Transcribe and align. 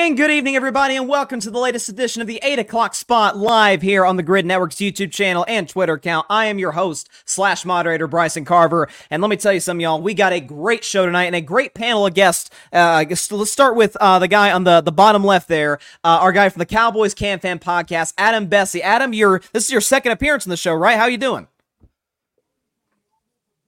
And 0.00 0.16
good 0.16 0.30
evening, 0.30 0.54
everybody, 0.54 0.94
and 0.94 1.08
welcome 1.08 1.40
to 1.40 1.50
the 1.50 1.58
latest 1.58 1.88
edition 1.88 2.22
of 2.22 2.28
the 2.28 2.38
8 2.40 2.60
o'clock 2.60 2.94
spot 2.94 3.36
live 3.36 3.82
here 3.82 4.06
on 4.06 4.16
the 4.16 4.22
Gryd 4.22 4.44
Network's 4.44 4.76
YouTube 4.76 5.10
channel 5.10 5.44
and 5.48 5.68
Twitter 5.68 5.94
account. 5.94 6.24
I 6.30 6.46
am 6.46 6.60
your 6.60 6.70
host 6.70 7.10
slash 7.24 7.64
moderator, 7.64 8.06
Bryson 8.06 8.44
Carver. 8.44 8.88
And 9.10 9.20
let 9.20 9.28
me 9.28 9.36
tell 9.36 9.52
you 9.52 9.58
something, 9.58 9.80
y'all. 9.80 10.00
We 10.00 10.14
got 10.14 10.32
a 10.32 10.38
great 10.38 10.84
show 10.84 11.04
tonight 11.04 11.24
and 11.24 11.34
a 11.34 11.40
great 11.40 11.74
panel 11.74 12.06
of 12.06 12.14
guests. 12.14 12.48
Uh, 12.72 13.04
let's 13.08 13.50
start 13.50 13.74
with 13.74 13.96
uh, 13.96 14.20
the 14.20 14.28
guy 14.28 14.52
on 14.52 14.62
the, 14.62 14.80
the 14.80 14.92
bottom 14.92 15.24
left 15.24 15.48
there, 15.48 15.80
uh, 16.04 16.20
our 16.22 16.30
guy 16.30 16.48
from 16.48 16.60
the 16.60 16.66
Cowboys 16.66 17.12
Can 17.12 17.40
Fan 17.40 17.58
podcast, 17.58 18.14
Adam 18.16 18.46
Besse. 18.46 18.80
Adam, 18.80 19.12
you're, 19.12 19.42
this 19.52 19.64
is 19.64 19.72
your 19.72 19.80
second 19.80 20.12
appearance 20.12 20.46
on 20.46 20.50
the 20.50 20.56
show, 20.56 20.74
right? 20.74 20.96
How 20.96 21.06
you 21.06 21.18
doing? 21.18 21.48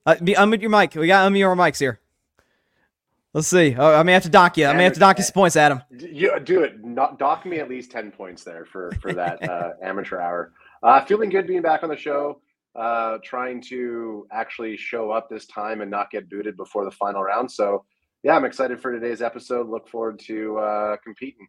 Uh, 0.05 0.15
unmute 0.15 0.61
your 0.61 0.69
mic. 0.69 0.95
We 0.95 1.07
got 1.07 1.29
unmute 1.29 1.39
your 1.39 1.55
mics 1.57 1.79
here. 1.79 1.99
Let's 3.33 3.47
see. 3.47 3.75
Oh, 3.77 3.95
I 3.95 4.03
may 4.03 4.11
have 4.11 4.23
to 4.23 4.29
dock 4.29 4.57
you. 4.57 4.65
I 4.65 4.73
may 4.73 4.83
have 4.83 4.93
to 4.93 4.99
dock 4.99 5.17
you 5.17 5.23
some 5.23 5.33
points, 5.33 5.55
Adam. 5.55 5.81
You, 5.89 6.37
do 6.41 6.63
it. 6.63 6.83
Not, 6.83 7.17
dock 7.17 7.45
me 7.45 7.59
at 7.59 7.69
least 7.69 7.89
ten 7.91 8.11
points 8.11 8.43
there 8.43 8.65
for 8.65 8.91
for 9.01 9.13
that 9.13 9.41
uh, 9.49 9.71
amateur 9.81 10.19
hour. 10.19 10.53
Uh, 10.83 11.03
feeling 11.05 11.29
good 11.29 11.47
being 11.47 11.61
back 11.61 11.83
on 11.83 11.89
the 11.89 11.95
show. 11.95 12.41
Uh, 12.75 13.17
trying 13.23 13.61
to 13.61 14.27
actually 14.31 14.75
show 14.77 15.11
up 15.11 15.29
this 15.29 15.45
time 15.45 15.81
and 15.81 15.91
not 15.91 16.09
get 16.09 16.29
booted 16.29 16.57
before 16.57 16.85
the 16.85 16.91
final 16.91 17.21
round. 17.21 17.49
So 17.49 17.85
yeah, 18.23 18.35
I'm 18.35 18.45
excited 18.45 18.81
for 18.81 18.91
today's 18.91 19.21
episode. 19.21 19.69
Look 19.69 19.87
forward 19.87 20.19
to 20.27 20.57
uh, 20.57 20.97
competing. 21.03 21.47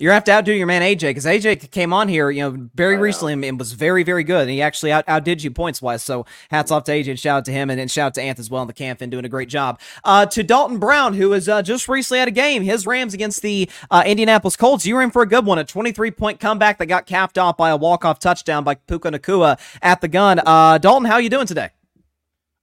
You're 0.00 0.10
gonna 0.10 0.16
have 0.16 0.24
to 0.24 0.32
outdo 0.32 0.52
your 0.52 0.66
man 0.66 0.82
AJ 0.82 1.10
because 1.10 1.24
AJ 1.24 1.70
came 1.70 1.92
on 1.92 2.08
here, 2.08 2.28
you 2.28 2.42
know, 2.42 2.68
very 2.74 2.96
recently 2.96 3.32
and 3.32 3.58
was 3.58 3.74
very, 3.74 4.02
very 4.02 4.24
good. 4.24 4.42
And 4.42 4.50
he 4.50 4.60
actually 4.60 4.90
out, 4.90 5.04
outdid 5.06 5.44
you 5.44 5.52
points 5.52 5.80
wise. 5.80 6.02
So 6.02 6.26
hats 6.50 6.72
off 6.72 6.82
to 6.84 6.92
AJ 6.92 7.10
and 7.10 7.18
shout 7.18 7.38
out 7.38 7.44
to 7.44 7.52
him 7.52 7.70
and, 7.70 7.80
and 7.80 7.88
shout 7.88 8.08
out 8.08 8.14
to 8.14 8.20
Anth 8.20 8.40
as 8.40 8.50
well 8.50 8.60
in 8.62 8.66
the 8.66 8.74
camp 8.74 9.00
and 9.00 9.10
doing 9.12 9.24
a 9.24 9.28
great 9.28 9.48
job. 9.48 9.78
Uh, 10.02 10.26
to 10.26 10.42
Dalton 10.42 10.78
Brown, 10.78 11.14
who 11.14 11.28
was 11.28 11.48
uh, 11.48 11.62
just 11.62 11.88
recently 11.88 12.18
had 12.18 12.26
a 12.26 12.32
game, 12.32 12.64
his 12.64 12.88
Rams 12.88 13.14
against 13.14 13.40
the 13.42 13.70
uh, 13.88 14.02
Indianapolis 14.04 14.56
Colts. 14.56 14.84
You 14.84 14.96
were 14.96 15.02
in 15.02 15.12
for 15.12 15.22
a 15.22 15.28
good 15.28 15.46
one, 15.46 15.58
a 15.58 15.64
23 15.64 16.10
point 16.10 16.40
comeback 16.40 16.78
that 16.78 16.86
got 16.86 17.06
capped 17.06 17.38
off 17.38 17.56
by 17.56 17.70
a 17.70 17.76
walk 17.76 18.04
off 18.04 18.18
touchdown 18.18 18.64
by 18.64 18.74
Puka 18.74 19.12
Nacua 19.12 19.60
at 19.80 20.00
the 20.00 20.08
gun. 20.08 20.40
Uh, 20.44 20.76
Dalton, 20.78 21.04
how 21.06 21.14
are 21.14 21.22
you 21.22 21.30
doing 21.30 21.46
today? 21.46 21.70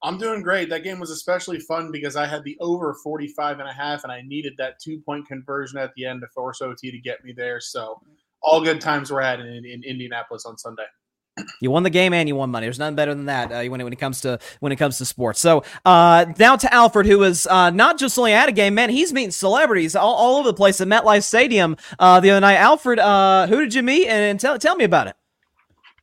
I'm 0.03 0.17
doing 0.17 0.41
great. 0.41 0.69
That 0.69 0.83
game 0.83 0.99
was 0.99 1.11
especially 1.11 1.59
fun 1.59 1.91
because 1.91 2.15
I 2.15 2.25
had 2.25 2.43
the 2.43 2.57
over 2.59 2.95
45 3.03 3.59
and 3.59 3.69
a 3.69 3.73
half 3.73 4.03
and 4.03 4.11
I 4.11 4.21
needed 4.21 4.53
that 4.57 4.79
two 4.79 4.99
point 4.99 5.27
conversion 5.27 5.77
at 5.77 5.93
the 5.95 6.05
end 6.05 6.21
to 6.21 6.27
force 6.27 6.61
OT 6.61 6.91
to 6.91 6.97
get 6.97 7.23
me 7.23 7.33
there. 7.33 7.59
So 7.59 8.01
all 8.41 8.61
good 8.61 8.81
times 8.81 9.11
were 9.11 9.21
had 9.21 9.39
in, 9.39 9.65
in 9.65 9.83
Indianapolis 9.83 10.45
on 10.45 10.57
Sunday. 10.57 10.85
You 11.61 11.71
won 11.71 11.83
the 11.83 11.89
game 11.89 12.13
and 12.13 12.27
you 12.27 12.35
won 12.35 12.49
money. 12.51 12.65
There's 12.65 12.79
nothing 12.79 12.95
better 12.95 13.13
than 13.13 13.25
that 13.25 13.51
uh, 13.51 13.69
when, 13.69 13.79
it, 13.79 13.83
when 13.83 13.93
it 13.93 13.99
comes 13.99 14.21
to 14.21 14.39
when 14.59 14.71
it 14.71 14.75
comes 14.75 14.97
to 14.97 15.05
sports. 15.05 15.39
So 15.39 15.63
uh, 15.85 16.25
now 16.37 16.55
to 16.57 16.73
Alfred, 16.73 17.05
who 17.05 17.23
is 17.23 17.47
uh, 17.47 17.69
not 17.69 17.97
just 17.97 18.17
only 18.17 18.33
at 18.33 18.49
a 18.49 18.51
game, 18.51 18.75
man. 18.75 18.89
He's 18.89 19.13
meeting 19.13 19.31
celebrities 19.31 19.95
all, 19.95 20.13
all 20.13 20.37
over 20.37 20.49
the 20.49 20.53
place 20.53 20.81
at 20.81 20.87
MetLife 20.87 21.23
Stadium 21.23 21.77
uh, 21.99 22.19
the 22.19 22.31
other 22.31 22.41
night. 22.41 22.55
Alfred, 22.55 22.99
uh, 22.99 23.47
who 23.47 23.61
did 23.61 23.73
you 23.73 23.81
meet 23.81 24.07
and, 24.07 24.39
tell 24.39 24.59
tell 24.59 24.75
me 24.75 24.83
about 24.83 25.07
it? 25.07 25.15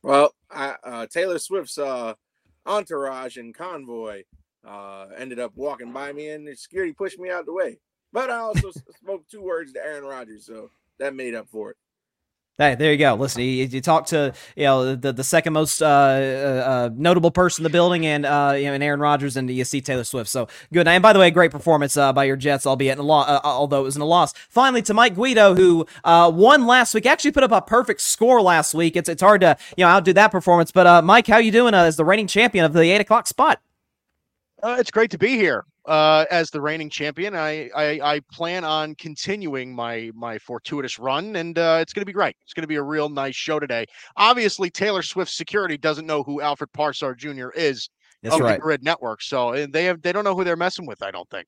Well, 0.01 0.33
I, 0.49 0.75
uh, 0.83 1.05
Taylor 1.07 1.37
Swift's 1.37 1.77
entourage 2.65 3.37
and 3.37 3.53
convoy 3.53 4.23
uh, 4.67 5.07
ended 5.17 5.39
up 5.39 5.53
walking 5.55 5.91
by 5.91 6.11
me, 6.11 6.29
and 6.29 6.47
the 6.47 6.55
security 6.55 6.93
pushed 6.93 7.19
me 7.19 7.29
out 7.29 7.45
the 7.45 7.53
way. 7.53 7.79
But 8.11 8.29
I 8.29 8.37
also 8.37 8.71
spoke 8.71 9.27
two 9.31 9.41
words 9.41 9.73
to 9.73 9.79
Aaron 9.79 10.03
Rodgers, 10.03 10.45
so 10.45 10.71
that 10.99 11.15
made 11.15 11.35
up 11.35 11.47
for 11.49 11.71
it. 11.71 11.77
Hey, 12.59 12.75
there 12.75 12.91
you 12.91 12.97
go. 12.97 13.13
Listen, 13.13 13.41
you, 13.41 13.63
you 13.63 13.79
talk 13.79 14.07
to 14.07 14.33
you 14.57 14.65
know 14.65 14.93
the, 14.93 15.13
the 15.13 15.23
second 15.23 15.53
most 15.53 15.81
uh, 15.81 15.85
uh, 15.85 15.89
uh, 15.89 16.89
notable 16.93 17.31
person 17.31 17.61
in 17.61 17.63
the 17.63 17.69
building, 17.69 18.05
and 18.05 18.25
uh, 18.25 18.53
you 18.57 18.65
know, 18.65 18.73
and 18.73 18.83
Aaron 18.83 18.99
Rodgers, 18.99 19.37
and 19.37 19.49
you 19.49 19.63
see 19.63 19.79
Taylor 19.79 20.03
Swift. 20.03 20.29
So 20.29 20.49
good. 20.73 20.85
And 20.85 21.01
by 21.01 21.13
the 21.13 21.19
way, 21.19 21.31
great 21.31 21.51
performance 21.51 21.95
uh, 21.95 22.11
by 22.11 22.25
your 22.25 22.35
Jets, 22.35 22.65
albeit 22.67 22.97
in 22.97 22.99
a 22.99 23.03
lo- 23.03 23.21
uh, 23.21 23.39
although 23.45 23.79
it 23.79 23.83
was 23.83 23.95
in 23.95 24.01
a 24.01 24.05
loss. 24.05 24.33
Finally, 24.49 24.81
to 24.81 24.93
Mike 24.93 25.15
Guido, 25.15 25.55
who 25.55 25.87
won 26.03 26.67
last 26.67 26.93
week, 26.93 27.05
actually 27.05 27.31
put 27.31 27.43
up 27.43 27.53
a 27.53 27.61
perfect 27.61 28.01
score 28.01 28.41
last 28.41 28.73
week. 28.73 28.97
It's 28.97 29.07
it's 29.07 29.21
hard 29.21 29.39
to 29.39 29.55
you 29.77 29.85
know 29.85 29.89
outdo 29.89 30.11
that 30.11 30.27
performance. 30.27 30.69
But 30.69 31.05
Mike, 31.05 31.27
how 31.27 31.37
you 31.37 31.53
doing 31.53 31.73
as 31.73 31.95
the 31.95 32.03
reigning 32.03 32.27
champion 32.27 32.65
of 32.65 32.73
the 32.73 32.81
eight 32.81 32.99
o'clock 32.99 33.27
spot? 33.27 33.61
it's 34.61 34.91
great 34.91 35.11
to 35.11 35.17
be 35.17 35.37
here 35.37 35.63
uh, 35.89 36.25
as 36.29 36.51
the 36.51 36.61
reigning 36.61 36.89
champion. 36.89 37.35
I, 37.35 37.67
I, 37.75 37.99
I 38.01 38.21
plan 38.31 38.63
on 38.63 38.93
continuing 38.95 39.73
my 39.73 40.11
my 40.13 40.37
fortuitous 40.37 40.99
run, 40.99 41.35
and 41.35 41.57
uh, 41.57 41.79
it's 41.81 41.93
going 41.93 42.03
to 42.03 42.05
be 42.05 42.13
great. 42.13 42.35
It's 42.43 42.53
going 42.53 42.63
to 42.63 42.67
be 42.67 42.75
a 42.75 42.83
real 42.83 43.09
nice 43.09 43.35
show 43.35 43.59
today. 43.59 43.87
Obviously, 44.15 44.69
Taylor 44.69 45.01
Swift 45.01 45.31
security 45.31 45.77
doesn't 45.77 46.05
know 46.05 46.21
who 46.21 46.41
Alfred 46.41 46.71
Parsard 46.73 47.17
Jr. 47.17 47.49
is 47.55 47.89
That's 48.21 48.35
of 48.35 48.41
right. 48.41 48.57
the 48.57 48.61
Gryd 48.61 48.83
Network, 48.83 49.23
so 49.23 49.65
they 49.65 49.85
have 49.85 50.01
they 50.03 50.11
don't 50.11 50.23
know 50.23 50.35
who 50.35 50.43
they're 50.43 50.55
messing 50.55 50.85
with. 50.85 51.01
I 51.01 51.09
don't 51.09 51.29
think. 51.29 51.47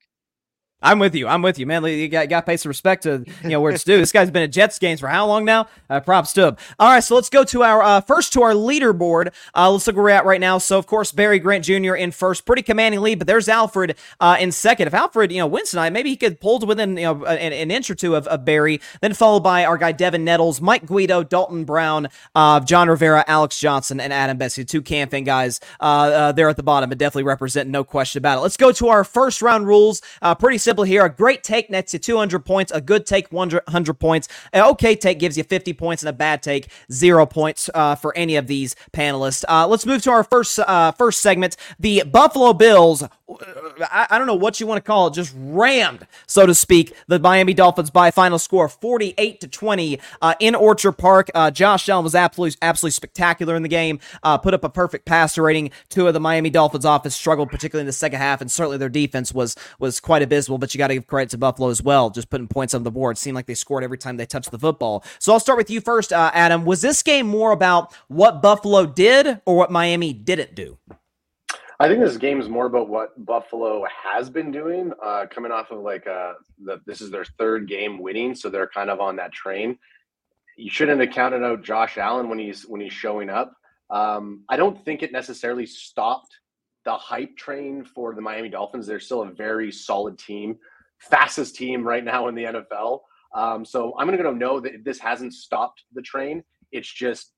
I'm 0.82 0.98
with 0.98 1.14
you. 1.14 1.28
I'm 1.28 1.42
with 1.42 1.58
you, 1.58 1.66
man. 1.66 1.84
You 1.84 2.08
got, 2.08 2.28
got 2.28 2.40
to 2.40 2.46
pay 2.46 2.56
some 2.56 2.70
respect 2.70 3.04
to 3.04 3.24
you 3.42 3.50
know 3.50 3.60
where 3.60 3.72
it's 3.72 3.84
due. 3.84 3.98
This 3.98 4.12
guy's 4.12 4.30
been 4.30 4.42
at 4.42 4.52
Jets 4.52 4.78
games 4.78 5.00
for 5.00 5.06
how 5.06 5.26
long 5.26 5.44
now? 5.44 5.68
Uh, 5.88 6.00
props 6.00 6.32
to 6.34 6.48
him. 6.48 6.56
All 6.78 6.90
right, 6.90 7.00
so 7.02 7.14
let's 7.14 7.28
go 7.28 7.44
to 7.44 7.62
our 7.62 7.82
uh, 7.82 8.00
first 8.00 8.32
to 8.32 8.42
our 8.42 8.52
leaderboard. 8.52 9.32
Uh, 9.54 9.70
let's 9.70 9.86
look 9.86 9.96
where 9.96 10.04
we're 10.04 10.10
at 10.10 10.24
right 10.24 10.40
now. 10.40 10.58
So 10.58 10.78
of 10.78 10.86
course 10.86 11.12
Barry 11.12 11.38
Grant 11.38 11.64
Jr. 11.64 11.94
in 11.94 12.10
first, 12.10 12.44
pretty 12.44 12.62
commanding 12.62 13.00
lead, 13.00 13.18
but 13.18 13.28
there's 13.28 13.48
Alfred 13.48 13.96
uh, 14.20 14.36
in 14.40 14.50
second. 14.50 14.88
If 14.88 14.94
Alfred 14.94 15.30
you 15.30 15.38
know 15.38 15.46
wins 15.46 15.70
tonight, 15.70 15.90
maybe 15.90 16.10
he 16.10 16.16
could 16.16 16.40
pull 16.40 16.58
to 16.58 16.66
within 16.66 16.96
you 16.96 17.04
know 17.04 17.24
an, 17.24 17.52
an 17.52 17.70
inch 17.70 17.88
or 17.88 17.94
two 17.94 18.16
of, 18.16 18.26
of, 18.26 18.44
Barry. 18.44 18.80
Then 19.00 19.14
followed 19.14 19.44
by 19.44 19.64
our 19.64 19.78
guy 19.78 19.92
Devin 19.92 20.24
Nettles, 20.24 20.60
Mike 20.60 20.86
Guido, 20.86 21.22
Dalton 21.22 21.64
Brown, 21.64 22.08
uh, 22.34 22.58
John 22.58 22.88
Rivera, 22.88 23.24
Alex 23.28 23.58
Johnson, 23.58 24.00
and 24.00 24.12
Adam 24.12 24.36
Besse, 24.36 24.66
two 24.66 24.82
camping 24.82 25.22
guys 25.22 25.60
uh, 25.78 26.32
there 26.32 26.48
at 26.48 26.56
the 26.56 26.64
bottom, 26.64 26.88
but 26.88 26.98
definitely 26.98 27.22
represent 27.22 27.70
no 27.70 27.84
question 27.84 28.18
about 28.18 28.38
it. 28.38 28.40
Let's 28.40 28.56
go 28.56 28.72
to 28.72 28.88
our 28.88 29.04
first 29.04 29.42
round 29.42 29.68
rules. 29.68 30.02
pretty 30.40 30.58
simple 30.58 30.71
here. 30.80 31.04
A 31.04 31.10
great 31.10 31.44
take 31.44 31.68
nets 31.68 31.92
you 31.92 31.98
200 31.98 32.40
points. 32.40 32.72
A 32.72 32.80
good 32.80 33.04
take 33.04 33.30
100 33.30 33.94
points. 33.94 34.28
An 34.52 34.64
okay 34.70 34.96
take 34.96 35.18
gives 35.18 35.36
you 35.36 35.44
50 35.44 35.74
points, 35.74 36.02
and 36.02 36.08
a 36.08 36.12
bad 36.12 36.42
take 36.42 36.68
zero 36.90 37.26
points 37.26 37.68
uh, 37.74 37.94
for 37.94 38.16
any 38.16 38.36
of 38.36 38.46
these 38.46 38.74
panelists. 38.92 39.44
Uh, 39.48 39.66
let's 39.66 39.84
move 39.84 40.02
to 40.02 40.10
our 40.10 40.24
first 40.24 40.58
uh, 40.58 40.92
first 40.92 41.20
segment. 41.20 41.56
The 41.78 42.04
Buffalo 42.06 42.52
Bills. 42.54 43.04
I, 43.80 44.06
I, 44.10 44.18
don't 44.18 44.26
know 44.26 44.34
what 44.34 44.60
you 44.60 44.66
want 44.66 44.76
to 44.76 44.86
call 44.86 45.06
it. 45.06 45.14
Just 45.14 45.34
rammed, 45.36 46.06
so 46.26 46.44
to 46.44 46.54
speak, 46.54 46.94
the 47.06 47.18
Miami 47.18 47.54
Dolphins 47.54 47.90
by 47.90 48.10
final 48.10 48.38
score 48.38 48.68
48 48.68 49.40
to 49.40 49.48
20 49.48 49.98
uh, 50.20 50.34
in 50.38 50.54
Orchard 50.54 50.92
Park. 50.92 51.30
Uh, 51.34 51.50
Josh 51.50 51.88
Allen 51.88 52.04
was 52.04 52.14
absolutely 52.14 52.58
absolutely 52.60 52.92
spectacular 52.92 53.56
in 53.56 53.62
the 53.62 53.68
game. 53.68 54.00
Uh, 54.22 54.36
put 54.36 54.54
up 54.54 54.64
a 54.64 54.68
perfect 54.68 55.06
passer 55.06 55.42
rating. 55.42 55.70
Two 55.88 56.06
of 56.06 56.14
the 56.14 56.20
Miami 56.20 56.50
Dolphins 56.50 56.84
offense 56.84 57.16
struggled, 57.16 57.50
particularly 57.50 57.82
in 57.82 57.86
the 57.86 57.92
second 57.92 58.18
half, 58.18 58.40
and 58.40 58.50
certainly 58.50 58.76
their 58.76 58.88
defense 58.88 59.32
was 59.32 59.56
was 59.78 60.00
quite 60.00 60.22
abysmal. 60.22 60.58
But 60.62 60.72
you 60.72 60.78
got 60.78 60.88
to 60.88 60.94
give 60.94 61.08
credit 61.08 61.30
to 61.30 61.38
Buffalo 61.38 61.70
as 61.70 61.82
well, 61.82 62.08
just 62.08 62.30
putting 62.30 62.46
points 62.46 62.72
on 62.72 62.84
the 62.84 62.90
board. 62.92 63.16
It 63.16 63.20
seemed 63.20 63.34
like 63.34 63.46
they 63.46 63.54
scored 63.54 63.82
every 63.82 63.98
time 63.98 64.16
they 64.16 64.26
touched 64.26 64.52
the 64.52 64.60
football. 64.60 65.02
So 65.18 65.32
I'll 65.32 65.40
start 65.40 65.58
with 65.58 65.70
you 65.70 65.80
first, 65.80 66.12
uh, 66.12 66.30
Adam. 66.32 66.64
Was 66.64 66.80
this 66.80 67.02
game 67.02 67.26
more 67.26 67.50
about 67.50 67.92
what 68.06 68.40
Buffalo 68.40 68.86
did 68.86 69.40
or 69.44 69.56
what 69.56 69.72
Miami 69.72 70.12
didn't 70.12 70.54
do? 70.54 70.78
I 71.80 71.88
think 71.88 71.98
this 71.98 72.16
game 72.16 72.40
is 72.40 72.48
more 72.48 72.66
about 72.66 72.88
what 72.88 73.26
Buffalo 73.26 73.84
has 74.04 74.30
been 74.30 74.52
doing, 74.52 74.92
uh, 75.02 75.26
coming 75.28 75.50
off 75.50 75.72
of 75.72 75.80
like 75.80 76.06
uh, 76.06 76.34
the, 76.64 76.80
this 76.86 77.00
is 77.00 77.10
their 77.10 77.24
third 77.24 77.66
game 77.66 77.98
winning, 77.98 78.36
so 78.36 78.48
they're 78.48 78.68
kind 78.68 78.88
of 78.88 79.00
on 79.00 79.16
that 79.16 79.32
train. 79.32 79.76
You 80.56 80.70
shouldn't 80.70 81.00
have 81.00 81.10
counted 81.10 81.42
out 81.42 81.64
Josh 81.64 81.98
Allen 81.98 82.28
when 82.28 82.38
he's 82.38 82.62
when 82.68 82.80
he's 82.80 82.92
showing 82.92 83.28
up. 83.28 83.56
Um, 83.90 84.44
I 84.48 84.56
don't 84.56 84.84
think 84.84 85.02
it 85.02 85.10
necessarily 85.10 85.66
stopped 85.66 86.38
the 86.84 86.94
hype 86.94 87.36
train 87.36 87.84
for 87.84 88.14
the 88.14 88.20
Miami 88.20 88.48
Dolphins. 88.48 88.86
They're 88.86 89.00
still 89.00 89.22
a 89.22 89.30
very 89.30 89.70
solid 89.72 90.18
team 90.18 90.58
fastest 91.02 91.56
team 91.56 91.82
right 91.82 92.04
now 92.04 92.28
in 92.28 92.34
the 92.34 92.44
NFL. 92.44 93.00
Um, 93.34 93.64
so 93.64 93.94
I'm 93.98 94.06
going 94.06 94.16
to 94.16 94.22
go 94.22 94.32
know 94.32 94.60
that 94.60 94.84
this 94.84 94.98
hasn't 94.98 95.34
stopped 95.34 95.82
the 95.94 96.02
train. 96.02 96.42
It's 96.70 96.90
just 96.90 97.32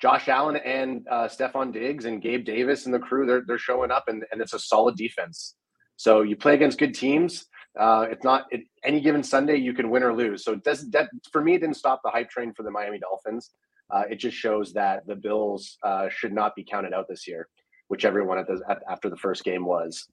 Josh 0.00 0.28
Allen 0.28 0.56
and 0.56 1.06
uh, 1.10 1.28
Stefon 1.28 1.72
Diggs 1.72 2.04
and 2.04 2.22
Gabe 2.22 2.44
Davis 2.44 2.86
and 2.86 2.94
the 2.94 2.98
crew. 2.98 3.26
They're 3.26 3.42
they're 3.46 3.58
showing 3.58 3.90
up, 3.90 4.04
and, 4.08 4.24
and 4.32 4.40
it's 4.40 4.54
a 4.54 4.58
solid 4.58 4.96
defense. 4.96 5.56
So 5.96 6.22
you 6.22 6.36
play 6.36 6.54
against 6.54 6.78
good 6.78 6.94
teams. 6.94 7.46
Uh, 7.78 8.06
it's 8.10 8.24
not 8.24 8.46
it, 8.50 8.62
any 8.84 9.00
given 9.00 9.22
Sunday 9.22 9.56
you 9.56 9.74
can 9.74 9.90
win 9.90 10.02
or 10.02 10.14
lose. 10.14 10.44
So 10.44 10.52
it 10.52 10.64
doesn't 10.64 10.92
that 10.92 11.10
for 11.32 11.42
me 11.42 11.54
it 11.54 11.60
didn't 11.60 11.76
stop 11.76 12.00
the 12.02 12.10
hype 12.10 12.30
train 12.30 12.52
for 12.54 12.62
the 12.62 12.70
Miami 12.70 12.98
Dolphins. 12.98 13.50
Uh, 13.90 14.04
it 14.08 14.16
just 14.16 14.36
shows 14.36 14.72
that 14.72 15.06
the 15.06 15.16
Bills 15.16 15.76
uh, 15.82 16.08
should 16.10 16.32
not 16.32 16.54
be 16.54 16.64
counted 16.64 16.92
out 16.92 17.06
this 17.08 17.26
year, 17.26 17.48
which 17.90 18.04
everyone 18.04 18.38
at 18.38 18.46
the, 18.46 18.62
after 18.88 19.10
the 19.10 19.16
first 19.16 19.42
game 19.42 19.64
was 19.64 20.08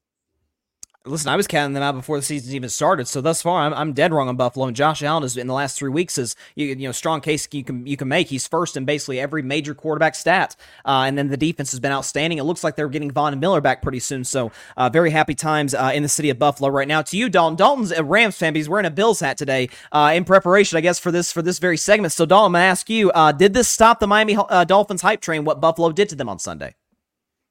listen, 1.08 1.30
I 1.30 1.36
was 1.36 1.48
counting 1.48 1.74
them 1.74 1.84
out 1.84 1.96
before 1.96 2.18
the 2.18 2.24
season 2.24 2.54
even 2.54 2.70
started. 2.70 3.08
So 3.08 3.22
thus 3.22 3.42
far, 3.42 3.62
I'm, 3.62 3.74
I'm 3.74 3.94
dead 3.94 4.14
wrong 4.14 4.30
on 4.30 4.36
Buffalo. 4.36 4.68
And 4.68 4.76
Josh 4.76 5.02
Allen 5.02 5.24
is 5.24 5.38
in 5.38 5.48
the 5.48 5.54
last 5.54 5.78
three 5.78 5.90
weeks 5.90 6.18
is 6.18 6.36
you, 6.56 6.68
you 6.68 6.88
know 6.88 6.92
strong 6.92 7.22
case 7.22 7.48
you 7.52 7.64
can 7.64 7.86
you 7.88 7.98
can 7.98 8.08
make. 8.08 8.28
He's 8.28 8.48
first 8.48 8.78
in 8.78 8.86
basically 8.86 9.20
every 9.20 9.42
major 9.42 9.74
quarterback 9.74 10.16
stat. 10.16 10.56
Uh, 10.86 11.06
and 11.08 11.18
then 11.18 11.30
the 11.30 11.38
defense 11.38 11.72
has 11.72 11.80
been 11.80 11.92
outstanding. 11.92 12.38
It 12.38 12.44
looks 12.44 12.64
like 12.64 12.76
they're 12.76 12.90
getting 12.90 13.12
Von 13.12 13.40
Miller 13.40 13.62
back 13.62 13.82
pretty 13.82 14.00
soon. 14.00 14.24
So 14.24 14.52
uh, 14.76 14.90
very 14.90 15.12
happy 15.12 15.36
times 15.36 15.74
uh, 15.74 15.92
in 15.94 16.04
the 16.04 16.10
city 16.10 16.30
of 16.30 16.40
Buffalo 16.40 16.70
right 16.70 16.88
now. 16.88 17.02
To 17.02 17.18
you, 17.18 17.30
Dalton. 17.30 17.56
Dalton's 17.56 17.92
a 17.92 18.04
Rams 18.04 18.38
fan. 18.38 18.54
But 18.54 18.58
he's 18.58 18.70
wearing 18.70 18.86
a 18.86 18.92
Bills 18.92 19.20
hat 19.20 19.38
today 19.38 19.70
uh, 19.92 20.12
in 20.16 20.24
preparation, 20.24 20.78
I 20.78 20.82
guess, 20.82 21.00
for 21.00 21.12
this 21.12 21.32
for 21.32 21.42
this 21.42 21.60
very 21.60 21.78
segment. 21.78 22.14
So 22.14 22.26
Dalton, 22.26 22.48
I'm 22.48 22.54
gonna 22.54 22.66
ask 22.66 22.90
you: 22.90 23.12
uh, 23.12 23.32
Did 23.32 23.54
this 23.54 23.68
stop 23.68 24.00
the 24.00 24.08
Miami 24.08 24.38
uh, 24.38 24.64
Dolphins 24.64 25.02
hype 25.02 25.22
train? 25.22 25.44
What 25.44 25.62
Buffalo 25.62 25.92
did 25.92 26.10
to 26.10 26.16
them 26.16 26.30
on 26.30 26.40
Sunday? 26.40 26.76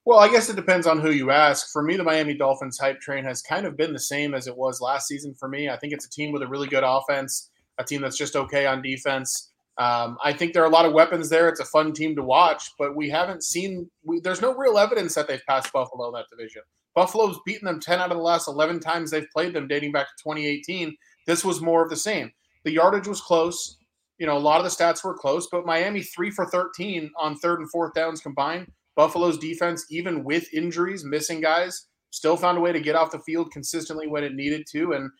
Well, 0.06 0.20
I 0.20 0.28
guess 0.28 0.48
it 0.48 0.54
depends 0.54 0.86
on 0.86 1.00
who 1.00 1.10
you 1.10 1.32
ask. 1.32 1.72
For 1.72 1.82
me, 1.82 1.96
the 1.96 2.04
Miami 2.04 2.34
Dolphins 2.34 2.78
hype 2.78 3.00
train 3.00 3.24
has 3.24 3.42
kind 3.42 3.66
of 3.66 3.76
been 3.76 3.92
the 3.92 3.98
same 3.98 4.34
as 4.34 4.46
it 4.46 4.56
was 4.56 4.80
last 4.80 5.08
season 5.08 5.34
for 5.34 5.48
me. 5.48 5.68
I 5.68 5.76
think 5.76 5.92
it's 5.92 6.06
a 6.06 6.10
team 6.10 6.30
with 6.30 6.42
a 6.42 6.46
really 6.46 6.68
good 6.68 6.84
offense. 6.86 7.50
a 7.78 7.84
team 7.84 8.02
that's 8.02 8.16
just 8.16 8.36
okay 8.36 8.66
on 8.66 8.82
defense. 8.82 9.50
Um, 9.78 10.16
I 10.24 10.32
think 10.32 10.52
there 10.52 10.62
are 10.62 10.66
a 10.66 10.70
lot 10.70 10.86
of 10.86 10.92
weapons 10.92 11.28
there. 11.28 11.48
It's 11.48 11.58
a 11.58 11.64
fun 11.64 11.92
team 11.92 12.14
to 12.14 12.22
watch, 12.22 12.70
but 12.78 12.94
we 12.94 13.10
haven't 13.10 13.42
seen. 13.42 13.90
We, 14.04 14.20
there's 14.20 14.40
no 14.40 14.54
real 14.54 14.78
evidence 14.78 15.16
that 15.16 15.26
they've 15.26 15.44
passed 15.44 15.72
Buffalo 15.72 16.06
in 16.06 16.14
that 16.14 16.26
division. 16.30 16.62
Buffalo's 16.94 17.40
beaten 17.44 17.66
them 17.66 17.80
10 17.80 17.98
out 17.98 18.12
of 18.12 18.16
the 18.16 18.22
last 18.22 18.46
11 18.46 18.78
times 18.78 19.10
they've 19.10 19.28
played 19.32 19.54
them, 19.54 19.66
dating 19.66 19.90
back 19.90 20.06
to 20.06 20.22
2018. 20.22 20.96
This 21.26 21.44
was 21.44 21.60
more 21.60 21.82
of 21.82 21.90
the 21.90 21.96
same. 21.96 22.30
The 22.64 22.72
yardage 22.72 23.08
was 23.08 23.20
close. 23.20 23.76
You 24.18 24.26
know, 24.28 24.36
a 24.36 24.38
lot 24.38 24.64
of 24.64 24.64
the 24.64 24.70
stats 24.70 25.02
were 25.02 25.14
close, 25.14 25.48
but 25.50 25.66
Miami 25.66 26.02
three 26.02 26.30
for 26.30 26.46
13 26.46 27.10
on 27.18 27.36
third 27.38 27.58
and 27.58 27.70
fourth 27.70 27.92
downs 27.92 28.20
combined. 28.20 28.70
Buffalo's 28.96 29.38
defense, 29.38 29.86
even 29.90 30.24
with 30.24 30.52
injuries, 30.52 31.04
missing 31.04 31.40
guys, 31.40 31.86
still 32.10 32.36
found 32.36 32.58
a 32.58 32.60
way 32.60 32.72
to 32.72 32.80
get 32.80 32.96
off 32.96 33.12
the 33.12 33.20
field 33.20 33.52
consistently 33.52 34.06
when 34.06 34.24
it 34.24 34.34
needed 34.34 34.66
to. 34.72 34.92
And 34.92 35.10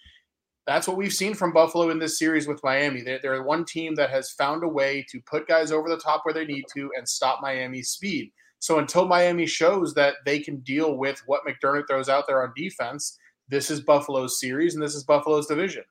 that's 0.66 0.88
what 0.88 0.96
we've 0.96 1.12
seen 1.12 1.34
from 1.34 1.52
Buffalo 1.52 1.90
in 1.90 1.98
this 1.98 2.18
series 2.18 2.48
with 2.48 2.64
Miami. 2.64 3.02
They're, 3.02 3.20
they're 3.22 3.42
one 3.42 3.64
team 3.64 3.94
that 3.96 4.10
has 4.10 4.32
found 4.32 4.64
a 4.64 4.68
way 4.68 5.06
to 5.10 5.20
put 5.30 5.46
guys 5.46 5.70
over 5.70 5.88
the 5.88 5.98
top 5.98 6.22
where 6.24 6.34
they 6.34 6.46
need 6.46 6.64
to 6.74 6.90
and 6.96 7.08
stop 7.08 7.40
Miami's 7.40 7.90
speed. 7.90 8.32
So 8.58 8.78
until 8.78 9.06
Miami 9.06 9.46
shows 9.46 9.94
that 9.94 10.14
they 10.24 10.40
can 10.40 10.56
deal 10.60 10.96
with 10.96 11.22
what 11.26 11.42
McDermott 11.46 11.86
throws 11.88 12.08
out 12.08 12.24
there 12.26 12.42
on 12.42 12.52
defense, 12.56 13.16
this 13.48 13.70
is 13.70 13.80
Buffalo's 13.80 14.40
series 14.40 14.74
and 14.74 14.82
this 14.82 14.94
is 14.94 15.04
Buffalo's 15.04 15.46
division. 15.46 15.84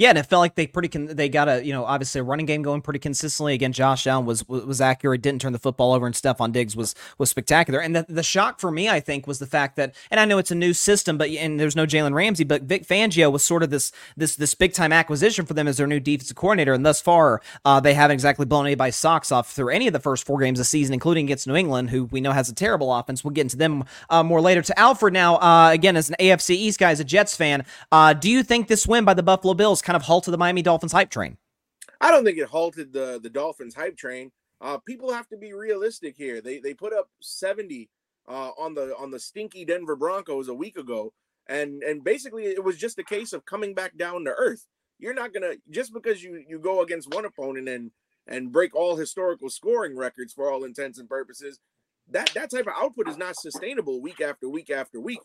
Yeah, 0.00 0.08
and 0.08 0.16
it 0.16 0.22
felt 0.22 0.40
like 0.40 0.54
they 0.54 0.66
pretty 0.66 0.88
con- 0.88 1.14
they 1.14 1.28
got 1.28 1.46
a 1.46 1.62
you 1.62 1.74
know 1.74 1.84
obviously 1.84 2.22
a 2.22 2.24
running 2.24 2.46
game 2.46 2.62
going 2.62 2.80
pretty 2.80 3.00
consistently. 3.00 3.52
Again, 3.52 3.70
Josh 3.74 4.06
Allen 4.06 4.24
was 4.24 4.48
was 4.48 4.80
accurate, 4.80 5.20
didn't 5.20 5.42
turn 5.42 5.52
the 5.52 5.58
football 5.58 5.92
over, 5.92 6.06
and 6.06 6.14
Stefon 6.14 6.52
Diggs 6.52 6.74
was 6.74 6.94
was 7.18 7.28
spectacular. 7.28 7.80
And 7.80 7.94
the, 7.94 8.06
the 8.08 8.22
shock 8.22 8.60
for 8.60 8.70
me, 8.70 8.88
I 8.88 8.98
think, 9.00 9.26
was 9.26 9.40
the 9.40 9.46
fact 9.46 9.76
that, 9.76 9.94
and 10.10 10.18
I 10.18 10.24
know 10.24 10.38
it's 10.38 10.50
a 10.50 10.54
new 10.54 10.72
system, 10.72 11.18
but 11.18 11.28
and 11.28 11.60
there's 11.60 11.76
no 11.76 11.84
Jalen 11.84 12.14
Ramsey, 12.14 12.44
but 12.44 12.62
Vic 12.62 12.86
Fangio 12.86 13.30
was 13.30 13.44
sort 13.44 13.62
of 13.62 13.68
this 13.68 13.92
this 14.16 14.36
this 14.36 14.54
big 14.54 14.72
time 14.72 14.90
acquisition 14.90 15.44
for 15.44 15.52
them 15.52 15.68
as 15.68 15.76
their 15.76 15.86
new 15.86 16.00
defensive 16.00 16.34
coordinator, 16.34 16.72
and 16.72 16.86
thus 16.86 17.02
far 17.02 17.42
uh, 17.66 17.78
they 17.78 17.92
haven't 17.92 18.14
exactly 18.14 18.46
blown 18.46 18.64
anybody's 18.64 18.96
socks 18.96 19.30
off 19.30 19.52
through 19.52 19.68
any 19.68 19.86
of 19.86 19.92
the 19.92 20.00
first 20.00 20.24
four 20.24 20.40
games 20.40 20.58
of 20.58 20.62
the 20.62 20.68
season, 20.68 20.94
including 20.94 21.26
against 21.26 21.46
New 21.46 21.56
England, 21.56 21.90
who 21.90 22.06
we 22.06 22.22
know 22.22 22.32
has 22.32 22.48
a 22.48 22.54
terrible 22.54 22.90
offense. 22.90 23.22
We'll 23.22 23.32
get 23.32 23.42
into 23.42 23.58
them 23.58 23.84
uh, 24.08 24.22
more 24.22 24.40
later. 24.40 24.62
To 24.62 24.78
Alfred 24.78 25.12
now, 25.12 25.36
uh, 25.36 25.68
again 25.74 25.94
as 25.94 26.08
an 26.08 26.16
AFC 26.18 26.54
East 26.54 26.78
guy, 26.78 26.90
as 26.90 27.00
a 27.00 27.04
Jets 27.04 27.36
fan, 27.36 27.66
uh, 27.92 28.14
do 28.14 28.30
you 28.30 28.42
think 28.42 28.68
this 28.68 28.86
win 28.86 29.04
by 29.04 29.12
the 29.12 29.22
Buffalo 29.22 29.52
Bills 29.52 29.82
kind 29.90 29.96
of 29.96 30.06
halted 30.06 30.32
the 30.32 30.38
Miami 30.38 30.62
Dolphins 30.62 30.92
hype 30.92 31.10
train? 31.10 31.36
I 32.00 32.12
don't 32.12 32.24
think 32.24 32.38
it 32.38 32.46
halted 32.46 32.92
the 32.92 33.18
the 33.20 33.28
Dolphins 33.28 33.74
hype 33.74 33.96
train. 33.96 34.30
Uh, 34.60 34.78
people 34.78 35.12
have 35.12 35.26
to 35.30 35.36
be 35.36 35.52
realistic 35.52 36.14
here. 36.16 36.40
They 36.40 36.60
they 36.60 36.74
put 36.74 36.92
up 36.92 37.08
70 37.20 37.90
uh, 38.28 38.50
on 38.56 38.74
the 38.74 38.94
on 38.96 39.10
the 39.10 39.18
stinky 39.18 39.64
Denver 39.64 39.96
Broncos 39.96 40.46
a 40.46 40.54
week 40.54 40.78
ago, 40.78 41.12
and 41.48 41.82
and 41.82 42.04
basically 42.04 42.44
it 42.44 42.62
was 42.62 42.76
just 42.78 43.00
a 43.00 43.04
case 43.04 43.32
of 43.32 43.44
coming 43.46 43.74
back 43.74 43.96
down 43.96 44.24
to 44.26 44.30
earth. 44.30 44.64
You're 45.00 45.14
not 45.14 45.34
gonna 45.34 45.54
just 45.70 45.92
because 45.92 46.22
you 46.22 46.44
you 46.48 46.60
go 46.60 46.82
against 46.82 47.12
one 47.12 47.24
opponent 47.24 47.68
and 47.68 47.90
and 48.28 48.52
break 48.52 48.76
all 48.76 48.94
historical 48.94 49.50
scoring 49.50 49.96
records 49.96 50.32
for 50.32 50.52
all 50.52 50.62
intents 50.62 51.00
and 51.00 51.08
purposes. 51.08 51.58
That 52.08 52.30
that 52.34 52.52
type 52.52 52.68
of 52.68 52.74
output 52.80 53.08
is 53.08 53.18
not 53.18 53.34
sustainable 53.34 54.00
week 54.00 54.20
after 54.20 54.48
week 54.48 54.70
after 54.70 55.00
week. 55.00 55.22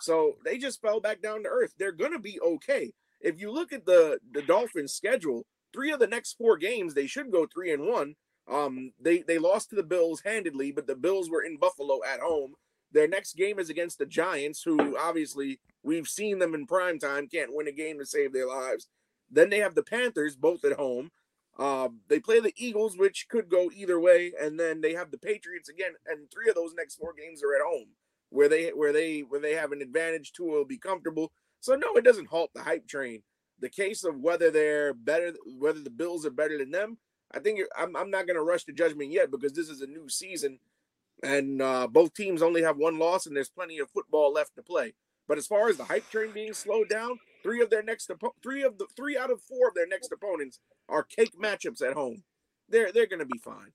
So 0.00 0.38
they 0.44 0.58
just 0.58 0.82
fell 0.82 0.98
back 0.98 1.22
down 1.22 1.44
to 1.44 1.48
earth. 1.48 1.74
They're 1.78 1.92
gonna 1.92 2.18
be 2.18 2.40
okay 2.40 2.94
if 3.20 3.40
you 3.40 3.50
look 3.50 3.72
at 3.72 3.86
the 3.86 4.18
the 4.32 4.42
Dolphins 4.42 4.92
schedule, 4.92 5.46
three 5.72 5.92
of 5.92 6.00
the 6.00 6.06
next 6.06 6.34
four 6.34 6.56
games 6.56 6.94
they 6.94 7.06
should 7.06 7.32
go 7.32 7.46
three 7.46 7.72
and 7.72 7.86
one. 7.86 8.14
Um, 8.50 8.92
they 9.00 9.22
they 9.22 9.38
lost 9.38 9.70
to 9.70 9.76
the 9.76 9.82
Bills 9.82 10.22
handedly, 10.24 10.72
but 10.72 10.86
the 10.86 10.96
Bills 10.96 11.28
were 11.30 11.42
in 11.42 11.58
Buffalo 11.58 12.00
at 12.04 12.20
home. 12.20 12.54
Their 12.92 13.08
next 13.08 13.36
game 13.36 13.58
is 13.58 13.68
against 13.68 13.98
the 13.98 14.06
Giants, 14.06 14.62
who 14.62 14.96
obviously 14.96 15.60
we've 15.82 16.08
seen 16.08 16.38
them 16.38 16.54
in 16.54 16.66
prime 16.66 16.98
time 16.98 17.28
can't 17.28 17.54
win 17.54 17.68
a 17.68 17.72
game 17.72 17.98
to 17.98 18.06
save 18.06 18.32
their 18.32 18.46
lives. 18.46 18.88
Then 19.30 19.50
they 19.50 19.58
have 19.58 19.74
the 19.74 19.82
Panthers, 19.82 20.36
both 20.36 20.64
at 20.64 20.78
home. 20.78 21.10
Uh, 21.58 21.88
they 22.08 22.20
play 22.20 22.40
the 22.40 22.54
Eagles, 22.56 22.96
which 22.96 23.26
could 23.28 23.50
go 23.50 23.70
either 23.74 23.98
way, 23.98 24.32
and 24.40 24.58
then 24.58 24.80
they 24.80 24.94
have 24.94 25.10
the 25.10 25.18
Patriots 25.18 25.68
again. 25.68 25.92
And 26.06 26.30
three 26.30 26.48
of 26.48 26.54
those 26.54 26.72
next 26.74 26.96
four 26.96 27.12
games 27.12 27.42
are 27.42 27.54
at 27.54 27.66
home, 27.66 27.88
where 28.30 28.48
they 28.48 28.68
where 28.68 28.92
they 28.92 29.20
where 29.20 29.40
they 29.40 29.54
have 29.54 29.72
an 29.72 29.82
advantage. 29.82 30.32
Tua 30.32 30.52
will 30.52 30.64
be 30.64 30.78
comfortable. 30.78 31.32
So 31.60 31.74
no, 31.74 31.94
it 31.96 32.04
doesn't 32.04 32.28
halt 32.28 32.50
the 32.54 32.62
hype 32.62 32.86
train. 32.86 33.22
The 33.60 33.68
case 33.68 34.04
of 34.04 34.20
whether 34.20 34.50
they're 34.50 34.94
better, 34.94 35.34
whether 35.58 35.80
the 35.80 35.90
Bills 35.90 36.24
are 36.24 36.30
better 36.30 36.58
than 36.58 36.70
them, 36.70 36.98
I 37.32 37.40
think 37.40 37.60
I'm, 37.76 37.96
I'm 37.96 38.10
not 38.10 38.26
going 38.26 38.36
to 38.36 38.42
rush 38.42 38.64
to 38.64 38.72
judgment 38.72 39.10
yet 39.12 39.30
because 39.30 39.52
this 39.52 39.68
is 39.68 39.82
a 39.82 39.86
new 39.86 40.08
season, 40.08 40.60
and 41.22 41.60
uh, 41.60 41.86
both 41.88 42.14
teams 42.14 42.40
only 42.42 42.62
have 42.62 42.76
one 42.76 42.98
loss, 42.98 43.26
and 43.26 43.36
there's 43.36 43.50
plenty 43.50 43.78
of 43.78 43.90
football 43.90 44.32
left 44.32 44.54
to 44.56 44.62
play. 44.62 44.94
But 45.26 45.38
as 45.38 45.46
far 45.46 45.68
as 45.68 45.76
the 45.76 45.84
hype 45.84 46.08
train 46.10 46.32
being 46.32 46.54
slowed 46.54 46.88
down, 46.88 47.18
three 47.42 47.60
of 47.60 47.68
their 47.68 47.82
next 47.82 48.10
three 48.42 48.62
of 48.62 48.78
the 48.78 48.86
three 48.96 49.16
out 49.18 49.30
of 49.30 49.42
four 49.42 49.68
of 49.68 49.74
their 49.74 49.86
next 49.86 50.10
opponents 50.12 50.58
are 50.88 51.02
cake 51.02 51.34
matchups 51.40 51.82
at 51.82 51.92
home. 51.94 52.22
They're 52.68 52.92
they're 52.92 53.06
going 53.06 53.18
to 53.20 53.26
be 53.26 53.38
fine. 53.38 53.72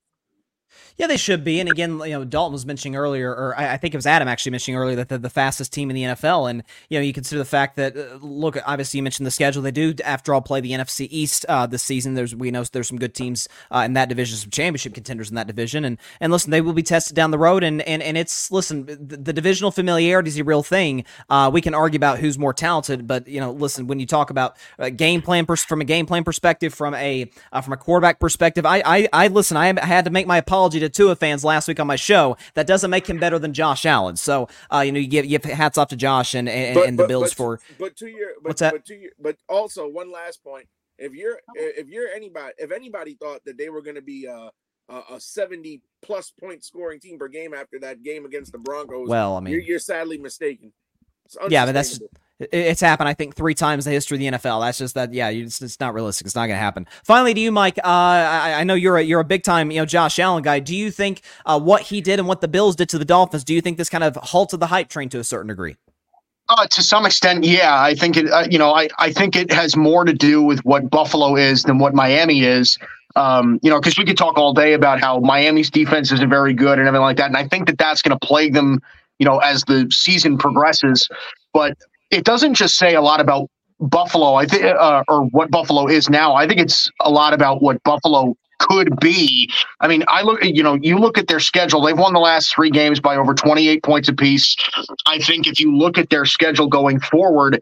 Yeah, 0.96 1.08
they 1.08 1.16
should 1.16 1.42
be. 1.42 1.58
And 1.58 1.68
again, 1.68 1.98
you 1.98 2.10
know, 2.10 2.24
Dalton 2.24 2.52
was 2.52 2.64
mentioning 2.64 2.94
earlier, 2.94 3.30
or 3.30 3.58
I, 3.58 3.76
think 3.76 3.94
it 3.94 3.96
was 3.98 4.06
Adam 4.06 4.28
actually 4.28 4.52
mentioning 4.52 4.78
earlier 4.78 4.94
that 4.96 5.08
they're 5.08 5.18
the 5.18 5.30
fastest 5.30 5.72
team 5.72 5.90
in 5.90 5.96
the 5.96 6.02
NFL. 6.02 6.48
And 6.48 6.62
you 6.88 6.98
know, 6.98 7.02
you 7.02 7.12
consider 7.12 7.40
the 7.40 7.44
fact 7.44 7.74
that 7.76 7.96
uh, 7.96 8.18
look, 8.20 8.56
obviously 8.64 8.98
you 8.98 9.02
mentioned 9.02 9.26
the 9.26 9.32
schedule. 9.32 9.60
They 9.60 9.72
do, 9.72 9.94
after 10.04 10.32
all, 10.32 10.40
play 10.40 10.60
the 10.60 10.70
NFC 10.70 11.08
East 11.10 11.46
uh, 11.48 11.66
this 11.66 11.82
season. 11.82 12.14
There's 12.14 12.34
we 12.34 12.52
know 12.52 12.62
there's 12.62 12.86
some 12.86 12.98
good 12.98 13.12
teams 13.12 13.48
uh, 13.72 13.82
in 13.84 13.94
that 13.94 14.08
division, 14.08 14.36
some 14.36 14.50
championship 14.50 14.94
contenders 14.94 15.30
in 15.30 15.34
that 15.34 15.48
division. 15.48 15.84
And 15.84 15.98
and 16.20 16.30
listen, 16.30 16.52
they 16.52 16.60
will 16.60 16.72
be 16.72 16.84
tested 16.84 17.16
down 17.16 17.32
the 17.32 17.38
road. 17.38 17.64
And 17.64 17.82
and 17.82 18.00
and 18.00 18.16
it's 18.16 18.52
listen, 18.52 18.86
the, 18.86 19.16
the 19.16 19.32
divisional 19.32 19.72
familiarity 19.72 20.28
is 20.28 20.38
a 20.38 20.44
real 20.44 20.62
thing. 20.62 21.04
Uh, 21.28 21.50
we 21.52 21.60
can 21.60 21.74
argue 21.74 21.96
about 21.96 22.20
who's 22.20 22.38
more 22.38 22.54
talented, 22.54 23.08
but 23.08 23.26
you 23.26 23.40
know, 23.40 23.50
listen, 23.50 23.88
when 23.88 23.98
you 23.98 24.06
talk 24.06 24.30
about 24.30 24.56
uh, 24.78 24.90
game 24.90 25.22
plan 25.22 25.44
pers- 25.44 25.64
from 25.64 25.80
a 25.80 25.84
game 25.84 26.06
plan 26.06 26.22
perspective, 26.22 26.72
from 26.72 26.94
a 26.94 27.28
uh, 27.52 27.60
from 27.60 27.72
a 27.72 27.76
quarterback 27.76 28.20
perspective, 28.20 28.64
I 28.64 28.80
I, 28.84 29.08
I 29.12 29.26
listen. 29.26 29.56
I 29.56 29.66
had 29.84 30.04
to 30.04 30.12
make 30.12 30.28
my 30.28 30.38
apology 30.54 30.78
to 30.78 30.88
Tua 30.88 31.16
fans 31.16 31.44
last 31.44 31.66
week 31.66 31.80
on 31.80 31.88
my 31.88 31.96
show. 31.96 32.36
That 32.54 32.68
doesn't 32.68 32.90
make 32.90 33.08
him 33.08 33.18
better 33.18 33.40
than 33.40 33.52
Josh 33.52 33.84
Allen. 33.84 34.16
So, 34.16 34.48
uh, 34.72 34.80
you 34.80 34.92
know, 34.92 35.00
you 35.00 35.08
give, 35.08 35.24
you 35.24 35.38
give 35.38 35.50
hats 35.50 35.76
off 35.76 35.88
to 35.88 35.96
Josh 35.96 36.34
and 36.34 36.48
and, 36.48 36.74
but, 36.74 36.86
and 36.86 36.96
the 36.96 37.02
but, 37.02 37.08
Bills 37.08 37.30
but, 37.30 37.36
for. 37.36 37.60
But 37.78 37.96
to 37.96 38.06
your, 38.06 38.28
but, 38.40 38.50
what's 38.50 38.60
that? 38.60 38.72
But, 38.72 38.84
to 38.86 38.94
your, 38.94 39.10
but 39.20 39.36
also 39.48 39.88
one 39.88 40.12
last 40.12 40.44
point. 40.44 40.68
If 40.96 41.12
you're 41.12 41.40
if 41.56 41.88
you're 41.88 42.08
anybody 42.08 42.52
if 42.56 42.70
anybody 42.70 43.14
thought 43.20 43.44
that 43.46 43.58
they 43.58 43.68
were 43.68 43.82
going 43.82 43.96
to 43.96 44.02
be 44.02 44.26
a, 44.26 44.50
a 44.88 45.18
70 45.18 45.82
plus 46.02 46.30
point 46.30 46.62
scoring 46.62 47.00
team 47.00 47.18
per 47.18 47.26
game 47.26 47.52
after 47.52 47.80
that 47.80 48.04
game 48.04 48.24
against 48.24 48.52
the 48.52 48.58
Broncos, 48.58 49.08
well, 49.08 49.36
I 49.36 49.40
mean, 49.40 49.52
you're, 49.52 49.62
you're 49.62 49.78
sadly 49.80 50.18
mistaken. 50.18 50.72
Yeah, 51.48 51.66
but 51.66 51.72
that's 51.72 51.98
it's 52.52 52.80
happened, 52.80 53.08
I 53.08 53.14
think, 53.14 53.34
three 53.34 53.54
times 53.54 53.86
in 53.86 53.90
the 53.90 53.94
history 53.94 54.16
of 54.16 54.20
the 54.20 54.38
NFL. 54.38 54.62
That's 54.62 54.78
just 54.78 54.94
that, 54.94 55.12
yeah, 55.12 55.28
it's, 55.28 55.60
it's 55.62 55.80
not 55.80 55.94
realistic. 55.94 56.26
It's 56.26 56.34
not 56.34 56.46
going 56.46 56.56
to 56.56 56.62
happen. 56.62 56.86
Finally, 57.04 57.34
to 57.34 57.40
you, 57.40 57.52
Mike. 57.52 57.78
Uh, 57.78 57.82
I, 57.84 58.54
I, 58.58 58.64
know 58.64 58.74
you're 58.74 58.96
a, 58.96 59.02
you're 59.02 59.20
a 59.20 59.24
big 59.24 59.42
time, 59.42 59.70
you 59.70 59.78
know, 59.78 59.86
Josh 59.86 60.18
Allen 60.18 60.42
guy. 60.42 60.60
Do 60.60 60.74
you 60.74 60.90
think 60.90 61.22
uh, 61.46 61.58
what 61.60 61.82
he 61.82 62.00
did 62.00 62.18
and 62.18 62.28
what 62.28 62.40
the 62.40 62.48
Bills 62.48 62.76
did 62.76 62.88
to 62.90 62.98
the 62.98 63.04
Dolphins? 63.04 63.44
Do 63.44 63.54
you 63.54 63.60
think 63.60 63.78
this 63.78 63.88
kind 63.88 64.04
of 64.04 64.16
halted 64.16 64.60
the 64.60 64.66
hype 64.66 64.88
train 64.88 65.08
to 65.10 65.18
a 65.18 65.24
certain 65.24 65.48
degree? 65.48 65.76
Uh, 66.48 66.66
to 66.66 66.82
some 66.82 67.06
extent, 67.06 67.44
yeah. 67.44 67.80
I 67.80 67.94
think 67.94 68.16
it. 68.18 68.30
Uh, 68.30 68.46
you 68.50 68.58
know, 68.58 68.74
I 68.74 68.88
I 68.98 69.12
think 69.12 69.34
it 69.34 69.50
has 69.50 69.76
more 69.76 70.04
to 70.04 70.12
do 70.12 70.42
with 70.42 70.62
what 70.64 70.90
Buffalo 70.90 71.36
is 71.36 71.62
than 71.62 71.78
what 71.78 71.94
Miami 71.94 72.44
is. 72.44 72.76
Um, 73.16 73.58
you 73.62 73.70
know, 73.70 73.80
because 73.80 73.96
we 73.96 74.04
could 74.04 74.18
talk 74.18 74.36
all 74.36 74.52
day 74.52 74.74
about 74.74 75.00
how 75.00 75.20
Miami's 75.20 75.70
defense 75.70 76.12
isn't 76.12 76.28
very 76.28 76.52
good 76.52 76.78
and 76.78 76.86
everything 76.86 77.02
like 77.02 77.16
that, 77.16 77.26
and 77.26 77.36
I 77.36 77.48
think 77.48 77.66
that 77.68 77.78
that's 77.78 78.02
going 78.02 78.18
to 78.18 78.26
plague 78.26 78.52
them. 78.52 78.80
You 79.18 79.24
know, 79.24 79.38
as 79.38 79.62
the 79.62 79.88
season 79.90 80.36
progresses. 80.36 81.08
But 81.54 81.78
it 82.10 82.24
doesn't 82.24 82.54
just 82.54 82.76
say 82.76 82.94
a 82.94 83.00
lot 83.00 83.20
about 83.20 83.48
Buffalo. 83.80 84.34
I 84.34 84.46
think, 84.46 84.64
uh, 84.64 85.04
or 85.08 85.24
what 85.26 85.50
Buffalo 85.50 85.86
is 85.86 86.08
now. 86.08 86.34
I 86.34 86.46
think 86.46 86.60
it's 86.60 86.90
a 87.00 87.10
lot 87.10 87.34
about 87.34 87.62
what 87.62 87.82
Buffalo 87.82 88.36
could 88.60 88.98
be. 89.00 89.50
I 89.80 89.88
mean, 89.88 90.04
I 90.08 90.22
look, 90.22 90.42
you 90.42 90.62
know, 90.62 90.74
you 90.74 90.98
look 90.98 91.18
at 91.18 91.26
their 91.26 91.40
schedule. 91.40 91.82
They've 91.82 91.98
won 91.98 92.12
the 92.12 92.20
last 92.20 92.54
three 92.54 92.70
games 92.70 93.00
by 93.00 93.16
over 93.16 93.34
28 93.34 93.82
points 93.82 94.08
apiece. 94.08 94.56
I 95.06 95.18
think 95.18 95.46
if 95.46 95.60
you 95.60 95.76
look 95.76 95.98
at 95.98 96.10
their 96.10 96.24
schedule 96.24 96.68
going 96.68 97.00
forward, 97.00 97.60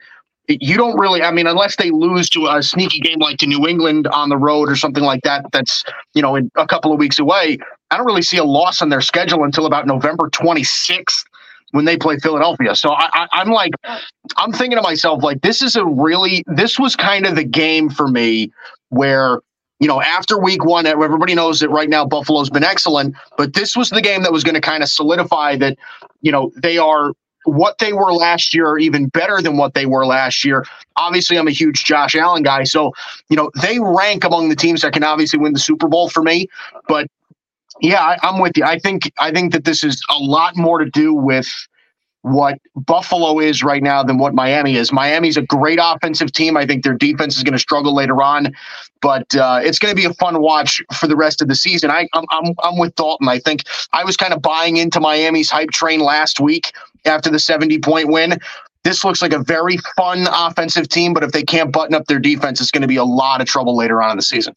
you 0.49 0.76
don't 0.76 0.99
really, 0.99 1.22
I 1.22 1.30
mean, 1.30 1.46
unless 1.46 1.76
they 1.76 1.90
lose 1.90 2.28
to 2.30 2.46
a 2.46 2.62
sneaky 2.62 3.00
game 3.00 3.18
like 3.20 3.38
to 3.38 3.46
New 3.46 3.66
England 3.66 4.06
on 4.08 4.28
the 4.28 4.37
road 4.37 4.68
or 4.68 4.76
something 4.76 5.04
like 5.04 5.22
that, 5.22 5.46
that's, 5.52 5.84
you 6.14 6.22
know, 6.22 6.34
in 6.37 6.50
a 6.56 6.66
couple 6.66 6.92
of 6.92 6.99
weeks 6.99 7.18
away, 7.18 7.58
I 7.90 7.96
don't 7.96 8.06
really 8.06 8.22
see 8.22 8.38
a 8.38 8.44
loss 8.44 8.82
on 8.82 8.88
their 8.88 9.00
schedule 9.00 9.44
until 9.44 9.66
about 9.66 9.87
November 9.87 10.28
26th 10.30 11.25
when 11.72 11.84
they 11.84 11.96
play 11.96 12.18
Philadelphia. 12.18 12.76
So 12.76 12.92
I, 12.92 13.26
am 13.32 13.50
like, 13.50 13.72
I'm 14.36 14.52
thinking 14.52 14.76
to 14.76 14.82
myself, 14.82 15.22
like, 15.22 15.40
this 15.42 15.60
is 15.60 15.74
a 15.74 15.84
really, 15.84 16.44
this 16.46 16.78
was 16.78 16.94
kind 16.96 17.26
of 17.26 17.34
the 17.34 17.44
game 17.44 17.90
for 17.90 18.08
me 18.08 18.52
where, 18.90 19.40
you 19.80 19.88
know, 19.88 20.00
after 20.00 20.38
week 20.38 20.64
one, 20.64 20.86
everybody 20.86 21.34
knows 21.34 21.60
that 21.60 21.70
right 21.70 21.88
now 21.88 22.04
Buffalo's 22.04 22.50
been 22.50 22.62
excellent, 22.62 23.16
but 23.36 23.54
this 23.54 23.76
was 23.76 23.90
the 23.90 24.00
game 24.00 24.22
that 24.22 24.32
was 24.32 24.44
going 24.44 24.54
to 24.54 24.60
kind 24.60 24.82
of 24.82 24.88
solidify 24.88 25.56
that, 25.56 25.76
you 26.20 26.30
know, 26.30 26.52
they 26.56 26.78
are 26.78 27.12
what 27.44 27.78
they 27.78 27.92
were 27.92 28.12
last 28.12 28.54
year, 28.54 28.68
or 28.68 28.78
even 28.78 29.08
better 29.08 29.42
than 29.42 29.56
what 29.56 29.74
they 29.74 29.86
were 29.86 30.06
last 30.06 30.44
year. 30.44 30.64
Obviously, 30.96 31.36
I'm 31.36 31.48
a 31.48 31.52
huge 31.52 31.84
Josh 31.84 32.14
Allen 32.14 32.42
guy. 32.42 32.64
So, 32.64 32.92
you 33.28 33.36
know, 33.36 33.50
they 33.60 33.80
rank 33.80 34.24
among 34.24 34.48
the 34.48 34.56
teams 34.56 34.82
that 34.82 34.92
can 34.92 35.02
obviously 35.02 35.38
win 35.38 35.52
the 35.52 35.58
Super 35.58 35.88
Bowl 35.88 36.08
for 36.08 36.22
me. 36.22 36.48
But 36.86 37.08
yeah, 37.82 38.00
I, 38.00 38.28
am 38.28 38.38
with 38.38 38.56
you. 38.56 38.64
I 38.64 38.78
think 38.78 39.12
I 39.18 39.32
think 39.32 39.52
that 39.52 39.64
this 39.64 39.82
is 39.82 40.00
a 40.08 40.18
lot 40.18 40.56
more 40.56 40.78
to 40.78 40.88
do 40.88 41.12
with 41.12 41.48
what 42.22 42.58
Buffalo 42.76 43.40
is 43.40 43.64
right 43.64 43.82
now 43.82 44.04
than 44.04 44.16
what 44.16 44.32
Miami 44.32 44.76
is. 44.76 44.92
Miami's 44.92 45.36
a 45.36 45.42
great 45.42 45.80
offensive 45.82 46.30
team. 46.30 46.56
I 46.56 46.64
think 46.64 46.84
their 46.84 46.94
defense 46.94 47.36
is 47.36 47.42
going 47.42 47.54
to 47.54 47.58
struggle 47.58 47.92
later 47.92 48.22
on, 48.22 48.54
but 49.00 49.34
uh, 49.34 49.60
it's 49.62 49.80
going 49.80 49.94
to 49.94 50.00
be 50.00 50.06
a 50.06 50.14
fun 50.14 50.40
watch 50.40 50.80
for 50.94 51.08
the 51.08 51.16
rest 51.16 51.42
of 51.42 51.48
the 51.48 51.56
season. 51.56 51.90
I, 51.90 52.08
I'm, 52.12 52.24
I'm, 52.30 52.54
I'm 52.62 52.78
with 52.78 52.94
Dalton. 52.94 53.28
I 53.28 53.40
think 53.40 53.64
I 53.92 54.04
was 54.04 54.16
kind 54.16 54.32
of 54.32 54.40
buying 54.40 54.76
into 54.76 55.00
Miami's 55.00 55.50
hype 55.50 55.70
train 55.70 55.98
last 55.98 56.38
week 56.38 56.72
after 57.04 57.28
the 57.28 57.40
70 57.40 57.80
point 57.80 58.06
win. 58.06 58.38
This 58.84 59.04
looks 59.04 59.20
like 59.20 59.32
a 59.32 59.42
very 59.42 59.78
fun 59.96 60.28
offensive 60.32 60.88
team, 60.88 61.14
but 61.14 61.24
if 61.24 61.32
they 61.32 61.42
can't 61.42 61.72
button 61.72 61.94
up 61.94 62.06
their 62.06 62.20
defense, 62.20 62.60
it's 62.60 62.70
going 62.70 62.82
to 62.82 62.88
be 62.88 62.96
a 62.96 63.04
lot 63.04 63.40
of 63.40 63.48
trouble 63.48 63.76
later 63.76 64.00
on 64.00 64.12
in 64.12 64.16
the 64.16 64.22
season. 64.22 64.54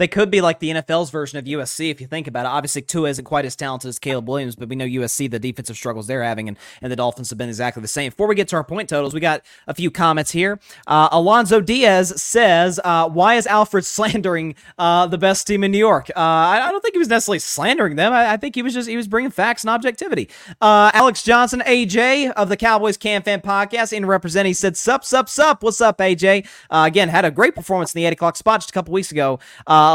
They 0.00 0.08
could 0.08 0.30
be 0.30 0.40
like 0.40 0.60
the 0.60 0.70
NFL's 0.70 1.10
version 1.10 1.38
of 1.38 1.44
USC 1.44 1.90
if 1.90 2.00
you 2.00 2.06
think 2.06 2.26
about 2.26 2.46
it. 2.46 2.48
Obviously, 2.48 2.80
Tua 2.80 3.10
isn't 3.10 3.26
quite 3.26 3.44
as 3.44 3.54
talented 3.54 3.90
as 3.90 3.98
Caleb 3.98 4.30
Williams, 4.30 4.56
but 4.56 4.66
we 4.66 4.74
know 4.74 4.86
USC, 4.86 5.30
the 5.30 5.38
defensive 5.38 5.76
struggles 5.76 6.06
they're 6.06 6.22
having, 6.22 6.48
and, 6.48 6.56
and 6.80 6.90
the 6.90 6.96
Dolphins 6.96 7.28
have 7.28 7.36
been 7.36 7.50
exactly 7.50 7.82
the 7.82 7.86
same. 7.86 8.08
Before 8.08 8.26
we 8.26 8.34
get 8.34 8.48
to 8.48 8.56
our 8.56 8.64
point 8.64 8.88
totals, 8.88 9.12
we 9.12 9.20
got 9.20 9.42
a 9.66 9.74
few 9.74 9.90
comments 9.90 10.30
here. 10.30 10.58
Uh, 10.86 11.10
Alonzo 11.12 11.60
Diaz 11.60 12.18
says, 12.18 12.80
uh, 12.82 13.10
Why 13.10 13.34
is 13.34 13.46
Alfred 13.46 13.84
slandering 13.84 14.54
uh, 14.78 15.06
the 15.06 15.18
best 15.18 15.46
team 15.46 15.62
in 15.62 15.70
New 15.70 15.76
York? 15.76 16.08
Uh, 16.16 16.20
I, 16.20 16.68
I, 16.68 16.70
don't 16.70 16.80
think 16.80 16.94
he 16.94 16.98
was 16.98 17.08
necessarily 17.08 17.38
slandering 17.38 17.96
them. 17.96 18.14
I, 18.14 18.32
I, 18.32 18.36
think 18.38 18.54
he 18.54 18.62
was 18.62 18.72
just 18.72 18.88
he 18.88 18.96
was 18.96 19.06
bringing 19.06 19.30
facts 19.30 19.64
and 19.64 19.70
objectivity. 19.70 20.30
Uh, 20.62 20.90
Alex 20.94 21.22
Johnson, 21.22 21.62
AJ 21.66 22.30
of 22.30 22.48
the 22.48 22.56
Cowboys 22.56 22.96
Can 22.96 23.20
Fan 23.20 23.42
podcast, 23.42 23.92
in 23.92 24.06
representing, 24.06 24.54
said, 24.54 24.78
Sup, 24.78 25.04
sup, 25.04 25.28
sup. 25.28 25.62
What's 25.62 25.82
up, 25.82 25.98
AJ? 25.98 26.46
Uh, 26.70 26.84
again, 26.86 27.10
had 27.10 27.26
a 27.26 27.30
great 27.30 27.54
performance 27.54 27.94
in 27.94 27.98
the 27.98 28.06
8 28.06 28.14
o'clock 28.14 28.36
spot 28.38 28.60
just 28.60 28.70
a 28.70 28.72
couple 28.72 28.94
weeks 28.94 29.12
ago. 29.12 29.38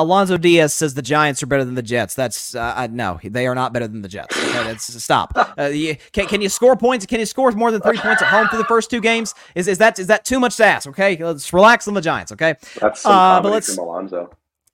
Alonzo 0.02 0.38
Diaz 0.38 0.74
says 0.74 0.94
the 0.94 1.02
Giants 1.02 1.42
are 1.44 1.46
better 1.46 1.66
than 1.66 1.76
the 1.76 1.84
Jets. 1.84 2.16
That's 2.16 2.56
uh, 2.56 2.74
I, 2.76 2.88
no, 2.88 3.20
they 3.24 3.48
are 3.48 3.56
not 3.56 3.74
better 3.74 3.88
than 3.88 4.02
the 4.02 4.08
Jets. 4.08 4.38
Okay, 4.38 4.64
that's 4.64 5.04
stop. 5.04 5.34
Uh, 5.58 5.68
you, 5.68 5.96
can, 6.12 6.26
can 6.28 6.42
you 6.42 6.50
score 6.50 6.76
points? 6.76 7.06
Can 7.06 7.20
you 7.20 7.26
score 7.26 7.50
more 7.52 7.72
than 7.72 7.80
three 7.80 7.98
points 7.98 8.22
at 8.22 8.28
home 8.28 8.48
for 8.50 8.58
the 8.58 8.66
first 8.66 8.90
two 8.90 9.00
games? 9.00 9.34
Is 9.54 9.70
is 9.70 9.78
that 9.78 9.98
is 10.00 10.08
that 10.08 10.26
too 10.26 10.38
much 10.38 10.58
to 10.58 10.66
ask? 10.66 10.86
Okay, 10.88 11.16
let's 11.24 11.54
relax 11.54 11.88
on 11.88 11.94
the 11.94 12.02
Giants. 12.02 12.34
Okay, 12.34 12.56
that's 12.82 13.02
some 13.02 13.12
uh, 13.14 13.42
but 13.42 13.52
let's, 13.52 13.74
from 13.74 13.86
Alonzo. 13.86 14.30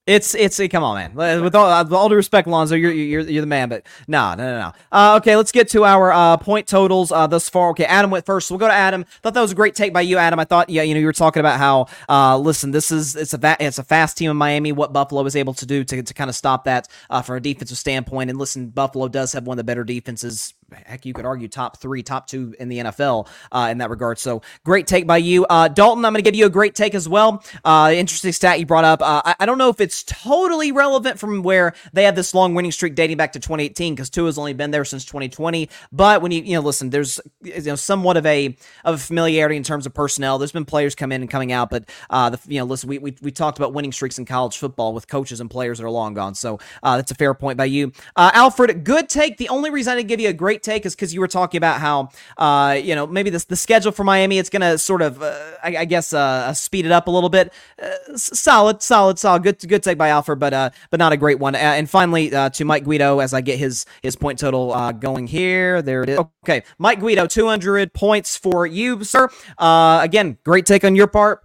It's 0.08 0.34
it's 0.34 0.60
come 0.70 0.84
on, 0.84 0.96
man. 1.16 1.44
With 1.44 1.54
all, 1.54 1.84
with 1.84 1.94
all 1.94 2.10
due 2.10 2.16
respect, 2.16 2.48
Lonzo, 2.48 2.74
you're 2.74 2.92
you're 2.92 3.22
you're 3.22 3.42
the 3.42 3.48
man, 3.48 3.70
but 3.70 3.86
no, 4.08 4.34
no, 4.34 4.44
no, 4.44 4.60
no. 4.60 4.72
Uh, 4.92 5.18
okay, 5.18 5.36
let's 5.36 5.52
get 5.52 5.70
to 5.70 5.86
our 5.86 6.12
uh, 6.12 6.38
point 6.38 6.66
totals 6.66 7.12
uh, 7.12 7.28
thus 7.28 7.50
far. 7.50 7.70
Okay, 7.70 7.86
Adam 7.86 8.10
went 8.10 8.26
first, 8.26 8.48
so 8.48 8.56
we'll 8.56 8.60
go 8.60 8.68
to 8.68 8.74
Adam. 8.74 9.06
Thought 9.22 9.36
that 9.36 9.42
was 9.42 9.52
a 9.52 9.56
great 9.56 9.76
take 9.76 9.94
by 9.94 10.02
you, 10.02 10.18
Adam. 10.18 10.40
I 10.40 10.46
thought, 10.46 10.72
yeah, 10.72 10.82
you 10.82 10.96
know, 10.96 11.00
you 11.00 11.06
were 11.06 11.14
talking 11.14 11.40
about 11.40 11.60
how, 11.60 11.86
uh, 12.10 12.36
listen, 12.36 12.72
this 12.72 12.92
is 12.92 13.16
it's 13.16 13.36
a 13.36 13.38
va- 13.38 13.58
it's 13.60 13.78
a 13.78 13.84
fast 13.84 14.18
team 14.18 14.32
in 14.32 14.38
Miami. 14.38 14.72
What 14.72 14.92
Buffalo 14.92 15.22
was 15.22 15.36
able 15.36 15.54
to 15.54 15.68
do 15.68 15.84
to 15.84 16.02
to 16.02 16.14
kind 16.16 16.32
of 16.32 16.36
stop 16.36 16.64
that 16.64 16.88
uh, 17.12 17.22
from 17.22 17.36
a 17.36 17.40
defensive 17.40 17.78
standpoint, 17.78 18.32
and 18.32 18.40
listen, 18.40 18.70
Buffalo 18.70 19.08
does 19.08 19.34
have 19.34 19.46
one 19.46 19.54
of 19.54 19.58
the 19.58 19.64
better 19.64 19.84
defenses 19.84 20.56
heck, 20.78 21.06
you 21.06 21.14
could 21.14 21.26
argue 21.26 21.48
top 21.48 21.78
three, 21.78 22.04
top 22.04 22.28
two 22.28 22.56
in 22.60 22.70
the 22.70 22.80
NFL 22.80 23.28
uh, 23.52 23.70
in 23.72 23.80
that 23.80 23.90
regard. 23.90 24.20
So 24.20 24.42
great 24.64 24.88
take 24.88 25.06
by 25.08 25.18
you, 25.18 25.46
uh, 25.46 25.68
Dalton. 25.68 26.06
I'm 26.06 26.14
going 26.14 26.24
to 26.24 26.28
give 26.30 26.38
you 26.38 26.46
a 26.46 26.50
great 26.50 26.76
take 26.76 26.96
as 26.96 27.08
well. 27.08 27.44
Uh, 27.64 27.92
interesting 27.96 28.32
stat 28.32 28.60
you 28.60 28.66
brought 28.66 28.86
up. 28.86 29.02
Uh, 29.02 29.22
I, 29.26 29.36
I, 29.42 29.46
don't 29.46 29.58
know 29.58 29.70
if 29.70 29.82
it's 29.82 30.04
totally 30.04 30.72
relevant 30.72 31.20
from 31.20 31.44
where 31.44 31.74
they 31.94 32.04
had 32.04 32.16
this 32.16 32.34
long 32.34 32.54
winning 32.54 32.72
streak 32.72 32.96
dating 32.96 33.18
back 33.18 33.34
to 33.34 33.40
2018 33.40 33.96
because 33.96 34.10
Tua 34.10 34.28
has 34.28 34.38
only 34.38 34.54
been 34.54 34.72
there 34.72 34.86
since 34.86 35.06
2020. 35.06 35.70
But 35.92 36.22
when 36.22 36.32
you 36.32 36.42
you 36.42 36.56
know 36.56 36.62
listen, 36.62 36.90
there's 36.90 37.20
you 37.42 37.62
know 37.62 37.76
somewhat 37.76 38.18
of 38.18 38.26
a 38.26 38.56
of 38.86 38.96
a 38.96 38.98
familiarity 38.98 39.58
in 39.58 39.64
terms 39.64 39.86
of 39.86 39.94
personnel. 39.94 40.38
There's 40.38 40.52
been 40.52 40.66
players 40.66 40.96
come 40.96 41.12
in 41.12 41.22
and 41.22 41.30
coming 41.30 41.52
out, 41.52 41.70
but 41.70 41.90
uh, 42.10 42.32
the 42.32 42.40
you 42.48 42.60
know 42.60 42.66
listen, 42.66 42.90
we, 42.90 42.98
we 42.98 43.16
we 43.22 43.32
talked 43.32 43.58
about 43.58 43.74
winning 43.74 43.92
streaks 43.92 44.18
in 44.18 44.26
college 44.26 44.58
football 44.58 44.94
with 44.94 45.08
coaches 45.08 45.40
and 45.40 45.50
players 45.50 45.80
that 45.80 45.86
are 45.86 45.92
long 45.92 46.14
gone. 46.14 46.36
So 46.36 46.60
uh, 46.84 46.98
that's 46.98 47.12
a 47.12 47.16
fair 47.16 47.34
point 47.34 47.58
by 47.58 47.66
you, 47.66 47.92
Alfred. 48.18 48.84
Good 48.84 49.10
take. 49.10 49.38
The 49.38 49.50
only 49.50 49.70
reason 49.70 49.94
I 49.94 49.96
didn't 49.96 50.10
give 50.10 50.20
you 50.20 50.30
a 50.30 50.34
great 50.34 50.61
take 50.64 50.86
is 50.86 50.96
because 50.96 51.14
you 51.14 51.20
were 51.20 51.28
talking 51.28 51.58
about 51.58 51.80
how, 51.80 52.10
uh, 52.38 52.74
you 52.82 52.96
know, 52.96 53.08
maybe 53.08 53.30
this, 53.30 53.46
the 53.46 53.56
schedule 53.56 53.92
for 53.92 54.04
Miami, 54.04 54.38
it's 54.38 54.50
going 54.50 54.62
to 54.62 54.78
sort 54.78 55.02
of, 55.02 55.22
uh, 55.22 55.36
I, 55.64 55.78
I, 55.78 55.86
guess, 55.86 56.14
uh, 56.14 56.20
uh, 56.20 56.54
speed 56.54 56.86
it 56.86 56.92
up 56.92 57.08
a 57.08 57.12
little 57.12 57.30
bit. 57.30 57.54
Uh, 57.82 57.90
solid, 58.16 58.82
solid, 58.82 59.20
solid. 59.20 59.44
Good, 59.44 59.60
good 59.68 59.84
take 59.84 59.98
by 59.98 60.10
Alfred, 60.10 60.40
but 60.40 60.54
uh, 60.54 60.70
but 60.90 60.98
not 60.98 61.14
a 61.14 61.18
great 61.18 61.40
one. 61.40 61.56
and 61.56 61.90
finally, 61.90 62.30
to 62.30 62.66
Mike 62.66 62.84
Guido, 62.84 63.20
as 63.20 63.34
I 63.34 63.42
get 63.42 63.60
his 63.60 63.86
his 64.02 64.16
point 64.16 64.40
total 64.40 64.92
going 64.94 65.28
here. 65.28 65.82
There 65.82 66.04
it 66.04 66.10
is. 66.10 66.20
Okay, 66.44 66.64
Mike 66.78 67.00
Guido, 67.00 67.28
200 67.28 67.94
points 67.94 68.38
for 68.38 68.66
you, 68.66 69.04
sir. 69.04 69.30
again, 69.60 70.38
great 70.44 70.66
take 70.66 70.84
on 70.84 70.96
your 70.96 71.08
part. 71.08 71.44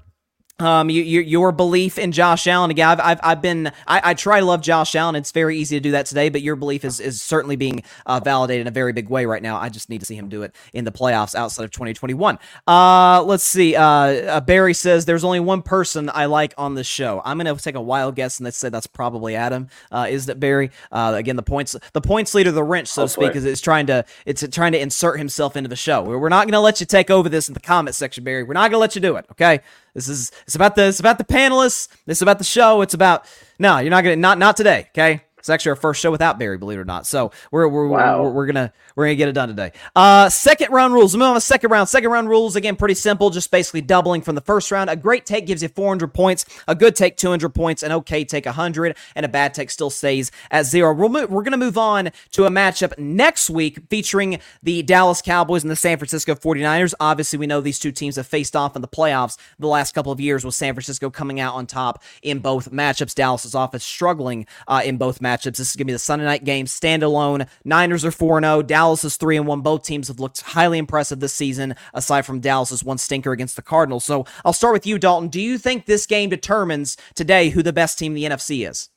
Um, 0.59 0.89
you, 0.89 1.03
you, 1.03 1.21
your 1.21 1.53
belief 1.53 1.99
in 1.99 2.13
Josh 2.13 2.47
Allen 2.47 2.71
again. 2.71 2.89
I've, 2.89 3.01
I've, 3.01 3.21
I've 3.23 3.43
been, 3.43 3.67
I, 3.87 4.01
I, 4.03 4.15
try 4.15 4.41
to 4.41 4.47
love 4.47 4.63
Josh 4.63 4.95
Allen. 4.95 5.15
It's 5.15 5.31
very 5.31 5.59
easy 5.59 5.77
to 5.77 5.81
do 5.81 5.91
that 5.91 6.07
today, 6.07 6.31
but 6.31 6.41
your 6.41 6.57
belief 6.57 6.83
is, 6.83 6.99
is 6.99 7.21
certainly 7.21 7.57
being 7.57 7.83
uh, 8.07 8.21
validated 8.25 8.63
in 8.63 8.67
a 8.67 8.71
very 8.71 8.95
big 8.95 9.11
way 9.11 9.27
right 9.27 9.43
now. 9.43 9.59
I 9.59 9.69
just 9.69 9.91
need 9.91 9.99
to 9.99 10.07
see 10.07 10.15
him 10.17 10.31
do 10.31 10.45
it 10.45 10.55
in 10.73 10.87
the 10.87 10.93
playoffs 10.93 11.35
outside 11.35 11.65
of 11.65 11.73
2021. 11.73 12.39
Uh, 12.67 13.23
let's 13.27 13.45
see. 13.45 13.77
Uh, 13.77 13.85
uh, 13.85 14.41
Barry 14.41 14.73
says 14.73 15.05
there's 15.05 15.25
only 15.25 15.41
one 15.41 15.61
person 15.61 16.11
I 16.15 16.25
like 16.25 16.55
on 16.57 16.75
this 16.75 16.87
show. 16.87 17.21
I'm 17.27 17.37
gonna 17.37 17.55
take 17.57 17.75
a 17.75 17.81
wild 17.83 18.15
guess 18.15 18.39
and 18.39 18.47
let's 18.47 18.57
say 18.57 18.71
that's 18.71 18.87
probably 18.87 19.37
Adam. 19.37 19.69
Uh, 19.93 20.07
is 20.09 20.25
that 20.25 20.41
Barry? 20.41 20.71
Uh, 20.91 21.13
again, 21.17 21.37
the 21.37 21.43
points, 21.43 21.77
the 21.93 22.01
points 22.01 22.35
leader, 22.35 22.51
the 22.51 22.65
wrench, 22.65 22.89
so 22.89 23.03
to 23.03 23.09
speak, 23.11 23.37
is, 23.37 23.45
is 23.45 23.61
trying 23.61 23.89
to, 23.89 24.07
it's 24.25 24.43
trying 24.53 24.73
to 24.73 24.81
insert 24.81 25.19
himself 25.19 25.55
into 25.55 25.69
the 25.69 25.77
show. 25.77 26.01
We're, 26.01 26.17
we're 26.17 26.29
not 26.31 26.47
gonna 26.47 26.63
let 26.63 26.81
you 26.81 26.87
take 26.87 27.11
over 27.11 27.29
this 27.29 27.47
in 27.49 27.53
the 27.53 27.61
comment 27.61 27.95
section, 27.95 28.25
Barry. 28.25 28.43
We're 28.43 28.55
not 28.55 28.71
gonna 28.71 28.81
let 28.81 28.95
you 28.95 29.03
do 29.03 29.17
it. 29.17 29.27
Okay. 29.33 29.61
This 29.97 30.09
is 30.09 30.31
it's 30.47 30.55
about 30.55 30.76
the 30.76 30.87
it's 30.87 31.00
about 31.00 31.19
the 31.19 31.25
panelists. 31.25 31.88
It's 32.07 32.23
about 32.23 32.38
the 32.38 32.45
show. 32.45 32.81
It's 32.83 32.95
about 32.95 33.26
no, 33.59 33.79
you're 33.79 33.91
not 33.91 34.05
gonna 34.05 34.17
not 34.17 34.38
not 34.38 34.57
today. 34.57 34.87
Okay, 34.91 35.23
it's 35.47 35.50
actually 35.50 35.71
our 35.71 35.76
first 35.76 36.00
show 36.00 36.11
without 36.11 36.41
Barry, 36.41 36.59
believe 36.59 36.76
it 36.76 36.83
or 36.83 36.85
not. 36.85 37.07
So 37.07 37.31
we're 37.53 37.69
we're 37.69 37.87
wow. 37.87 38.21
we're, 38.21 38.31
we're, 38.33 38.47
gonna 38.47 38.73
we're 38.97 39.05
gonna 39.05 39.15
get 39.15 39.29
it 39.29 39.33
done 39.33 39.49
today. 39.49 39.71
Uh, 39.95 40.29
second 40.29 40.73
round 40.73 40.93
rules. 40.93 41.15
Move 41.15 41.23
on 41.23 41.35
to 41.35 41.41
second 41.41 41.71
round. 41.71 41.88
Second 41.88 42.11
round 42.11 42.29
rules 42.29 42.57
again, 42.57 42.75
pretty 42.75 42.95
simple. 42.95 43.31
Just 43.31 43.53
basically 43.53 43.81
doubling 43.81 44.23
from 44.23 44.35
the 44.35 44.41
first 44.41 44.73
round. 44.73 44.91
A 44.91 44.97
great 44.97 45.25
take 45.25 45.47
gives 45.47 45.62
you 45.62 45.69
400 45.69 46.12
points. 46.12 46.47
A 46.67 46.75
good 46.75 46.97
take 46.97 47.17
200 47.17 47.50
points. 47.50 47.85
An 47.85 47.93
okay 47.93 48.25
take 48.25 48.45
100, 48.45 48.97
and 49.15 49.25
a 49.25 49.29
bad 49.29 49.55
take 49.55 49.71
still 49.71 49.88
stays 49.88 50.33
at 50.50 50.67
zero. 50.67 50.93
We're 50.93 51.26
we're 51.26 51.45
gonna 51.45 51.57
move 51.57 51.79
on 51.79 52.11
to 52.33 52.47
a 52.47 52.50
matchup 52.50 52.99
next 52.99 53.49
week 53.49 53.79
featuring 53.88 54.41
the 54.65 54.83
Dallas 54.83 55.23
Cowboys 55.23 55.62
and 55.62 55.71
the 55.71 55.76
San 55.76 55.97
Francisco 55.97 56.35
49ers. 56.35 56.93
Obviously, 56.99 57.38
we 57.38 57.47
know 57.47 57.61
these 57.61 57.79
two 57.79 57.93
teams 57.93 58.17
have 58.17 58.26
faced 58.26 58.57
off 58.57 58.75
in 58.75 58.83
the 58.83 58.88
playoffs 58.88 59.38
the 59.61 59.69
last 59.69 59.95
couple 59.95 60.11
of 60.11 60.19
years, 60.19 60.45
with 60.45 60.57
San 60.57 60.75
Francisco 60.75 61.09
coming 61.09 61.38
out 61.38 61.55
on 61.55 61.69
top 61.69 62.03
in 62.21 62.41
both 62.41 62.73
matchups. 62.73 63.15
Dallas's 63.15 63.55
offense 63.55 63.85
struggling 63.85 64.45
uh, 64.67 64.83
in 64.85 64.97
both 64.97 65.21
matchups. 65.21 65.36
This 65.45 65.61
is 65.61 65.76
gonna 65.76 65.87
be 65.87 65.93
the 65.93 65.99
Sunday 65.99 66.25
night 66.25 66.45
game, 66.45 66.66
standalone. 66.66 67.49
Niners 67.64 68.05
are 68.05 68.11
4 68.11 68.40
0. 68.40 68.62
Dallas 68.62 69.05
is 69.05 69.16
3 69.16 69.40
1. 69.40 69.61
Both 69.61 69.85
teams 69.85 70.09
have 70.09 70.21
looked 70.21 70.40
highly 70.40 70.78
impressive 70.78 71.21
this 71.21 71.33
season, 71.33 71.75
aside 71.95 72.23
from 72.23 72.40
Dallas's 72.40 72.85
one 72.85 72.99
stinker 72.99 73.33
against 73.33 73.57
the 73.57 73.62
Cardinals. 73.62 74.05
So 74.05 74.25
I'll 74.45 74.52
start 74.52 74.73
with 74.73 74.87
you, 74.87 74.99
Dalton. 74.99 75.28
Do 75.28 75.40
you 75.40 75.59
think 75.59 75.87
this 75.87 76.07
game 76.07 76.31
determines 76.31 76.97
today 77.14 77.50
who 77.50 77.62
the 77.62 77.73
best 77.73 77.99
team 77.99 78.12
in 78.12 78.16
the 78.16 78.37
NFC 78.37 78.69
is? 78.69 78.90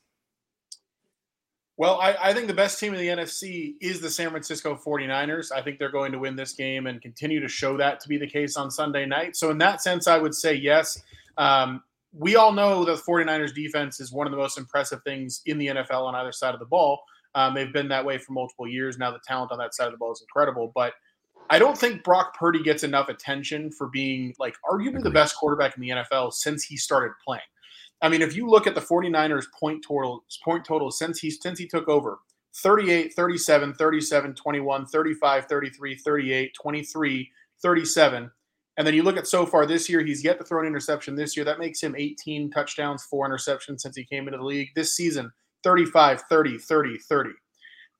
Well, 1.79 1.97
I, 2.01 2.13
I, 2.21 2.33
think 2.33 2.47
the 2.47 2.53
best 2.53 2.77
team 2.77 2.93
in 2.93 2.99
the 2.99 3.07
NFC 3.07 3.75
is 3.79 4.01
the 4.01 4.09
San 4.09 4.31
Francisco 4.31 4.75
49ers. 4.75 5.49
I 5.49 5.61
think 5.61 5.79
they're 5.79 5.89
going 5.89 6.11
to 6.11 6.19
win 6.19 6.35
this 6.35 6.51
game 6.51 6.87
and 6.87 7.01
continue 7.01 7.39
to 7.39 7.47
show 7.47 7.77
that 7.77 8.01
to 8.01 8.09
be 8.09 8.17
the 8.17 8.27
case 8.27 8.57
on 8.57 8.69
Sunday 8.69 9.05
night. 9.05 9.37
So, 9.37 9.49
in 9.49 9.57
that 9.59 9.81
sense, 9.81 10.05
I 10.05 10.17
would 10.17 10.35
say 10.35 10.53
yes. 10.53 11.01
Um, 11.37 11.81
we 12.11 12.35
all 12.35 12.51
know 12.51 12.83
that 12.85 12.95
the 12.95 13.01
49ers 13.01 13.53
defense 13.53 13.99
is 13.99 14.11
one 14.11 14.27
of 14.27 14.31
the 14.31 14.37
most 14.37 14.57
impressive 14.57 15.01
things 15.03 15.41
in 15.45 15.57
the 15.57 15.67
NFL 15.67 16.03
on 16.03 16.15
either 16.15 16.31
side 16.31 16.53
of 16.53 16.59
the 16.59 16.65
ball. 16.65 17.01
Um, 17.35 17.53
they've 17.53 17.71
been 17.71 17.87
that 17.89 18.03
way 18.03 18.17
for 18.17 18.33
multiple 18.33 18.67
years. 18.67 18.97
Now 18.97 19.11
the 19.11 19.19
talent 19.27 19.51
on 19.51 19.59
that 19.59 19.75
side 19.75 19.85
of 19.85 19.91
the 19.91 19.97
ball 19.97 20.11
is 20.11 20.21
incredible, 20.21 20.71
but 20.73 20.93
I 21.51 21.59
don't 21.59 21.77
think 21.77 22.03
Brock 22.03 22.37
Purdy 22.37 22.61
gets 22.61 22.83
enough 22.83 23.09
attention 23.09 23.71
for 23.71 23.87
being 23.87 24.33
like 24.39 24.55
arguably 24.69 25.01
the 25.01 25.09
best 25.09 25.35
quarterback 25.35 25.75
in 25.75 25.81
the 25.81 25.89
NFL 25.89 26.33
since 26.33 26.63
he 26.63 26.77
started 26.77 27.11
playing. 27.25 27.41
I 28.01 28.09
mean, 28.09 28.21
if 28.21 28.35
you 28.35 28.47
look 28.47 28.67
at 28.67 28.75
the 28.75 28.81
49ers 28.81 29.45
point 29.59 29.83
total 29.85 30.23
point 30.43 30.63
total 30.63 30.91
since 30.91 31.19
he 31.19 31.31
since 31.31 31.59
he 31.59 31.67
took 31.67 31.87
over, 31.87 32.19
38, 32.55 33.13
37, 33.13 33.73
37, 33.73 34.33
21, 34.35 34.85
35, 34.85 35.45
33, 35.45 35.95
38, 35.95 36.53
23, 36.53 37.31
37. 37.61 38.31
And 38.79 38.87
then 38.87 38.93
you 38.93 39.03
look 39.03 39.17
at 39.17 39.27
so 39.27 39.45
far 39.45 39.65
this 39.65 39.89
year, 39.89 39.99
he's 40.01 40.23
yet 40.23 40.37
to 40.37 40.45
throw 40.45 40.61
an 40.61 40.65
interception 40.65 41.13
this 41.13 41.35
year. 41.35 41.43
That 41.43 41.59
makes 41.59 41.83
him 41.83 41.95
18 41.97 42.49
touchdowns, 42.49 43.03
four 43.03 43.29
interceptions 43.29 43.81
since 43.81 43.93
he 43.93 44.05
came 44.05 44.25
into 44.25 44.37
the 44.37 44.45
league. 44.45 44.69
This 44.73 44.95
season, 44.95 45.29
35, 45.65 46.21
30, 46.29 46.57
30, 46.57 46.97
30. 46.97 47.29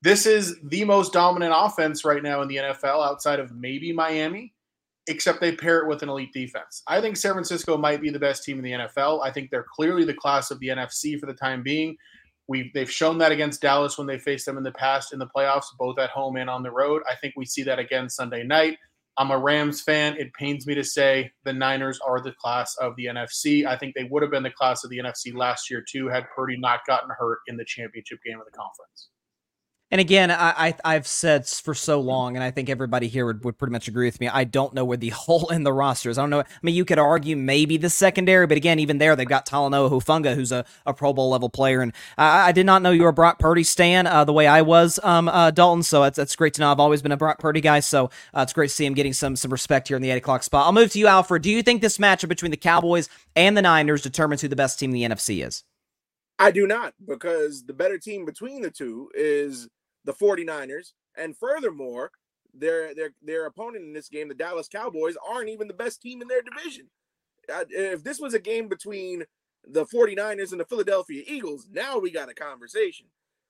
This 0.00 0.24
is 0.24 0.56
the 0.64 0.82
most 0.86 1.12
dominant 1.12 1.52
offense 1.54 2.02
right 2.02 2.22
now 2.22 2.40
in 2.40 2.48
the 2.48 2.56
NFL 2.56 3.06
outside 3.06 3.40
of 3.40 3.52
maybe 3.52 3.92
Miami, 3.92 4.54
except 5.06 5.42
they 5.42 5.54
pair 5.54 5.80
it 5.80 5.86
with 5.86 6.02
an 6.02 6.08
elite 6.08 6.32
defense. 6.32 6.82
I 6.88 7.02
think 7.02 7.18
San 7.18 7.34
Francisco 7.34 7.76
might 7.76 8.00
be 8.00 8.08
the 8.08 8.18
best 8.18 8.42
team 8.42 8.56
in 8.56 8.64
the 8.64 8.72
NFL. 8.72 9.22
I 9.22 9.30
think 9.30 9.50
they're 9.50 9.66
clearly 9.70 10.06
the 10.06 10.14
class 10.14 10.50
of 10.50 10.58
the 10.60 10.68
NFC 10.68 11.20
for 11.20 11.26
the 11.26 11.34
time 11.34 11.62
being. 11.62 11.94
We've, 12.48 12.72
they've 12.72 12.90
shown 12.90 13.18
that 13.18 13.32
against 13.32 13.60
Dallas 13.60 13.98
when 13.98 14.06
they 14.06 14.18
faced 14.18 14.46
them 14.46 14.56
in 14.56 14.62
the 14.62 14.72
past 14.72 15.12
in 15.12 15.18
the 15.18 15.28
playoffs, 15.28 15.66
both 15.78 15.98
at 15.98 16.08
home 16.08 16.36
and 16.36 16.48
on 16.48 16.62
the 16.62 16.70
road. 16.70 17.02
I 17.06 17.16
think 17.16 17.34
we 17.36 17.44
see 17.44 17.64
that 17.64 17.78
again 17.78 18.08
Sunday 18.08 18.44
night. 18.44 18.78
I'm 19.20 19.30
a 19.30 19.38
Rams 19.38 19.82
fan. 19.82 20.16
It 20.16 20.32
pains 20.32 20.66
me 20.66 20.74
to 20.74 20.82
say 20.82 21.30
the 21.44 21.52
Niners 21.52 22.00
are 22.00 22.22
the 22.22 22.32
class 22.32 22.74
of 22.76 22.96
the 22.96 23.04
NFC. 23.04 23.66
I 23.66 23.76
think 23.76 23.94
they 23.94 24.04
would 24.04 24.22
have 24.22 24.30
been 24.30 24.42
the 24.42 24.50
class 24.50 24.82
of 24.82 24.88
the 24.88 24.96
NFC 24.96 25.34
last 25.34 25.68
year 25.70 25.84
too 25.86 26.08
had 26.08 26.24
Purdy 26.34 26.56
not 26.58 26.86
gotten 26.86 27.10
hurt 27.10 27.40
in 27.46 27.58
the 27.58 27.64
championship 27.66 28.20
game 28.24 28.40
of 28.40 28.46
the 28.46 28.56
conference. 28.56 29.10
And 29.92 30.00
again, 30.00 30.30
I, 30.30 30.74
I 30.84 30.94
have 30.94 31.06
said 31.06 31.48
for 31.48 31.74
so 31.74 32.00
long, 32.00 32.36
and 32.36 32.44
I 32.44 32.52
think 32.52 32.68
everybody 32.68 33.08
here 33.08 33.26
would, 33.26 33.44
would 33.44 33.58
pretty 33.58 33.72
much 33.72 33.88
agree 33.88 34.06
with 34.06 34.20
me. 34.20 34.28
I 34.28 34.44
don't 34.44 34.72
know 34.72 34.84
where 34.84 34.96
the 34.96 35.08
hole 35.10 35.48
in 35.48 35.64
the 35.64 35.72
roster 35.72 36.10
is. 36.10 36.16
I 36.16 36.22
don't 36.22 36.30
know. 36.30 36.40
I 36.40 36.44
mean, 36.62 36.76
you 36.76 36.84
could 36.84 37.00
argue 37.00 37.36
maybe 37.36 37.76
the 37.76 37.90
secondary, 37.90 38.46
but 38.46 38.56
again, 38.56 38.78
even 38.78 38.98
there, 38.98 39.16
they've 39.16 39.26
got 39.26 39.46
Talanoa 39.46 39.90
Hufanga, 39.90 40.36
who's 40.36 40.52
a, 40.52 40.64
a 40.86 40.94
Pro 40.94 41.12
Bowl 41.12 41.30
level 41.30 41.48
player. 41.48 41.80
And 41.80 41.92
I, 42.16 42.48
I 42.48 42.52
did 42.52 42.66
not 42.66 42.82
know 42.82 42.92
you 42.92 43.02
were 43.02 43.08
a 43.08 43.12
Brock 43.12 43.40
Purdy 43.40 43.64
stan 43.64 44.06
uh, 44.06 44.24
the 44.24 44.32
way 44.32 44.46
I 44.46 44.62
was, 44.62 45.00
um, 45.02 45.28
uh, 45.28 45.50
Dalton. 45.50 45.82
So 45.82 46.02
that's, 46.02 46.16
that's 46.16 46.36
great 46.36 46.54
to 46.54 46.60
know. 46.60 46.70
I've 46.70 46.78
always 46.78 47.02
been 47.02 47.12
a 47.12 47.16
Brock 47.16 47.40
Purdy 47.40 47.60
guy, 47.60 47.80
so 47.80 48.10
uh, 48.32 48.42
it's 48.42 48.52
great 48.52 48.68
to 48.68 48.74
see 48.74 48.86
him 48.86 48.94
getting 48.94 49.12
some 49.12 49.34
some 49.34 49.50
respect 49.50 49.88
here 49.88 49.96
in 49.96 50.02
the 50.02 50.10
eight 50.10 50.18
o'clock 50.18 50.44
spot. 50.44 50.66
I'll 50.66 50.72
move 50.72 50.92
to 50.92 50.98
you, 51.00 51.08
Alfred. 51.08 51.42
Do 51.42 51.50
you 51.50 51.62
think 51.62 51.82
this 51.82 51.98
matchup 51.98 52.28
between 52.28 52.52
the 52.52 52.56
Cowboys 52.56 53.08
and 53.34 53.56
the 53.56 53.62
Niners 53.62 54.02
determines 54.02 54.40
who 54.40 54.48
the 54.48 54.56
best 54.56 54.78
team 54.78 54.94
in 54.94 54.94
the 54.94 55.16
NFC 55.16 55.44
is? 55.44 55.64
I 56.38 56.50
do 56.50 56.66
not, 56.66 56.94
because 57.06 57.64
the 57.64 57.74
better 57.74 57.98
team 57.98 58.24
between 58.24 58.62
the 58.62 58.70
two 58.70 59.10
is 59.14 59.68
the 60.04 60.12
49ers. 60.12 60.92
And 61.16 61.36
furthermore, 61.36 62.10
their 62.54 62.94
their 62.94 63.10
their 63.22 63.46
opponent 63.46 63.84
in 63.84 63.92
this 63.92 64.08
game, 64.08 64.28
the 64.28 64.34
Dallas 64.34 64.68
Cowboys, 64.68 65.16
aren't 65.28 65.50
even 65.50 65.68
the 65.68 65.74
best 65.74 66.02
team 66.02 66.22
in 66.22 66.28
their 66.28 66.42
division. 66.42 66.88
If 67.48 68.04
this 68.04 68.20
was 68.20 68.34
a 68.34 68.38
game 68.38 68.68
between 68.68 69.24
the 69.66 69.84
49ers 69.86 70.52
and 70.52 70.60
the 70.60 70.64
Philadelphia 70.64 71.22
Eagles, 71.26 71.68
now 71.70 71.98
we 71.98 72.10
got 72.10 72.30
a 72.30 72.34
conversation. 72.34 73.06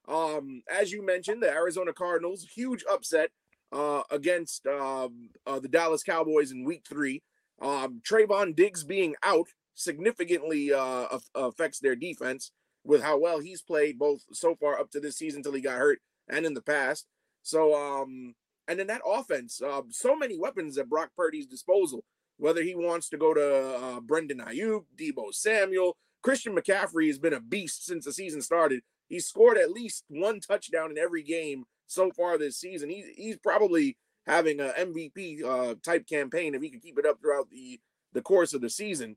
Um, 0.09 0.62
as 0.71 0.90
you 0.90 1.04
mentioned, 1.04 1.42
the 1.42 1.50
Arizona 1.50 1.92
Cardinals, 1.92 2.47
huge 2.54 2.85
upset 2.90 3.30
uh, 3.73 4.02
against 4.11 4.66
um, 4.66 5.30
uh, 5.47 5.61
the 5.61 5.69
Dallas 5.69 6.02
Cowboys 6.02 6.50
in 6.50 6.64
week 6.64 6.85
three. 6.88 7.23
Um, 7.61 8.00
Trevon 8.09 8.57
Diggs 8.57 8.85
being 8.85 9.14
out 9.23 9.49
significantly 9.75 10.73
uh, 10.73 11.07
affects 11.35 11.78
their 11.78 11.95
defense 11.95 12.52
with 12.85 13.02
how 13.02 13.19
well 13.19 13.40
he's 13.40 13.62
played 13.62 13.99
both 13.99 14.23
so 14.33 14.54
far 14.54 14.80
up 14.80 14.90
to 14.90 15.00
this 15.00 15.16
season 15.16 15.38
until 15.40 15.52
he 15.52 15.61
got 15.61 15.78
hurt 15.78 16.00
and 16.30 16.46
in 16.46 16.54
the 16.54 16.62
past. 16.62 17.06
So, 17.42 17.75
um, 17.75 18.34
and 18.68 18.78
then 18.78 18.87
that 18.87 19.02
offense, 19.06 19.60
uh, 19.60 19.82
so 19.90 20.16
many 20.16 20.38
weapons 20.38 20.78
at 20.78 20.88
Brock 20.88 21.10
Purdy's 21.16 21.46
disposal. 21.46 22.04
Whether 22.38 22.62
he 22.62 22.75
wants 22.75 23.10
to 23.10 23.18
go 23.18 23.34
to 23.34 23.76
uh, 23.76 24.00
Brandon 24.00 24.38
Aiyuk, 24.38 24.84
Deebo 24.99 25.34
Samuel, 25.34 25.99
Christian 26.22 26.54
McCaffrey 26.54 27.08
has 27.08 27.18
been 27.18 27.34
a 27.34 27.40
beast 27.40 27.84
since 27.84 28.06
the 28.06 28.12
season 28.12 28.40
started. 28.40 28.80
He's 29.08 29.26
scored 29.26 29.58
at 29.58 29.72
least 29.72 30.04
one 30.08 30.40
touchdown 30.40 30.90
in 30.90 30.96
every 30.96 31.22
game 31.22 31.64
so 31.87 32.10
far 32.12 32.38
this 32.38 32.58
season. 32.58 32.88
He's 32.88 33.06
he's 33.14 33.37
probably 33.37 33.96
having 34.26 34.60
an 34.60 34.70
MVP 34.78 35.44
uh, 35.44 35.75
type 35.84 36.06
campaign 36.06 36.54
if 36.54 36.62
he 36.62 36.70
can 36.70 36.80
keep 36.80 36.99
it 36.99 37.06
up 37.06 37.20
throughout 37.20 37.50
the 37.50 37.80
the 38.12 38.22
course 38.22 38.54
of 38.54 38.60
the 38.60 38.70
season. 38.70 39.16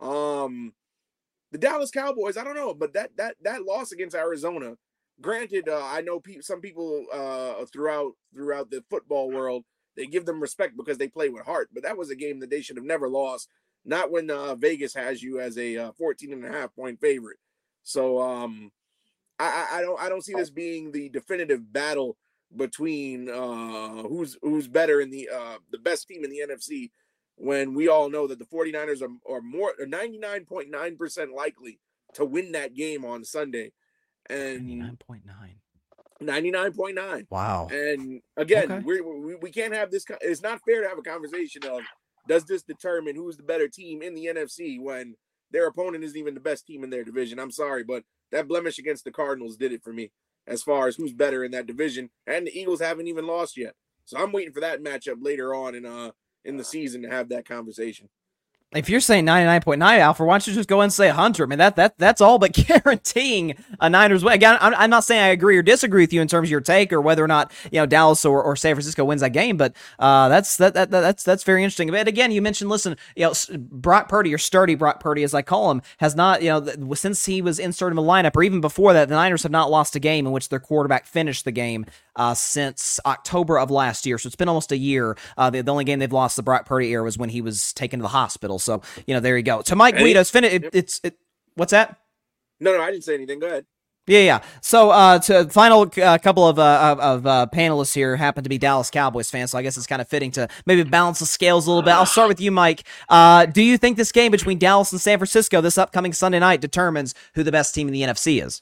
Um, 0.00 0.72
the 1.50 1.58
Dallas 1.58 1.90
Cowboys, 1.90 2.36
I 2.36 2.44
don't 2.44 2.56
know, 2.56 2.74
but 2.74 2.94
that 2.94 3.10
that 3.16 3.36
that 3.42 3.64
loss 3.64 3.92
against 3.92 4.16
Arizona 4.16 4.76
granted, 5.22 5.68
uh, 5.68 5.82
I 5.82 6.02
know 6.02 6.20
pe- 6.20 6.40
some 6.40 6.60
people 6.60 7.06
uh, 7.12 7.64
throughout 7.72 8.12
throughout 8.34 8.70
the 8.70 8.84
football 8.90 9.30
world 9.30 9.64
they 9.96 10.06
give 10.06 10.26
them 10.26 10.40
respect 10.40 10.76
because 10.76 10.98
they 10.98 11.08
play 11.08 11.28
with 11.28 11.44
heart, 11.44 11.68
but 11.72 11.82
that 11.82 11.96
was 11.96 12.10
a 12.10 12.16
game 12.16 12.40
that 12.40 12.50
they 12.50 12.62
should 12.62 12.76
have 12.76 12.84
never 12.84 13.08
lost. 13.08 13.48
Not 13.84 14.10
when 14.10 14.30
uh, 14.30 14.54
Vegas 14.54 14.94
has 14.94 15.22
you 15.22 15.40
as 15.40 15.58
a 15.58 15.76
uh, 15.76 15.92
14 15.92 16.32
and 16.32 16.44
a 16.44 16.52
half 16.52 16.74
point 16.74 17.00
favorite. 17.00 17.38
So 17.82 18.20
um, 18.20 18.70
I, 19.38 19.66
I 19.72 19.80
don't 19.82 20.00
I 20.00 20.08
don't 20.08 20.24
see 20.24 20.34
this 20.34 20.50
being 20.50 20.92
the 20.92 21.08
definitive 21.08 21.72
battle 21.72 22.16
between 22.54 23.28
uh, 23.28 24.02
who's 24.02 24.38
who's 24.42 24.68
better 24.68 25.00
in 25.00 25.10
the 25.10 25.28
uh, 25.34 25.56
the 25.70 25.78
best 25.78 26.06
team 26.06 26.24
in 26.24 26.30
the 26.30 26.42
NFC 26.48 26.90
when 27.36 27.74
we 27.74 27.88
all 27.88 28.08
know 28.08 28.26
that 28.26 28.38
the 28.38 28.44
49ers 28.44 29.02
are, 29.02 29.34
are 29.34 29.40
more 29.40 29.72
99.9% 29.80 31.34
likely 31.34 31.80
to 32.14 32.24
win 32.24 32.52
that 32.52 32.74
game 32.74 33.04
on 33.04 33.24
Sunday 33.24 33.72
and 34.30 34.68
99.9. 34.68 35.22
99.9. 36.22 37.26
Wow. 37.30 37.68
And 37.70 38.20
again, 38.36 38.70
Okay. 38.70 38.84
we 38.84 39.00
we 39.00 39.34
we 39.36 39.50
can't 39.50 39.74
have 39.74 39.90
this. 39.90 40.04
It's 40.20 40.42
not 40.42 40.60
fair 40.66 40.82
to 40.82 40.88
have 40.88 40.98
a 40.98 41.02
conversation 41.02 41.62
of 41.64 41.80
does 42.28 42.44
this 42.44 42.62
determine 42.62 43.16
who's 43.16 43.36
the 43.36 43.42
better 43.42 43.68
team 43.68 44.02
in 44.02 44.14
the 44.14 44.26
NFC 44.26 44.80
when 44.80 45.14
their 45.50 45.66
opponent 45.66 46.04
isn't 46.04 46.16
even 46.18 46.34
the 46.34 46.40
best 46.40 46.66
team 46.66 46.84
in 46.84 46.90
their 46.90 47.04
division. 47.04 47.38
I'm 47.38 47.50
sorry, 47.50 47.82
but 47.82 48.04
that 48.30 48.46
blemish 48.48 48.78
against 48.78 49.04
the 49.04 49.10
Cardinals 49.10 49.56
did 49.56 49.72
it 49.72 49.82
for 49.82 49.92
me 49.92 50.12
as 50.46 50.62
far 50.62 50.86
as 50.86 50.96
who's 50.96 51.12
better 51.12 51.44
in 51.44 51.50
that 51.52 51.66
division. 51.66 52.10
And 52.26 52.46
the 52.46 52.56
Eagles 52.58 52.80
haven't 52.80 53.08
even 53.08 53.26
lost 53.26 53.56
yet, 53.56 53.74
so 54.04 54.16
I'm 54.18 54.32
waiting 54.32 54.52
for 54.52 54.60
that 54.60 54.82
matchup 54.82 55.16
later 55.20 55.54
on 55.54 55.74
in 55.74 55.84
uh 55.84 56.12
in 56.44 56.56
the 56.56 56.64
season 56.64 57.02
to 57.02 57.08
have 57.10 57.28
that 57.30 57.46
conversation. 57.46 58.08
If 58.74 58.88
you're 58.88 59.00
saying 59.00 59.26
99.9, 59.26 59.98
Alfred, 59.98 60.26
why 60.26 60.34
don't 60.34 60.46
you 60.46 60.54
just 60.54 60.68
go 60.68 60.80
and 60.80 60.90
say 60.90 61.10
Hunter? 61.10 61.44
I 61.44 61.46
mean, 61.46 61.58
that 61.58 61.76
that 61.76 61.98
that's 61.98 62.20
all 62.20 62.38
but 62.38 62.52
guaranteeing 62.84 63.54
a 63.80 63.90
Niners 63.90 64.24
win. 64.24 64.32
Again, 64.32 64.56
I'm, 64.60 64.74
I'm 64.74 64.90
not 64.90 65.04
saying 65.04 65.22
I 65.22 65.28
agree 65.28 65.58
or 65.58 65.62
disagree 65.62 66.02
with 66.02 66.12
you 66.12 66.22
in 66.22 66.28
terms 66.28 66.48
of 66.48 66.50
your 66.50 66.62
take 66.62 66.92
or 66.92 67.00
whether 67.00 67.22
or 67.22 67.28
not 67.28 67.52
you 67.70 67.78
know 67.78 67.86
Dallas 67.86 68.24
or, 68.24 68.42
or 68.42 68.56
San 68.56 68.74
Francisco 68.74 69.04
wins 69.04 69.20
that 69.20 69.30
game, 69.30 69.56
but 69.56 69.74
uh, 69.98 70.28
that's 70.30 70.56
that, 70.56 70.72
that 70.74 70.90
that's 70.90 71.22
that's 71.22 71.44
very 71.44 71.62
interesting. 71.62 71.90
But 71.90 72.08
again, 72.08 72.30
you 72.30 72.40
mentioned, 72.40 72.70
listen, 72.70 72.96
you 73.14 73.24
know, 73.26 73.34
Brock 73.58 74.08
Purdy 74.08 74.32
or 74.32 74.38
sturdy 74.38 74.74
Brock 74.74 75.00
Purdy, 75.00 75.22
as 75.22 75.34
I 75.34 75.42
call 75.42 75.70
him, 75.70 75.82
has 75.98 76.14
not 76.14 76.42
you 76.42 76.48
know 76.48 76.94
since 76.94 77.26
he 77.26 77.42
was 77.42 77.58
inserted 77.58 77.98
in 77.98 78.04
the 78.04 78.10
lineup 78.10 78.34
or 78.36 78.42
even 78.42 78.62
before 78.62 78.94
that, 78.94 79.08
the 79.08 79.14
Niners 79.14 79.42
have 79.42 79.52
not 79.52 79.70
lost 79.70 79.96
a 79.96 80.00
game 80.00 80.26
in 80.26 80.32
which 80.32 80.48
their 80.48 80.60
quarterback 80.60 81.06
finished 81.06 81.44
the 81.44 81.52
game 81.52 81.84
uh, 82.16 82.34
since 82.34 83.00
October 83.06 83.58
of 83.58 83.70
last 83.70 84.06
year. 84.06 84.18
So 84.18 84.26
it's 84.26 84.36
been 84.36 84.48
almost 84.48 84.72
a 84.72 84.76
year. 84.76 85.16
Uh, 85.36 85.50
the, 85.50 85.62
the 85.62 85.72
only 85.72 85.84
game 85.84 85.98
they've 85.98 86.12
lost 86.12 86.36
the 86.36 86.42
Brock 86.42 86.66
Purdy 86.66 86.88
era 86.88 87.02
was 87.02 87.18
when 87.18 87.30
he 87.30 87.40
was 87.40 87.72
taken 87.72 88.00
to 88.00 88.02
the 88.02 88.08
hospital. 88.08 88.58
So 88.62 88.82
you 89.06 89.14
know, 89.14 89.20
there 89.20 89.36
you 89.36 89.42
go. 89.42 89.62
To 89.62 89.76
Mike 89.76 89.94
And 89.96 90.02
he- 90.06 90.12
Guido's 90.12 90.30
fin- 90.30 90.44
it, 90.44 90.70
it's 90.72 91.00
it, 91.04 91.16
what's 91.54 91.72
that? 91.72 91.98
No, 92.60 92.76
no, 92.76 92.82
I 92.82 92.90
didn't 92.90 93.04
say 93.04 93.14
anything. 93.14 93.38
Go 93.40 93.46
ahead. 93.48 93.66
Yeah, 94.08 94.18
yeah. 94.20 94.40
So, 94.62 94.90
uh, 94.90 95.20
to 95.20 95.48
final 95.48 95.88
uh, 96.02 96.18
couple 96.18 96.48
of 96.48 96.58
uh, 96.58 96.96
of, 96.98 97.00
of 97.00 97.26
uh, 97.26 97.46
panelists 97.54 97.94
here 97.94 98.16
happen 98.16 98.42
to 98.42 98.48
be 98.50 98.58
Dallas 98.58 98.90
Cowboys 98.90 99.30
fans, 99.30 99.52
so 99.52 99.58
I 99.58 99.62
guess 99.62 99.76
it's 99.76 99.86
kind 99.86 100.02
of 100.02 100.08
fitting 100.08 100.32
to 100.32 100.48
maybe 100.66 100.82
balance 100.82 101.20
the 101.20 101.26
scales 101.26 101.66
a 101.66 101.70
little 101.70 101.84
bit. 101.84 101.92
I'll 101.92 102.04
start 102.06 102.26
with 102.28 102.40
you, 102.40 102.50
Mike. 102.50 102.82
Uh, 103.08 103.46
do 103.46 103.62
you 103.62 103.78
think 103.78 103.96
this 103.96 104.10
game 104.10 104.32
between 104.32 104.58
Dallas 104.58 104.90
and 104.90 105.00
San 105.00 105.18
Francisco 105.18 105.60
this 105.60 105.78
upcoming 105.78 106.12
Sunday 106.12 106.40
night 106.40 106.60
determines 106.60 107.14
who 107.34 107.44
the 107.44 107.52
best 107.52 107.76
team 107.76 107.86
in 107.86 107.92
the 107.92 108.02
NFC 108.02 108.44
is? 108.44 108.60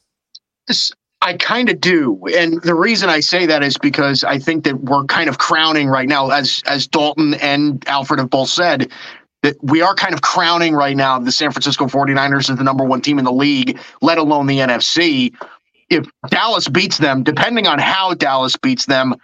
This- 0.66 0.92
I 1.22 1.34
kind 1.34 1.68
of 1.68 1.80
do, 1.82 2.18
and 2.34 2.62
the 2.62 2.74
reason 2.74 3.10
I 3.10 3.20
say 3.20 3.44
that 3.44 3.62
is 3.62 3.76
because 3.76 4.24
I 4.24 4.38
think 4.38 4.64
that 4.64 4.80
we're 4.80 5.04
kind 5.04 5.28
of 5.28 5.36
crowning 5.36 5.88
right 5.88 6.08
now, 6.08 6.30
as 6.30 6.62
as 6.66 6.86
Dalton 6.86 7.34
and 7.34 7.86
Alfred 7.88 8.20
have 8.20 8.30
both 8.30 8.48
said, 8.48 8.90
that 9.42 9.56
we 9.62 9.82
are 9.82 9.94
kind 9.94 10.14
of 10.14 10.22
crowning 10.22 10.74
right 10.74 10.96
now 10.96 11.18
the 11.18 11.32
San 11.32 11.50
Francisco 11.50 11.86
49ers 11.86 12.50
as 12.50 12.56
the 12.56 12.64
number 12.64 12.84
one 12.84 13.00
team 13.00 13.18
in 13.18 13.24
the 13.24 13.32
league, 13.32 13.78
let 14.02 14.18
alone 14.18 14.46
the 14.46 14.58
NFC. 14.58 15.34
If 15.88 16.06
Dallas 16.28 16.68
beats 16.68 16.98
them, 16.98 17.22
depending 17.22 17.66
on 17.66 17.78
how 17.78 18.14
Dallas 18.14 18.56
beats 18.56 18.86
them, 18.86 19.14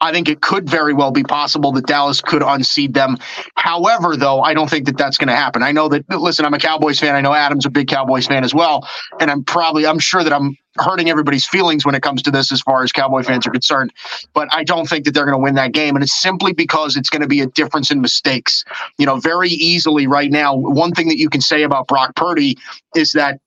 I 0.00 0.12
think 0.12 0.28
it 0.28 0.42
could 0.42 0.68
very 0.68 0.92
well 0.92 1.10
be 1.10 1.22
possible 1.22 1.72
that 1.72 1.86
Dallas 1.86 2.20
could 2.20 2.42
unseat 2.42 2.92
them. 2.92 3.16
However, 3.54 4.16
though, 4.16 4.42
I 4.42 4.52
don't 4.52 4.68
think 4.68 4.86
that 4.86 4.98
that's 4.98 5.16
going 5.16 5.28
to 5.28 5.36
happen. 5.36 5.62
I 5.62 5.72
know 5.72 5.88
that, 5.88 6.08
listen, 6.10 6.44
I'm 6.44 6.54
a 6.54 6.58
Cowboys 6.58 7.00
fan. 7.00 7.14
I 7.14 7.20
know 7.20 7.32
Adam's 7.32 7.64
a 7.64 7.70
big 7.70 7.88
Cowboys 7.88 8.26
fan 8.26 8.44
as 8.44 8.54
well. 8.54 8.86
And 9.20 9.30
I'm 9.30 9.44
probably, 9.44 9.86
I'm 9.86 9.98
sure 9.98 10.22
that 10.22 10.32
I'm 10.32 10.56
hurting 10.78 11.10
everybody's 11.10 11.46
feelings 11.46 11.84
when 11.84 11.94
it 11.94 12.02
comes 12.02 12.22
to 12.22 12.30
this 12.30 12.52
as 12.52 12.60
far 12.60 12.82
as 12.82 12.92
Cowboy 12.92 13.22
fans 13.22 13.46
are 13.46 13.50
concerned. 13.50 13.92
But 14.32 14.48
I 14.52 14.64
don't 14.64 14.88
think 14.88 15.04
that 15.04 15.12
they're 15.12 15.24
going 15.24 15.38
to 15.38 15.42
win 15.42 15.54
that 15.54 15.72
game. 15.72 15.94
And 15.94 16.02
it's 16.02 16.20
simply 16.20 16.52
because 16.52 16.96
it's 16.96 17.10
going 17.10 17.22
to 17.22 17.28
be 17.28 17.40
a 17.40 17.46
difference 17.46 17.90
in 17.90 18.00
mistakes. 18.00 18.64
You 18.98 19.06
know, 19.06 19.16
very 19.16 19.50
easily 19.50 20.06
right 20.06 20.30
now, 20.30 20.54
one 20.54 20.92
thing 20.92 21.08
that 21.08 21.18
you 21.18 21.28
can 21.28 21.40
say 21.40 21.62
about 21.62 21.86
Brock 21.86 22.14
Purdy 22.16 22.58
is 22.94 23.12
that 23.12 23.40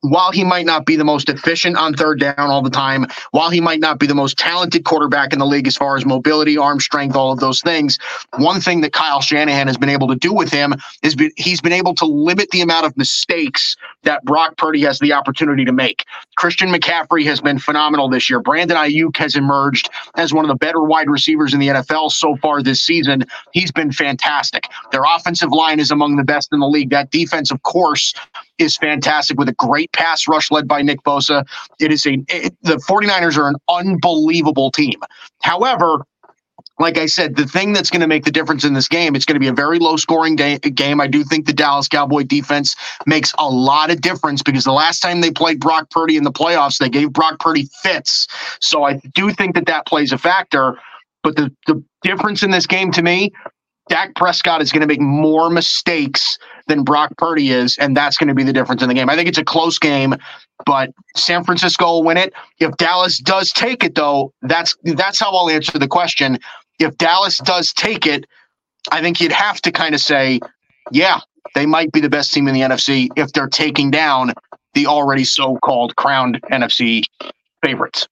while 0.00 0.32
he 0.32 0.44
might 0.44 0.66
not 0.66 0.86
be 0.86 0.96
the 0.96 1.04
most 1.04 1.28
efficient 1.28 1.76
on 1.76 1.94
third 1.94 2.20
down 2.20 2.34
all 2.38 2.62
the 2.62 2.70
time, 2.70 3.06
while 3.32 3.50
he 3.50 3.60
might 3.60 3.80
not 3.80 3.98
be 3.98 4.06
the 4.06 4.14
most 4.14 4.38
talented 4.38 4.84
quarterback 4.84 5.32
in 5.32 5.38
the 5.38 5.46
league 5.46 5.66
as 5.66 5.76
far 5.76 5.96
as 5.96 6.06
mobility, 6.06 6.56
arm 6.56 6.80
strength, 6.80 7.16
all 7.16 7.32
of 7.32 7.40
those 7.40 7.60
things, 7.60 7.98
one 8.36 8.60
thing 8.60 8.80
that 8.80 8.92
Kyle 8.92 9.20
Shanahan 9.20 9.66
has 9.66 9.76
been 9.76 9.88
able 9.88 10.08
to 10.08 10.14
do 10.14 10.32
with 10.32 10.50
him 10.50 10.74
is 11.02 11.14
be, 11.14 11.32
he's 11.36 11.60
been 11.60 11.72
able 11.72 11.94
to 11.96 12.04
limit 12.04 12.50
the 12.50 12.60
amount 12.60 12.86
of 12.86 12.96
mistakes 12.96 13.76
that 14.04 14.24
Brock 14.24 14.56
Purdy 14.56 14.82
has 14.82 14.98
the 14.98 15.12
opportunity 15.12 15.64
to 15.64 15.72
make. 15.72 16.04
Christian 16.36 16.72
McCaffrey 16.72 17.24
has 17.24 17.40
been 17.40 17.58
phenomenal 17.58 18.08
this 18.08 18.30
year. 18.30 18.40
Brandon 18.40 18.76
Aiyuk 18.76 19.16
has 19.16 19.36
emerged 19.36 19.90
as 20.16 20.32
one 20.32 20.44
of 20.44 20.48
the 20.48 20.56
better 20.56 20.82
wide 20.82 21.10
receivers 21.10 21.52
in 21.52 21.60
the 21.60 21.68
NFL 21.68 22.12
so 22.12 22.36
far 22.36 22.62
this 22.62 22.80
season. 22.80 23.24
He's 23.52 23.72
been 23.72 23.92
fantastic. 23.92 24.64
Their 24.92 25.02
offensive 25.04 25.50
line 25.50 25.80
is 25.80 25.90
among 25.90 26.16
the 26.16 26.24
best 26.24 26.52
in 26.52 26.60
the 26.60 26.68
league. 26.68 26.90
That 26.90 27.10
defense, 27.10 27.50
of 27.50 27.62
course, 27.62 28.14
is 28.58 28.76
fantastic 28.76 29.38
with 29.38 29.48
a 29.48 29.54
great 29.54 29.92
pass 29.92 30.28
rush 30.28 30.50
led 30.50 30.68
by 30.68 30.82
Nick 30.82 31.02
Bosa. 31.02 31.46
It 31.80 31.92
is 31.92 32.06
a 32.06 32.18
it, 32.28 32.56
the 32.62 32.76
49ers 32.76 33.36
are 33.36 33.48
an 33.48 33.56
unbelievable 33.68 34.70
team. 34.70 35.00
However, 35.42 36.04
like 36.78 36.96
I 36.96 37.06
said, 37.06 37.36
the 37.36 37.46
thing 37.46 37.72
that's 37.72 37.90
going 37.90 38.00
to 38.00 38.06
make 38.06 38.24
the 38.24 38.30
difference 38.30 38.64
in 38.64 38.72
this 38.72 38.88
game, 38.88 39.16
it's 39.16 39.24
going 39.24 39.34
to 39.34 39.40
be 39.40 39.48
a 39.48 39.52
very 39.52 39.78
low 39.78 39.96
scoring 39.96 40.36
day, 40.36 40.58
game. 40.58 41.00
I 41.00 41.06
do 41.08 41.24
think 41.24 41.46
the 41.46 41.52
Dallas 41.52 41.88
Cowboy 41.88 42.22
defense 42.22 42.76
makes 43.06 43.34
a 43.38 43.48
lot 43.48 43.90
of 43.90 44.00
difference 44.00 44.42
because 44.42 44.64
the 44.64 44.72
last 44.72 45.00
time 45.00 45.20
they 45.20 45.30
played 45.30 45.60
Brock 45.60 45.90
Purdy 45.90 46.16
in 46.16 46.24
the 46.24 46.32
playoffs, 46.32 46.78
they 46.78 46.88
gave 46.88 47.12
Brock 47.12 47.40
Purdy 47.40 47.68
fits. 47.82 48.28
So 48.60 48.84
I 48.84 48.94
do 49.14 49.32
think 49.32 49.54
that 49.56 49.66
that 49.66 49.86
plays 49.86 50.12
a 50.12 50.18
factor. 50.18 50.78
But 51.24 51.34
the, 51.34 51.52
the 51.66 51.82
difference 52.02 52.44
in 52.44 52.50
this 52.50 52.66
game 52.66 52.92
to 52.92 53.02
me, 53.02 53.32
Dak 53.88 54.14
Prescott 54.14 54.62
is 54.62 54.72
going 54.72 54.80
to 54.80 54.86
make 54.86 55.00
more 55.00 55.50
mistakes 55.50 56.38
than 56.66 56.84
Brock 56.84 57.12
Purdy 57.16 57.50
is, 57.50 57.76
and 57.78 57.96
that's 57.96 58.16
going 58.16 58.28
to 58.28 58.34
be 58.34 58.42
the 58.42 58.52
difference 58.52 58.82
in 58.82 58.88
the 58.88 58.94
game. 58.94 59.08
I 59.08 59.16
think 59.16 59.28
it's 59.28 59.38
a 59.38 59.44
close 59.44 59.78
game, 59.78 60.14
but 60.66 60.90
San 61.16 61.44
Francisco 61.44 61.86
will 61.86 62.02
win 62.02 62.16
it. 62.16 62.32
If 62.58 62.76
Dallas 62.76 63.18
does 63.18 63.50
take 63.50 63.84
it, 63.84 63.94
though, 63.94 64.32
that's 64.42 64.76
that's 64.84 65.18
how 65.18 65.30
I'll 65.32 65.50
answer 65.50 65.78
the 65.78 65.88
question. 65.88 66.38
If 66.78 66.96
Dallas 66.98 67.38
does 67.38 67.72
take 67.72 68.06
it, 68.06 68.26
I 68.92 69.00
think 69.00 69.20
you'd 69.20 69.32
have 69.32 69.60
to 69.62 69.72
kind 69.72 69.94
of 69.94 70.00
say, 70.00 70.40
yeah, 70.92 71.20
they 71.54 71.66
might 71.66 71.92
be 71.92 72.00
the 72.00 72.10
best 72.10 72.32
team 72.32 72.46
in 72.48 72.54
the 72.54 72.60
NFC 72.60 73.08
if 73.16 73.32
they're 73.32 73.48
taking 73.48 73.90
down 73.90 74.32
the 74.74 74.86
already 74.86 75.24
so-called 75.24 75.96
crowned 75.96 76.40
NFC 76.52 77.02
favorites. 77.64 78.06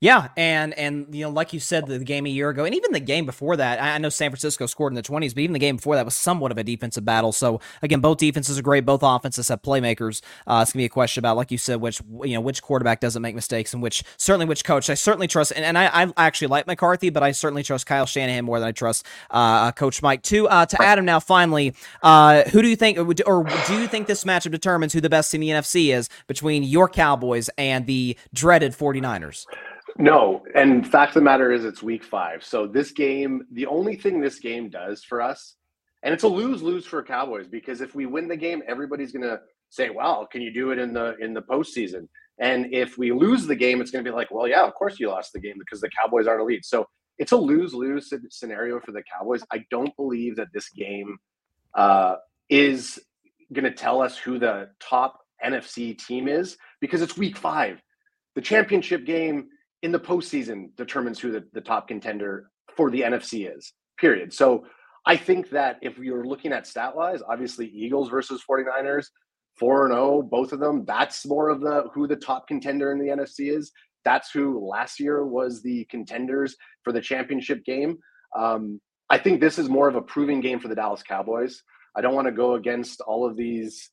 Yeah, 0.00 0.28
and 0.36 0.74
and 0.74 1.14
you 1.14 1.24
know, 1.24 1.30
like 1.30 1.52
you 1.52 1.60
said, 1.60 1.86
the, 1.86 2.02
game 2.02 2.26
a 2.26 2.30
year 2.30 2.48
ago, 2.48 2.64
and 2.64 2.74
even 2.74 2.92
the 2.92 3.00
game 3.00 3.26
before 3.26 3.56
that, 3.56 3.80
I, 3.80 3.94
I 3.94 3.98
know 3.98 4.08
San 4.08 4.30
Francisco 4.30 4.66
scored 4.66 4.92
in 4.92 4.96
the 4.96 5.02
twenties, 5.02 5.34
but 5.34 5.40
even 5.40 5.52
the 5.52 5.58
game 5.58 5.76
before 5.76 5.94
that 5.96 6.04
was 6.04 6.14
somewhat 6.14 6.50
of 6.50 6.58
a 6.58 6.64
defensive 6.64 7.04
battle. 7.04 7.32
So 7.32 7.60
again, 7.82 8.00
both 8.00 8.18
defenses 8.18 8.58
are 8.58 8.62
great, 8.62 8.84
both 8.84 9.02
offenses 9.02 9.48
have 9.48 9.62
playmakers. 9.62 10.20
Uh, 10.46 10.60
it's 10.62 10.72
gonna 10.72 10.82
be 10.82 10.86
a 10.86 10.88
question 10.88 11.20
about, 11.20 11.36
like 11.36 11.50
you 11.50 11.58
said, 11.58 11.80
which 11.80 12.00
you 12.24 12.34
know 12.34 12.40
which 12.40 12.62
quarterback 12.62 13.00
doesn't 13.00 13.22
make 13.22 13.34
mistakes, 13.34 13.72
and 13.72 13.82
which 13.82 14.02
certainly 14.16 14.46
which 14.46 14.64
coach. 14.64 14.90
I 14.90 14.94
certainly 14.94 15.28
trust, 15.28 15.52
and, 15.54 15.64
and 15.64 15.78
I, 15.78 16.04
I 16.04 16.12
actually 16.16 16.48
like 16.48 16.66
McCarthy, 16.66 17.10
but 17.10 17.22
I 17.22 17.32
certainly 17.32 17.62
trust 17.62 17.86
Kyle 17.86 18.06
Shanahan 18.06 18.44
more 18.44 18.58
than 18.58 18.68
I 18.68 18.72
trust 18.72 19.06
uh, 19.30 19.34
uh 19.34 19.72
Coach 19.72 20.02
Mike. 20.02 20.22
To 20.24 20.48
uh, 20.48 20.66
to 20.66 20.82
Adam 20.82 21.04
now, 21.04 21.20
finally, 21.20 21.74
uh, 22.02 22.42
who 22.50 22.62
do 22.62 22.68
you 22.68 22.76
think, 22.76 22.98
or 22.98 23.44
do 23.66 23.80
you 23.80 23.86
think 23.86 24.06
this 24.06 24.24
matchup 24.24 24.50
determines 24.50 24.92
who 24.92 25.00
the 25.00 25.10
best 25.10 25.30
team 25.30 25.42
in 25.42 25.48
the 25.48 25.60
NFC 25.60 25.94
is 25.94 26.08
between 26.26 26.62
your 26.62 26.88
Cowboys 26.88 27.50
and 27.58 27.86
the 27.86 28.16
dreaded 28.32 28.72
49ers? 28.72 29.46
No, 29.98 30.42
and 30.54 30.88
fact 30.88 31.10
of 31.10 31.14
the 31.14 31.20
matter 31.20 31.52
is, 31.52 31.64
it's 31.64 31.82
week 31.82 32.04
five. 32.04 32.44
So 32.44 32.66
this 32.66 32.92
game, 32.92 33.46
the 33.52 33.66
only 33.66 33.96
thing 33.96 34.20
this 34.20 34.38
game 34.38 34.70
does 34.70 35.04
for 35.04 35.20
us, 35.20 35.56
and 36.02 36.14
it's 36.14 36.22
a 36.22 36.28
lose 36.28 36.62
lose 36.62 36.86
for 36.86 37.02
Cowboys 37.02 37.46
because 37.46 37.80
if 37.80 37.94
we 37.94 38.06
win 38.06 38.28
the 38.28 38.36
game, 38.36 38.62
everybody's 38.66 39.12
going 39.12 39.22
to 39.22 39.40
say, 39.70 39.90
"Well, 39.90 40.26
can 40.26 40.40
you 40.40 40.52
do 40.52 40.70
it 40.70 40.78
in 40.78 40.92
the 40.92 41.16
in 41.20 41.34
the 41.34 41.42
postseason?" 41.42 42.08
And 42.38 42.72
if 42.72 42.96
we 42.96 43.12
lose 43.12 43.46
the 43.46 43.54
game, 43.54 43.80
it's 43.80 43.90
going 43.90 44.04
to 44.04 44.10
be 44.10 44.14
like, 44.14 44.30
"Well, 44.30 44.48
yeah, 44.48 44.66
of 44.66 44.74
course 44.74 44.98
you 44.98 45.08
lost 45.08 45.32
the 45.32 45.40
game 45.40 45.56
because 45.58 45.80
the 45.80 45.90
Cowboys 45.90 46.26
aren't 46.26 46.40
elite." 46.40 46.64
So 46.64 46.86
it's 47.18 47.32
a 47.32 47.36
lose 47.36 47.74
lose 47.74 48.12
scenario 48.30 48.80
for 48.80 48.92
the 48.92 49.02
Cowboys. 49.02 49.42
I 49.52 49.64
don't 49.70 49.94
believe 49.96 50.36
that 50.36 50.48
this 50.54 50.70
game 50.70 51.18
uh, 51.74 52.16
is 52.48 52.98
going 53.52 53.64
to 53.64 53.70
tell 53.70 54.00
us 54.00 54.16
who 54.16 54.38
the 54.38 54.70
top 54.80 55.18
NFC 55.44 55.96
team 55.98 56.28
is 56.28 56.56
because 56.80 57.02
it's 57.02 57.16
week 57.16 57.36
five. 57.36 57.80
The 58.34 58.40
championship 58.40 59.04
game 59.04 59.48
in 59.82 59.92
the 59.92 60.00
postseason 60.00 60.74
determines 60.76 61.18
who 61.18 61.32
the, 61.32 61.44
the 61.52 61.60
top 61.60 61.88
contender 61.88 62.50
for 62.76 62.90
the 62.90 63.02
NFC 63.02 63.54
is, 63.54 63.72
period. 63.98 64.32
So 64.32 64.64
I 65.06 65.16
think 65.16 65.50
that 65.50 65.78
if 65.82 65.98
you're 65.98 66.24
looking 66.24 66.52
at 66.52 66.66
stat 66.66 66.94
wise, 66.94 67.20
obviously 67.28 67.66
Eagles 67.66 68.08
versus 68.08 68.42
49ers, 68.48 69.06
4 69.58 69.86
and 69.86 69.94
0, 69.94 70.22
both 70.22 70.52
of 70.52 70.60
them, 70.60 70.84
that's 70.86 71.26
more 71.26 71.48
of 71.48 71.60
the 71.60 71.84
who 71.92 72.06
the 72.06 72.16
top 72.16 72.46
contender 72.46 72.92
in 72.92 72.98
the 72.98 73.08
NFC 73.08 73.54
is. 73.54 73.72
That's 74.04 74.30
who 74.30 74.66
last 74.66 74.98
year 74.98 75.26
was 75.26 75.62
the 75.62 75.84
contenders 75.86 76.56
for 76.84 76.92
the 76.92 77.00
championship 77.00 77.64
game. 77.64 77.98
Um, 78.36 78.80
I 79.10 79.18
think 79.18 79.40
this 79.40 79.58
is 79.58 79.68
more 79.68 79.88
of 79.88 79.96
a 79.96 80.02
proving 80.02 80.40
game 80.40 80.58
for 80.58 80.68
the 80.68 80.74
Dallas 80.74 81.02
Cowboys. 81.02 81.62
I 81.94 82.00
don't 82.00 82.14
want 82.14 82.26
to 82.26 82.32
go 82.32 82.54
against 82.54 83.00
all 83.02 83.26
of 83.26 83.36
these 83.36 83.90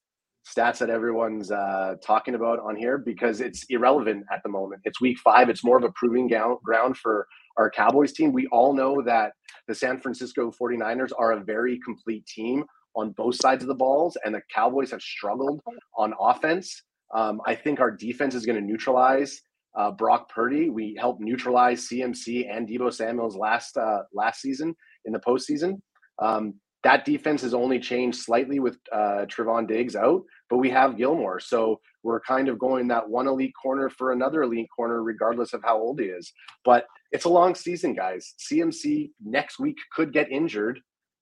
stats 0.48 0.80
that 0.80 0.90
everyone's 0.90 1.52
uh, 1.52 1.96
talking 2.04 2.36
about 2.36 2.60
on 2.60 2.76
here 2.76 2.98
because 2.98 3.42
it's 3.42 3.66
irrelevant 3.70 4.26
at 4.32 4.42
the 4.44 4.50
moment. 4.50 4.82
It's 4.86 5.02
week 5.02 5.18
five. 5.20 5.50
It's 5.50 5.64
more 5.64 5.78
of 5.78 5.84
a 5.84 5.92
proving 5.92 6.28
ground 6.64 6.98
for 6.98 7.28
our 7.58 7.70
Cowboys 7.70 8.14
team. 8.14 8.32
We 8.32 8.48
all 8.48 8.74
know 8.74 9.02
that 9.04 9.34
the 9.68 9.76
San 9.76 10.00
Francisco 10.00 10.52
49ers 10.52 11.12
are 11.18 11.34
a 11.34 11.44
very 11.44 11.80
complete 11.84 12.26
team 12.26 12.64
on 12.96 13.12
both 13.12 13.36
sides 13.36 13.64
of 13.64 13.68
the 13.68 13.76
balls, 13.76 14.18
and 14.26 14.34
the 14.34 14.42
Cowboys 14.54 14.92
have 14.92 15.02
struggled 15.02 15.62
on 15.98 16.14
offense. 16.20 16.84
Um, 17.14 17.42
I 17.46 17.56
think 17.56 17.80
our 17.80 17.92
defense 17.92 18.36
is 18.36 18.46
going 18.46 18.60
to 18.60 18.66
neutralize 18.66 19.42
uh, 19.78 19.92
Brock 19.92 20.30
Purdy. 20.30 20.70
We 20.70 20.96
helped 21.00 21.22
neutralize 21.22 21.88
CMC 21.88 22.50
and 22.52 22.68
Deebo 22.68 22.94
Samuel's 22.94 23.36
last 23.36 23.78
uh, 23.78 24.04
last 24.14 24.42
season 24.42 24.76
in 25.06 25.14
the 25.14 25.20
postseason. 25.20 25.80
Um, 26.20 26.56
that 26.84 27.04
defense 27.04 27.42
has 27.42 27.54
only 27.54 27.80
changed 27.80 28.20
slightly 28.20 28.60
with 28.60 28.78
uh, 28.92 29.26
Trevon 29.26 29.68
Diggs 29.68 29.96
out, 29.96 30.24
but 30.50 30.58
we 30.58 30.70
have 30.70 30.98
Gilmore. 30.98 31.40
So 31.40 31.82
we're 32.04 32.22
kind 32.22 32.48
of 32.48 32.58
going 32.58 32.88
that 32.88 33.10
one 33.10 33.28
elite 33.28 33.54
corner 33.62 33.90
for 33.90 34.14
another 34.14 34.44
elite 34.44 34.70
corner, 34.74 35.04
regardless 35.04 35.54
of 35.54 35.62
how 35.64 35.78
old 35.78 36.00
he 36.00 36.06
is. 36.08 36.32
But 36.64 36.86
it's 37.12 37.26
a 37.26 37.30
long 37.30 37.54
season, 37.54 37.94
guys. 37.94 38.34
CMC 38.40 39.12
next 39.24 39.60
week 39.60 39.78
could 39.94 40.14
get 40.14 40.32
injured, 40.32 40.80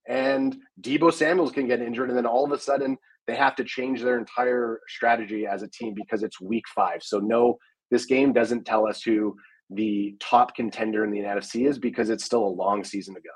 and 0.08 0.56
Deebo 0.80 1.12
Samuels 1.12 1.50
can 1.50 1.66
get 1.66 1.82
injured. 1.82 2.08
And 2.08 2.16
then 2.16 2.26
all 2.26 2.44
of 2.44 2.52
a 2.52 2.58
sudden, 2.58 2.96
they 3.26 3.34
have 3.34 3.56
to 3.56 3.64
change 3.64 4.00
their 4.00 4.18
entire 4.18 4.80
strategy 4.86 5.46
as 5.46 5.62
a 5.62 5.68
team 5.68 5.92
because 5.94 6.22
it's 6.22 6.40
week 6.40 6.64
five. 6.74 7.02
So, 7.02 7.18
no, 7.18 7.58
this 7.90 8.06
game 8.06 8.32
doesn't 8.32 8.64
tell 8.64 8.86
us 8.86 9.02
who 9.02 9.34
the 9.70 10.16
top 10.20 10.54
contender 10.54 11.04
in 11.04 11.10
the 11.10 11.18
NFC 11.18 11.68
is 11.68 11.78
because 11.78 12.10
it's 12.10 12.24
still 12.24 12.44
a 12.44 12.48
long 12.48 12.84
season 12.84 13.14
to 13.14 13.20
go. 13.20 13.28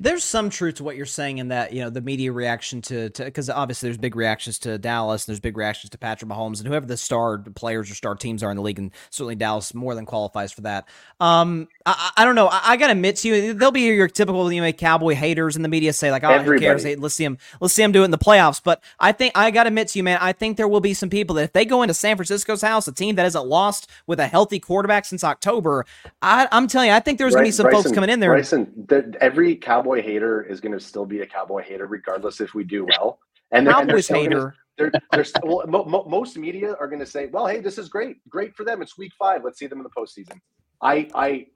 There's 0.00 0.22
some 0.22 0.48
truth 0.48 0.76
to 0.76 0.84
what 0.84 0.96
you're 0.96 1.06
saying 1.06 1.38
in 1.38 1.48
that, 1.48 1.72
you 1.72 1.82
know, 1.82 1.90
the 1.90 2.00
media 2.00 2.30
reaction 2.30 2.80
to, 2.82 3.10
because 3.16 3.50
obviously 3.50 3.88
there's 3.88 3.98
big 3.98 4.14
reactions 4.14 4.58
to 4.60 4.78
Dallas 4.78 5.26
and 5.26 5.32
there's 5.32 5.40
big 5.40 5.56
reactions 5.56 5.90
to 5.90 5.98
Patrick 5.98 6.30
Mahomes 6.30 6.60
and 6.60 6.68
whoever 6.68 6.86
the 6.86 6.96
star 6.96 7.38
players 7.38 7.90
or 7.90 7.94
star 7.94 8.14
teams 8.14 8.44
are 8.44 8.50
in 8.50 8.56
the 8.56 8.62
league. 8.62 8.78
And 8.78 8.92
certainly 9.10 9.34
Dallas 9.34 9.74
more 9.74 9.96
than 9.96 10.06
qualifies 10.06 10.52
for 10.52 10.60
that. 10.60 10.88
Um, 11.18 11.66
I, 11.84 12.10
I 12.18 12.24
don't 12.24 12.36
know. 12.36 12.46
I, 12.46 12.60
I 12.64 12.76
got 12.76 12.86
to 12.86 12.92
admit 12.92 13.16
to 13.16 13.28
you, 13.28 13.54
there'll 13.54 13.72
be 13.72 13.82
your 13.82 14.06
typical, 14.06 14.52
you 14.52 14.60
know, 14.60 14.70
cowboy 14.70 15.14
haters 15.14 15.56
in 15.56 15.62
the 15.62 15.68
media 15.68 15.92
say, 15.92 16.12
like, 16.12 16.22
oh, 16.22 16.30
Everybody. 16.30 16.64
who 16.64 16.70
cares? 16.70 16.84
Hey, 16.84 16.94
let's 16.94 17.16
see 17.16 17.24
him, 17.24 17.36
let's 17.60 17.74
see 17.74 17.82
him 17.82 17.90
do 17.90 18.02
it 18.02 18.04
in 18.04 18.12
the 18.12 18.18
playoffs. 18.18 18.60
But 18.62 18.84
I 19.00 19.10
think, 19.10 19.36
I 19.36 19.50
got 19.50 19.64
to 19.64 19.68
admit 19.68 19.88
to 19.88 19.98
you, 19.98 20.04
man, 20.04 20.18
I 20.20 20.32
think 20.32 20.56
there 20.56 20.68
will 20.68 20.80
be 20.80 20.94
some 20.94 21.10
people 21.10 21.34
that 21.36 21.42
if 21.42 21.52
they 21.52 21.64
go 21.64 21.82
into 21.82 21.94
San 21.94 22.16
Francisco's 22.16 22.62
house, 22.62 22.86
a 22.86 22.92
team 22.92 23.16
that 23.16 23.24
hasn't 23.24 23.46
lost 23.46 23.90
with 24.06 24.20
a 24.20 24.28
healthy 24.28 24.60
quarterback 24.60 25.06
since 25.06 25.24
October, 25.24 25.86
I, 26.22 26.46
am 26.52 26.68
telling 26.68 26.88
you, 26.88 26.94
I 26.94 27.00
think 27.00 27.18
there's 27.18 27.34
going 27.34 27.46
to 27.46 27.48
be 27.48 27.52
some 27.52 27.64
Bryson, 27.64 27.82
folks 27.82 27.94
coming 27.94 28.10
in 28.10 28.20
there. 28.20 28.30
Bryson, 28.30 28.72
the, 28.86 29.16
every 29.20 29.56
cowboy 29.56 29.87
hater 29.96 30.42
is 30.42 30.60
going 30.60 30.72
to 30.72 30.80
still 30.80 31.06
be 31.06 31.20
a 31.20 31.26
Cowboy 31.26 31.62
hater, 31.62 31.86
regardless 31.86 32.40
if 32.40 32.54
we 32.54 32.64
do 32.64 32.86
well. 32.86 33.18
And 33.50 33.66
they're, 33.66 33.74
Cowboys 33.74 34.10
and 34.10 34.16
they're 34.16 34.22
hater. 34.22 34.40
Gonna, 34.40 34.54
they're, 34.76 34.92
they're 35.12 35.24
still, 35.24 35.42
well, 35.44 35.66
mo, 35.66 35.84
mo, 35.84 36.04
most 36.08 36.36
media 36.36 36.76
are 36.78 36.86
going 36.86 37.00
to 37.00 37.06
say, 37.06 37.26
"Well, 37.26 37.46
hey, 37.46 37.60
this 37.60 37.78
is 37.78 37.88
great, 37.88 38.16
great 38.28 38.54
for 38.54 38.64
them. 38.64 38.80
It's 38.82 38.96
Week 38.96 39.12
Five. 39.18 39.42
Let's 39.44 39.58
see 39.58 39.66
them 39.66 39.78
in 39.78 39.84
the 39.84 39.90
postseason." 39.90 40.38
I, 40.80 41.08
I, 41.14 41.46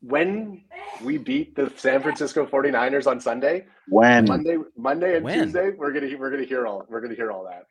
when 0.00 0.64
we 1.02 1.18
beat 1.18 1.54
the 1.54 1.72
San 1.76 2.02
Francisco 2.02 2.46
49ers 2.46 3.06
on 3.06 3.20
Sunday, 3.20 3.66
when 3.88 4.26
Monday, 4.26 4.56
Monday 4.76 5.16
and 5.16 5.24
when? 5.24 5.44
Tuesday, 5.44 5.70
we're 5.76 5.92
gonna 5.92 6.16
we're 6.18 6.30
gonna 6.30 6.44
hear 6.44 6.66
all 6.66 6.84
we're 6.88 7.00
gonna 7.00 7.14
hear 7.14 7.30
all 7.30 7.44
that. 7.44 7.66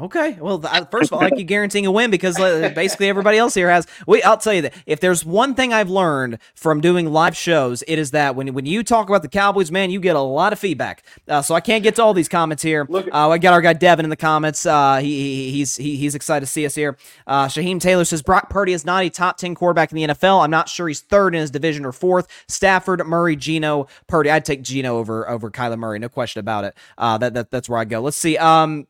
Okay. 0.00 0.38
Well, 0.40 0.58
first 0.90 1.12
of 1.12 1.18
all, 1.18 1.22
I 1.22 1.30
you 1.36 1.44
guaranteeing 1.44 1.84
a 1.84 1.92
win 1.92 2.10
because 2.10 2.40
uh, 2.40 2.72
basically 2.74 3.10
everybody 3.10 3.36
else 3.36 3.52
here 3.52 3.70
has. 3.70 3.86
We, 4.06 4.22
I'll 4.22 4.38
tell 4.38 4.54
you 4.54 4.62
that 4.62 4.74
if 4.86 5.00
there's 5.00 5.22
one 5.22 5.54
thing 5.54 5.74
I've 5.74 5.90
learned 5.90 6.38
from 6.54 6.80
doing 6.80 7.12
live 7.12 7.36
shows, 7.36 7.84
it 7.86 7.98
is 7.98 8.10
that 8.12 8.34
when 8.34 8.54
when 8.54 8.64
you 8.64 8.82
talk 8.84 9.10
about 9.10 9.20
the 9.20 9.28
Cowboys, 9.28 9.70
man, 9.70 9.90
you 9.90 10.00
get 10.00 10.16
a 10.16 10.20
lot 10.20 10.54
of 10.54 10.58
feedback. 10.58 11.04
Uh, 11.28 11.42
so 11.42 11.54
I 11.54 11.60
can't 11.60 11.82
get 11.82 11.94
to 11.96 12.02
all 12.02 12.14
these 12.14 12.28
comments 12.28 12.62
here. 12.62 12.86
Look, 12.88 13.06
uh, 13.12 13.28
I 13.28 13.36
got 13.36 13.52
our 13.52 13.60
guy 13.60 13.74
Devin 13.74 14.06
in 14.06 14.10
the 14.10 14.16
comments. 14.16 14.64
Uh, 14.64 14.96
he, 14.96 15.06
he, 15.08 15.50
he's 15.50 15.76
he, 15.76 15.96
he's 15.96 16.14
excited 16.14 16.46
to 16.46 16.50
see 16.50 16.64
us 16.64 16.74
here. 16.74 16.96
Uh, 17.26 17.44
Shaheem 17.46 17.78
Taylor 17.78 18.06
says 18.06 18.22
Brock 18.22 18.48
Purdy 18.48 18.72
is 18.72 18.86
not 18.86 19.04
a 19.04 19.10
top 19.10 19.36
ten 19.36 19.54
quarterback 19.54 19.92
in 19.92 19.96
the 19.96 20.14
NFL. 20.14 20.42
I'm 20.42 20.50
not 20.50 20.70
sure 20.70 20.88
he's 20.88 21.02
third 21.02 21.34
in 21.34 21.42
his 21.42 21.50
division 21.50 21.84
or 21.84 21.92
fourth. 21.92 22.28
Stafford, 22.48 23.06
Murray, 23.06 23.36
Geno, 23.36 23.88
Purdy. 24.06 24.30
I'd 24.30 24.46
take 24.46 24.62
Geno 24.62 24.96
over 24.96 25.28
over 25.28 25.50
Kyler 25.50 25.78
Murray, 25.78 25.98
no 25.98 26.08
question 26.08 26.40
about 26.40 26.64
it. 26.64 26.74
Uh, 26.96 27.18
that, 27.18 27.34
that 27.34 27.50
that's 27.50 27.68
where 27.68 27.78
I 27.78 27.84
go. 27.84 28.00
Let's 28.00 28.16
see. 28.16 28.38
Um, 28.38 28.86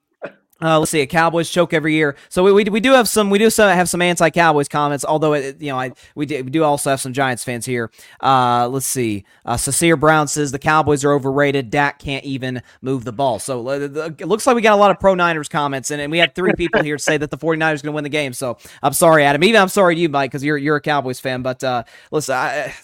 uh, 0.63 0.79
let's 0.79 0.91
see, 0.91 1.01
a 1.01 1.07
Cowboys 1.07 1.51
choke 1.51 1.73
every 1.73 1.95
year. 1.95 2.17
So 2.29 2.45
we, 2.45 2.53
we, 2.53 2.65
we 2.65 2.81
do 2.81 2.93
have 2.93 3.09
some 3.09 3.31
we 3.31 3.39
do 3.39 3.51
some, 3.51 3.69
have 3.69 3.89
some 3.89 4.01
anti 4.03 4.31
Cowboys 4.31 4.69
comments. 4.69 5.05
Although 5.05 5.35
it, 5.35 5.61
you 5.61 5.71
know 5.71 5.79
I 5.79 5.93
we 6.15 6.27
do, 6.27 6.45
we 6.45 6.51
do 6.51 6.65
also 6.65 6.91
have 6.91 7.01
some 7.01 7.13
Giants 7.13 7.45
fans 7.45 7.67
here. 7.67 7.91
Uh, 8.23 8.69
let's 8.69 8.87
see. 8.87 9.25
Uh, 9.45 9.59
Brown 9.97 10.29
says 10.29 10.53
the 10.53 10.59
Cowboys 10.59 11.05
are 11.05 11.13
overrated. 11.13 11.71
Dak 11.71 11.99
can't 11.99 12.25
even 12.25 12.63
move 12.81 13.05
the 13.05 13.13
ball. 13.13 13.39
So 13.39 13.69
uh, 13.69 14.11
it 14.19 14.27
looks 14.27 14.47
like 14.47 14.55
we 14.57 14.63
got 14.63 14.75
a 14.75 14.77
lot 14.77 14.91
of 14.91 15.01
pro 15.01 15.15
Niners 15.15 15.49
comments, 15.49 15.91
and, 15.91 16.01
and 16.01 16.11
we 16.11 16.19
had 16.19 16.35
three 16.35 16.53
people 16.55 16.83
here 16.83 16.99
say 16.99 17.17
that 17.17 17.31
the 17.31 17.39
49ers 17.39 17.59
are 17.59 17.59
going 17.59 17.79
to 17.83 17.93
win 17.93 18.05
the 18.05 18.11
game. 18.11 18.33
So 18.33 18.59
I'm 18.83 18.93
sorry, 18.93 19.25
Adam. 19.25 19.43
Even 19.45 19.61
I'm 19.61 19.69
sorry 19.69 19.95
to 19.95 20.01
you, 20.01 20.09
Mike, 20.09 20.31
because 20.31 20.45
you're 20.45 20.59
you're 20.59 20.77
a 20.77 20.81
Cowboys 20.81 21.21
fan. 21.21 21.43
But 21.43 21.63
uh, 21.65 21.85
listen, 22.11 22.37
I, 22.37 22.75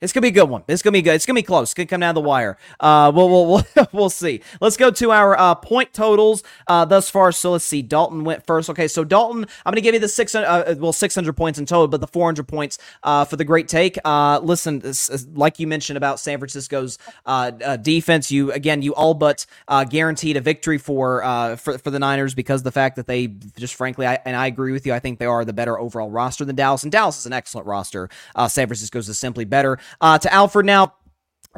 it's 0.00 0.12
gonna 0.12 0.22
be 0.22 0.28
a 0.28 0.32
good 0.32 0.48
one. 0.48 0.64
It's 0.68 0.82
gonna 0.82 0.92
be 0.92 1.02
good. 1.02 1.14
It's 1.14 1.26
gonna 1.26 1.38
be 1.38 1.42
close. 1.42 1.68
It's 1.68 1.74
gonna 1.74 1.86
come 1.86 2.00
down 2.00 2.14
the 2.14 2.20
wire. 2.20 2.58
Uh, 2.80 3.12
we'll 3.14 3.28
we'll 3.28 3.46
we'll, 3.46 3.86
we'll 3.92 4.10
see. 4.10 4.42
Let's 4.60 4.76
go 4.76 4.90
to 4.90 5.12
our 5.12 5.38
uh, 5.38 5.54
point 5.54 5.92
totals 5.92 6.42
uh, 6.66 6.84
thus 6.84 7.08
far. 7.08 7.27
So 7.36 7.52
let's 7.52 7.64
see. 7.64 7.82
Dalton 7.82 8.24
went 8.24 8.46
first. 8.46 8.70
Okay, 8.70 8.88
so 8.88 9.04
Dalton, 9.04 9.46
I'm 9.64 9.72
gonna 9.72 9.80
give 9.80 9.94
you 9.94 10.00
the 10.00 10.08
six 10.08 10.34
uh, 10.34 10.40
uh 10.40 10.74
well 10.78 10.92
600 10.92 11.36
points 11.36 11.58
in 11.58 11.66
total, 11.66 11.88
but 11.88 12.00
the 12.00 12.06
400 12.06 12.46
points 12.46 12.78
uh, 13.02 13.24
for 13.24 13.36
the 13.36 13.44
great 13.44 13.68
take. 13.68 13.98
Uh, 14.04 14.40
listen, 14.42 14.80
this, 14.80 15.26
like 15.34 15.58
you 15.58 15.66
mentioned 15.66 15.96
about 15.96 16.20
San 16.20 16.38
Francisco's 16.38 16.98
uh, 17.26 17.52
uh, 17.64 17.76
defense, 17.76 18.30
you 18.30 18.52
again 18.52 18.82
you 18.82 18.94
all 18.94 19.14
but 19.14 19.46
guaranteed 19.90 20.36
a 20.36 20.40
victory 20.40 20.78
for 20.78 21.56
for 21.58 21.78
for 21.78 21.90
the 21.90 21.98
Niners 21.98 22.34
because 22.34 22.62
the 22.62 22.72
fact 22.72 22.96
that 22.96 23.06
they 23.06 23.26
just 23.26 23.74
frankly, 23.74 24.06
I, 24.06 24.18
and 24.24 24.36
I 24.36 24.46
agree 24.46 24.72
with 24.72 24.86
you. 24.86 24.92
I 24.92 24.98
think 24.98 25.18
they 25.18 25.26
are 25.26 25.44
the 25.44 25.52
better 25.52 25.78
overall 25.78 26.10
roster 26.10 26.44
than 26.44 26.56
Dallas, 26.56 26.82
and 26.82 26.92
Dallas 26.92 27.18
is 27.18 27.26
an 27.26 27.32
excellent 27.32 27.66
roster. 27.66 28.08
San 28.48 28.66
Francisco's 28.66 29.08
is 29.08 29.18
simply 29.18 29.44
better. 29.44 29.78
To 30.02 30.32
Alfred 30.32 30.66
now. 30.66 30.94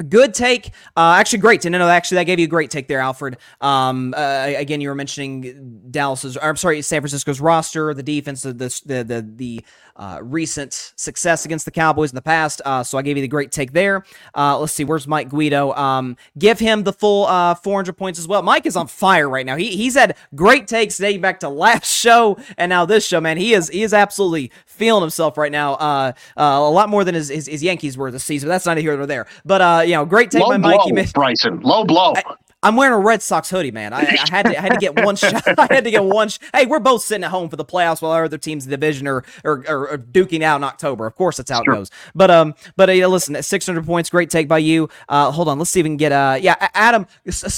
Good 0.07 0.33
take. 0.33 0.67
Uh, 0.95 1.15
actually, 1.19 1.39
great. 1.39 1.63
No, 1.65 1.77
no, 1.77 1.87
actually, 1.87 2.15
that 2.15 2.23
gave 2.23 2.39
you 2.39 2.45
a 2.45 2.49
great 2.49 2.71
take 2.71 2.87
there, 2.87 2.99
Alfred. 2.99 3.37
Um, 3.59 4.13
uh, 4.15 4.45
again, 4.55 4.81
you 4.81 4.89
were 4.89 4.95
mentioning 4.95 5.81
Dallas's, 5.91 6.37
I'm 6.41 6.55
sorry, 6.55 6.81
San 6.81 7.01
Francisco's 7.01 7.41
roster, 7.41 7.93
the 7.93 8.01
defense, 8.01 8.41
the 8.41 8.53
the 8.53 9.03
the, 9.03 9.31
the 9.35 9.65
uh, 9.95 10.19
recent 10.21 10.93
success 10.95 11.45
against 11.45 11.65
the 11.65 11.71
Cowboys 11.71 12.11
in 12.11 12.15
the 12.15 12.21
past. 12.21 12.61
Uh, 12.65 12.83
so 12.83 12.97
I 12.97 13.01
gave 13.01 13.17
you 13.17 13.21
the 13.21 13.27
great 13.27 13.51
take 13.51 13.73
there. 13.73 14.03
Uh, 14.35 14.57
let's 14.57 14.73
see, 14.73 14.83
where's 14.83 15.07
Mike 15.07 15.29
Guido? 15.29 15.73
Um, 15.73 16.17
give 16.39 16.59
him 16.59 16.83
the 16.83 16.93
full 16.93 17.27
uh, 17.27 17.53
400 17.55 17.93
points 17.93 18.17
as 18.17 18.27
well. 18.27 18.41
Mike 18.41 18.65
is 18.65 18.75
on 18.75 18.87
fire 18.87 19.29
right 19.29 19.45
now. 19.45 19.57
He, 19.57 19.75
he's 19.75 19.95
had 19.95 20.15
great 20.33 20.67
takes 20.67 20.97
dating 20.97 21.21
back 21.21 21.39
to 21.41 21.49
last 21.49 21.85
show 21.93 22.37
and 22.57 22.69
now 22.69 22.85
this 22.85 23.05
show, 23.05 23.21
man. 23.21 23.37
He 23.37 23.53
is 23.53 23.69
he 23.69 23.83
is 23.83 23.93
absolutely 23.93 24.51
feeling 24.81 25.01
himself 25.01 25.37
right 25.37 25.51
now. 25.51 25.75
Uh, 25.75 26.11
uh, 26.35 26.41
a 26.41 26.71
lot 26.71 26.89
more 26.89 27.03
than 27.03 27.13
his, 27.13 27.29
his, 27.29 27.45
his 27.45 27.61
Yankees 27.61 27.95
were 27.99 28.09
this 28.09 28.23
season. 28.23 28.49
That's 28.49 28.65
not 28.65 28.77
here 28.77 28.97
nor 28.97 29.05
there. 29.05 29.27
But 29.45 29.61
uh, 29.61 29.83
you 29.85 29.93
know, 29.93 30.05
great 30.05 30.31
take 30.31 30.41
Low 30.41 30.49
by 30.49 30.57
blow, 30.57 30.77
Mike. 30.77 30.91
Made, 30.91 31.13
Bryson. 31.13 31.59
Low 31.61 31.85
blow. 31.85 32.13
I, 32.15 32.23
I'm 32.63 32.75
wearing 32.75 32.93
a 32.93 32.99
Red 32.99 33.23
Sox 33.23 33.49
hoodie, 33.49 33.71
man. 33.71 33.91
I, 33.91 34.01
I, 34.01 34.27
had 34.29 34.45
to 34.45 34.57
I 34.57 34.61
had 34.61 34.73
to 34.73 34.77
get 34.77 35.03
one 35.03 35.15
shot. 35.15 35.41
I 35.59 35.67
had 35.71 35.83
to 35.83 35.91
get 35.91 36.03
one. 36.03 36.29
Sh- 36.29 36.37
hey, 36.53 36.67
we're 36.67 36.79
both 36.79 37.01
sitting 37.01 37.23
at 37.23 37.31
home 37.31 37.49
for 37.49 37.55
the 37.55 37.65
playoffs 37.65 38.03
while 38.03 38.11
our 38.11 38.25
other 38.25 38.37
teams 38.37 38.65
in 38.65 38.69
the 38.69 38.77
division 38.77 39.07
are 39.07 39.23
are, 39.43 39.65
are, 39.67 39.89
are 39.89 39.97
duking 39.97 40.43
out 40.43 40.57
in 40.57 40.63
October. 40.63 41.07
Of 41.07 41.15
course, 41.15 41.37
that's 41.37 41.49
how 41.49 41.63
sure. 41.63 41.73
it 41.73 41.77
goes. 41.77 41.91
But 42.13 42.29
um, 42.29 42.53
but 42.75 42.89
uh, 42.89 43.07
listen, 43.07 43.41
600 43.41 43.83
points, 43.83 44.11
great 44.11 44.29
take 44.29 44.47
by 44.47 44.59
you. 44.59 44.89
Uh, 45.09 45.31
hold 45.31 45.47
on, 45.47 45.57
let's 45.57 45.71
see 45.71 45.79
if 45.79 45.85
we 45.85 45.89
can 45.89 45.97
get 45.97 46.11
uh, 46.11 46.37
yeah, 46.39 46.55
Adam 46.75 47.07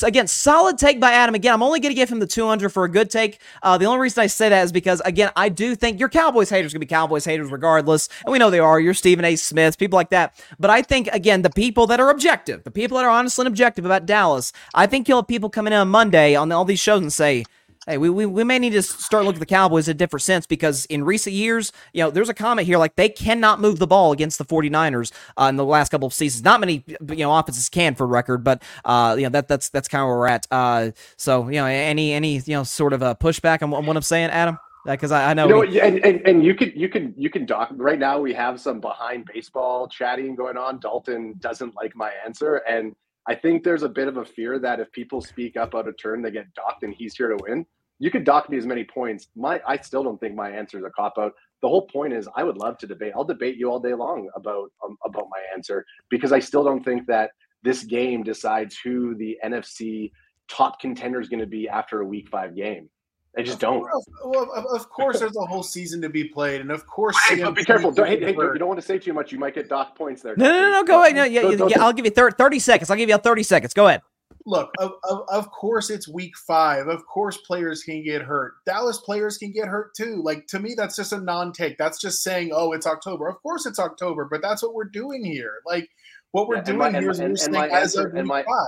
again, 0.04 0.28
solid 0.28 0.78
take 0.78 1.02
by 1.02 1.12
Adam. 1.12 1.36
Again, 1.36 1.54
I'm 1.54 1.64
only 1.64 1.82
gonna 1.82 1.96
give 1.96 2.10
him 2.10 2.20
the 2.20 2.28
200 2.28 2.70
for 2.70 2.86
a 2.86 2.90
good 2.90 3.10
take. 3.10 3.42
Uh, 3.62 3.78
the 3.78 3.86
only 3.86 4.00
reason 4.00 4.22
I 4.22 4.28
say 4.28 4.48
that 4.48 4.64
is 4.64 4.72
because 4.72 5.02
again, 5.02 5.32
I 5.36 5.50
do 5.50 5.76
think 5.76 6.00
your 6.00 6.10
Cowboys 6.10 6.50
haters 6.50 6.72
gonna 6.72 6.80
be 6.80 6.86
Cowboys 6.86 7.26
haters 7.26 7.52
regardless, 7.52 8.08
and 8.26 8.32
we 8.32 8.40
know 8.40 8.50
they 8.50 8.60
are. 8.60 8.80
You're 8.80 8.94
Stephen 8.94 9.26
A. 9.26 9.36
Smith, 9.36 9.78
people 9.78 9.98
like 9.98 10.12
that. 10.12 10.42
But 10.60 10.70
I 10.70 10.82
think 10.82 11.10
again, 11.10 11.42
the 11.42 11.50
people 11.50 11.88
that 11.88 12.00
are 12.00 12.10
objective, 12.10 12.64
the 12.64 12.72
people 12.72 12.98
that 12.98 13.04
are 13.04 13.12
honest 13.12 13.38
and 13.38 13.50
objective 13.50 13.84
about 13.86 14.06
Dallas, 14.06 14.54
I 14.74 14.93
think 14.94 15.10
you'll 15.10 15.18
have 15.18 15.28
people 15.28 15.50
coming 15.50 15.74
in 15.74 15.80
on 15.80 15.90
Monday 15.90 16.36
on 16.36 16.52
all 16.52 16.66
these 16.66 16.80
shows 16.80 17.02
and 17.02 17.12
say, 17.12 17.44
hey, 17.88 17.98
we, 17.98 18.12
we, 18.12 18.28
we 18.28 18.44
may 18.44 18.60
need 18.60 18.74
to 18.74 18.84
start 18.84 19.26
looking 19.26 19.38
at 19.38 19.40
the 19.40 19.46
Cowboys 19.48 19.88
in 19.88 19.96
a 19.96 19.98
different 19.98 20.22
sense 20.22 20.46
because 20.46 20.86
in 20.86 21.04
recent 21.04 21.36
years, 21.36 21.72
you 21.94 22.04
know, 22.04 22.12
there's 22.12 22.30
a 22.30 22.34
comment 22.34 22.68
here 22.68 22.78
like 22.78 22.96
they 22.96 23.10
cannot 23.10 23.60
move 23.60 23.80
the 23.80 23.88
ball 23.88 24.12
against 24.12 24.38
the 24.38 24.46
49ers 24.46 25.12
uh, 25.36 25.46
in 25.46 25.56
the 25.56 25.66
last 25.66 25.90
couple 25.90 26.06
of 26.06 26.14
seasons. 26.14 26.44
Not 26.44 26.60
many, 26.60 26.84
you 26.88 27.16
know, 27.16 27.36
offenses 27.36 27.70
can 27.70 27.96
for 27.96 28.06
record, 28.06 28.44
but, 28.44 28.62
uh, 28.86 29.16
you 29.18 29.24
know, 29.24 29.30
that 29.30 29.48
that's 29.48 29.70
that's 29.70 29.88
kind 29.88 30.04
of 30.04 30.10
where 30.10 30.18
we're 30.18 30.28
at. 30.28 30.46
Uh, 30.52 30.92
so, 31.18 31.50
you 31.50 31.56
know, 31.56 31.66
any, 31.66 32.14
any, 32.14 32.36
you 32.36 32.54
know, 32.54 32.64
sort 32.64 32.94
of 32.94 33.02
a 33.02 33.16
pushback 33.16 33.64
on, 33.64 33.74
on 33.74 33.88
what 33.88 33.98
I'm 33.98 34.04
saying, 34.04 34.30
Adam? 34.30 34.60
because 34.86 35.14
I, 35.14 35.32
I, 35.32 35.34
know, 35.34 35.46
you 35.48 35.54
know 35.54 35.60
we, 35.62 35.80
and, 35.80 36.06
and, 36.06 36.28
and 36.28 36.44
you 36.44 36.54
could 36.54 36.76
you 36.76 36.90
can 36.90 37.14
you 37.16 37.30
can 37.30 37.46
doc 37.46 37.70
right 37.76 37.98
now 37.98 38.20
we 38.20 38.34
have 38.34 38.60
some 38.60 38.82
behind 38.82 39.30
baseball 39.34 39.88
chatting 39.88 40.36
going 40.36 40.58
on 40.58 40.78
dalton 40.80 41.36
doesn't 41.40 41.74
like 41.74 41.96
my 41.96 42.12
answer 42.26 42.58
and 42.68 42.94
I 43.28 43.36
think 43.36 43.64
there's 43.64 43.84
a 43.84 43.90
bit 43.90 44.08
of 44.08 44.18
a 44.18 44.26
fear 44.26 44.60
that 44.60 44.80
if 44.80 44.92
people 44.92 45.22
speak 45.22 45.56
up 45.56 45.76
out 45.76 45.88
of 45.88 45.98
turn, 45.98 46.22
they 46.22 46.32
get 46.32 46.54
docked, 46.54 46.84
and 46.84 46.94
he's 46.94 47.16
here 47.16 47.30
to 47.30 47.38
win. 47.42 47.66
You 48.00 48.12
could 48.12 48.26
dock 48.26 48.50
me 48.50 48.58
as 48.58 48.66
many 48.66 48.84
points. 48.84 49.28
My, 49.36 49.62
I 49.66 49.78
still 49.78 50.04
don't 50.04 50.20
think 50.20 50.36
my 50.36 50.50
answer 50.50 50.78
is 50.78 50.84
a 50.84 50.90
cop 50.90 51.14
out. 51.18 51.34
The 51.62 51.70
whole 51.70 51.88
point 51.88 52.12
is, 52.12 52.28
I 52.36 52.44
would 52.44 52.58
love 52.58 52.78
to 52.80 52.88
debate. 52.88 53.14
I'll 53.16 53.24
debate 53.24 53.56
you 53.56 53.72
all 53.72 53.80
day 53.80 53.94
long 53.94 54.30
about 54.36 54.72
um, 54.84 54.98
about 55.06 55.28
my 55.32 55.40
answer 55.54 55.86
because 56.10 56.34
I 56.34 56.40
still 56.40 56.64
don't 56.66 56.84
think 56.84 57.08
that 57.08 57.32
this 57.64 57.84
game 57.84 58.24
decides 58.24 58.78
who 58.84 59.16
the 59.16 59.38
NFC 59.46 60.12
top 60.50 60.82
contender 60.82 61.22
is 61.22 61.30
going 61.30 61.40
to 61.40 61.48
be 61.48 61.70
after 61.70 62.02
a 62.02 62.06
Week 62.06 62.28
Five 62.30 62.56
game. 62.56 62.90
They 63.36 63.42
just 63.42 63.60
don't. 63.60 63.84
Well, 64.24 64.52
of 64.72 64.90
course, 64.90 65.20
there's 65.20 65.36
a 65.36 65.46
whole 65.46 65.64
season 65.64 66.02
to 66.02 66.10
be 66.10 66.26
played, 66.26 66.62
and 66.62 66.70
of 66.70 66.86
course, 66.86 67.18
hey, 67.28 67.42
but 67.42 67.56
be 67.56 67.64
careful. 67.64 67.92
Don't, 67.92 68.08
hey, 68.08 68.20
hey, 68.20 68.32
you 68.32 68.58
don't 68.60 68.68
want 68.68 68.80
to 68.80 68.86
say 68.86 69.00
too 69.00 69.14
much. 69.14 69.32
You 69.32 69.40
might 69.40 69.56
get 69.56 69.70
dock 69.70 69.98
points 69.98 70.22
there. 70.22 70.36
No, 70.36 70.46
no, 70.46 70.62
no, 70.62 70.72
no. 70.72 70.84
Go 70.84 71.02
ahead. 71.02 71.16
No, 71.16 71.24
yeah, 71.24 71.50
yeah, 71.50 71.68
yeah, 71.68 71.84
I'll 71.84 71.94
give 71.94 72.06
you 72.06 72.12
30 72.12 72.60
seconds. 72.60 72.92
I'll 72.92 72.98
give 72.98 73.10
you 73.10 73.18
30 73.18 73.42
seconds. 73.42 73.74
Go 73.74 73.88
ahead. 73.88 74.02
Look, 74.46 74.72
of, 74.78 74.92
of, 75.10 75.22
of 75.30 75.50
course, 75.52 75.90
it's 75.90 76.08
week 76.08 76.36
five. 76.38 76.88
Of 76.88 77.06
course, 77.06 77.38
players 77.38 77.82
can 77.82 78.04
get 78.04 78.22
hurt. 78.22 78.56
Dallas 78.66 79.00
players 79.00 79.38
can 79.38 79.52
get 79.52 79.68
hurt 79.68 79.96
too. 79.96 80.22
Like 80.24 80.46
to 80.48 80.60
me, 80.60 80.76
that's 80.76 80.96
just 80.96 81.14
a 81.14 81.20
non-take. 81.20 81.78
That's 81.78 82.00
just 82.00 82.22
saying, 82.24 82.52
"Oh, 82.54 82.74
it's 82.74 82.86
October." 82.86 83.30
Of 83.30 83.42
course, 83.42 83.66
it's 83.66 83.80
October, 83.80 84.28
but 84.30 84.42
that's 84.42 84.62
what 84.62 84.74
we're 84.74 84.84
doing 84.84 85.24
here. 85.24 85.62
Like 85.66 85.90
what 86.32 86.48
we're 86.48 86.58
yeah, 86.58 86.64
doing 86.64 86.78
my, 86.78 86.92
here 86.92 87.10
is 87.10 87.22
we're 87.22 87.36
saying 87.36 87.56
as 87.72 87.96
of 87.96 88.12
week 88.14 88.26
my, 88.26 88.44
five. 88.44 88.68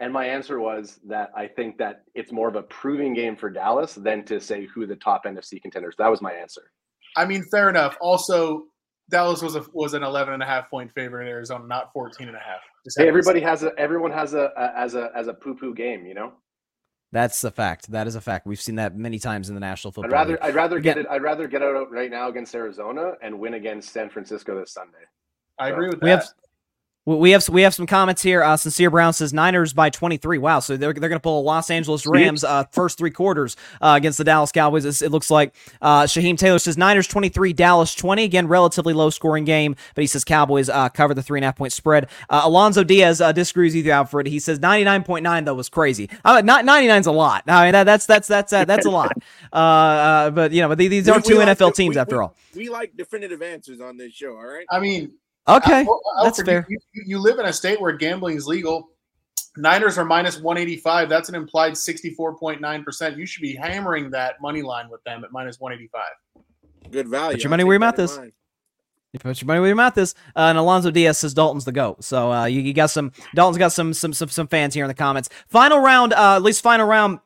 And 0.00 0.12
my 0.12 0.26
answer 0.26 0.58
was 0.58 0.98
that 1.06 1.30
I 1.36 1.46
think 1.46 1.78
that 1.78 2.04
it's 2.14 2.32
more 2.32 2.48
of 2.48 2.56
a 2.56 2.62
proving 2.62 3.14
game 3.14 3.36
for 3.36 3.50
Dallas 3.50 3.94
than 3.94 4.24
to 4.24 4.40
say 4.40 4.66
who 4.66 4.86
the 4.86 4.96
top 4.96 5.24
NFC 5.24 5.60
contenders. 5.60 5.94
That 5.98 6.10
was 6.10 6.20
my 6.20 6.32
answer. 6.32 6.72
I 7.16 7.24
mean, 7.24 7.44
fair 7.50 7.68
enough. 7.68 7.96
Also, 8.00 8.64
Dallas 9.10 9.42
was 9.42 9.56
a 9.56 9.64
was 9.72 9.94
an 9.94 10.02
11 10.02 10.34
and 10.34 10.42
a 10.42 10.46
half 10.46 10.70
point 10.70 10.90
favorite 10.94 11.26
in 11.26 11.28
Arizona, 11.28 11.66
not 11.66 11.92
14 11.92 12.28
and 12.28 12.36
a 12.36 12.40
half. 12.40 12.60
Hey, 12.96 13.06
everybody 13.06 13.40
has 13.40 13.62
a 13.62 13.72
everyone 13.78 14.10
has 14.10 14.34
a, 14.34 14.50
a 14.56 14.72
as 14.76 14.94
a 14.94 15.10
as 15.14 15.28
a 15.28 15.34
poo 15.34 15.54
poo 15.54 15.74
game, 15.74 16.06
you 16.06 16.14
know. 16.14 16.32
That's 17.12 17.44
a 17.44 17.50
fact. 17.50 17.90
That 17.92 18.06
is 18.06 18.14
a 18.14 18.22
fact. 18.22 18.46
We've 18.46 18.60
seen 18.60 18.76
that 18.76 18.96
many 18.96 19.18
times 19.18 19.50
in 19.50 19.54
the 19.54 19.60
National 19.60 19.92
Football. 19.92 20.14
I'd 20.14 20.16
rather 20.16 20.32
League. 20.32 20.42
I'd 20.42 20.54
rather 20.54 20.80
get 20.80 20.96
it. 20.96 21.06
I'd 21.10 21.22
rather 21.22 21.46
get 21.46 21.62
out 21.62 21.90
right 21.90 22.10
now 22.10 22.28
against 22.28 22.54
Arizona 22.54 23.12
and 23.22 23.38
win 23.38 23.54
against 23.54 23.92
San 23.92 24.08
Francisco 24.08 24.58
this 24.58 24.72
Sunday. 24.72 25.04
I 25.58 25.68
so. 25.68 25.74
agree 25.74 25.88
with 25.88 26.00
that. 26.00 26.04
We 26.04 26.10
have 26.10 26.26
we 27.04 27.32
have 27.32 27.48
we 27.48 27.62
have 27.62 27.74
some 27.74 27.86
comments 27.86 28.22
here. 28.22 28.44
Uh, 28.44 28.56
Sincere 28.56 28.88
Brown 28.88 29.12
says 29.12 29.32
Niners 29.32 29.72
by 29.72 29.90
23. 29.90 30.38
Wow, 30.38 30.60
so 30.60 30.76
they're, 30.76 30.92
they're 30.92 31.08
going 31.08 31.18
to 31.18 31.20
pull 31.20 31.40
a 31.40 31.42
Los 31.42 31.68
Angeles 31.68 32.06
Rams 32.06 32.44
uh, 32.44 32.64
first 32.70 32.96
three 32.96 33.10
quarters 33.10 33.56
uh, 33.80 33.94
against 33.96 34.18
the 34.18 34.24
Dallas 34.24 34.52
Cowboys. 34.52 34.84
It, 34.84 35.06
it 35.06 35.10
looks 35.10 35.30
like 35.30 35.52
uh, 35.80 36.02
Shaheem 36.04 36.38
Taylor 36.38 36.60
says 36.60 36.78
Niners 36.78 37.08
23, 37.08 37.52
Dallas 37.54 37.94
20. 37.96 38.22
Again, 38.22 38.46
relatively 38.46 38.94
low 38.94 39.10
scoring 39.10 39.44
game, 39.44 39.74
but 39.96 40.02
he 40.02 40.06
says 40.06 40.22
Cowboys 40.22 40.68
uh, 40.68 40.88
cover 40.90 41.12
the 41.12 41.22
three 41.22 41.40
and 41.40 41.44
a 41.44 41.48
half 41.48 41.56
point 41.56 41.72
spread. 41.72 42.08
Uh, 42.30 42.42
Alonzo 42.44 42.84
Diaz 42.84 43.20
uh, 43.20 43.32
disagrees 43.32 43.74
with 43.74 43.84
you, 43.84 43.92
Alfred. 43.92 44.28
He 44.28 44.38
says 44.38 44.60
99.9 44.60 45.44
though 45.44 45.54
was 45.54 45.68
crazy. 45.68 46.08
Uh, 46.24 46.40
not 46.44 46.64
99's 46.64 47.06
a 47.06 47.12
lot. 47.12 47.42
I 47.48 47.64
mean 47.64 47.72
that, 47.72 47.84
that's 47.84 48.06
that's 48.06 48.28
that's 48.28 48.52
uh, 48.52 48.64
that's 48.64 48.86
a 48.86 48.90
lot. 48.90 49.12
Uh, 49.52 50.30
but 50.30 50.50
you 50.52 50.62
know, 50.62 50.68
but 50.68 50.78
these 50.78 51.06
are 51.08 51.20
two 51.20 51.34
NFL 51.34 51.60
like, 51.60 51.74
teams 51.74 51.96
we, 51.96 52.00
after 52.00 52.16
we, 52.16 52.22
all. 52.22 52.36
We 52.56 52.68
like 52.70 52.96
definitive 52.96 53.42
answers 53.42 53.82
on 53.82 53.98
this 53.98 54.14
show. 54.14 54.34
All 54.34 54.46
right. 54.46 54.64
I 54.70 54.80
mean, 54.80 55.12
Okay, 55.48 55.80
Alfred, 55.80 56.00
that's 56.22 56.42
fair. 56.42 56.66
You, 56.68 56.78
you, 56.94 57.18
live 57.18 57.38
in 57.40 57.46
a 57.46 57.52
state 57.52 57.80
where 57.80 57.92
gambling 57.92 58.36
is 58.36 58.46
legal. 58.46 58.90
Niners 59.56 59.98
are 59.98 60.04
minus 60.04 60.40
185. 60.40 61.08
That's 61.08 61.28
an 61.28 61.34
implied 61.34 61.72
64.9%. 61.72 63.16
You 63.16 63.26
should 63.26 63.42
be 63.42 63.54
hammering 63.54 64.10
that 64.10 64.40
money 64.40 64.62
line 64.62 64.88
with 64.88 65.02
them 65.04 65.24
at 65.24 65.32
minus 65.32 65.58
185. 65.58 66.92
Good 66.92 67.08
value. 67.08 67.36
Put 67.36 67.42
your 67.42 67.50
money 67.50 67.64
where 67.64 67.74
your 67.74 67.80
mouth 67.80 67.98
is. 67.98 68.18
You 69.12 69.18
put 69.18 69.42
your 69.42 69.46
money 69.46 69.60
where 69.60 69.68
your 69.68 69.76
mouth 69.76 69.98
is. 69.98 70.14
Uh, 70.36 70.40
and 70.42 70.58
Alonzo 70.58 70.90
Diaz 70.90 71.18
says 71.18 71.34
Dalton's 71.34 71.64
the 71.64 71.72
goat. 71.72 72.02
So 72.04 72.32
uh, 72.32 72.44
you, 72.46 72.60
you, 72.60 72.72
got 72.72 72.90
some. 72.90 73.12
Dalton's 73.34 73.58
got 73.58 73.72
some 73.72 73.92
some 73.92 74.12
some 74.12 74.28
some 74.28 74.46
fans 74.46 74.74
here 74.74 74.84
in 74.84 74.88
the 74.88 74.94
comments. 74.94 75.28
Final 75.48 75.80
round, 75.80 76.12
uh, 76.14 76.36
at 76.36 76.42
least 76.42 76.62
final 76.62 76.86
round 76.86 77.18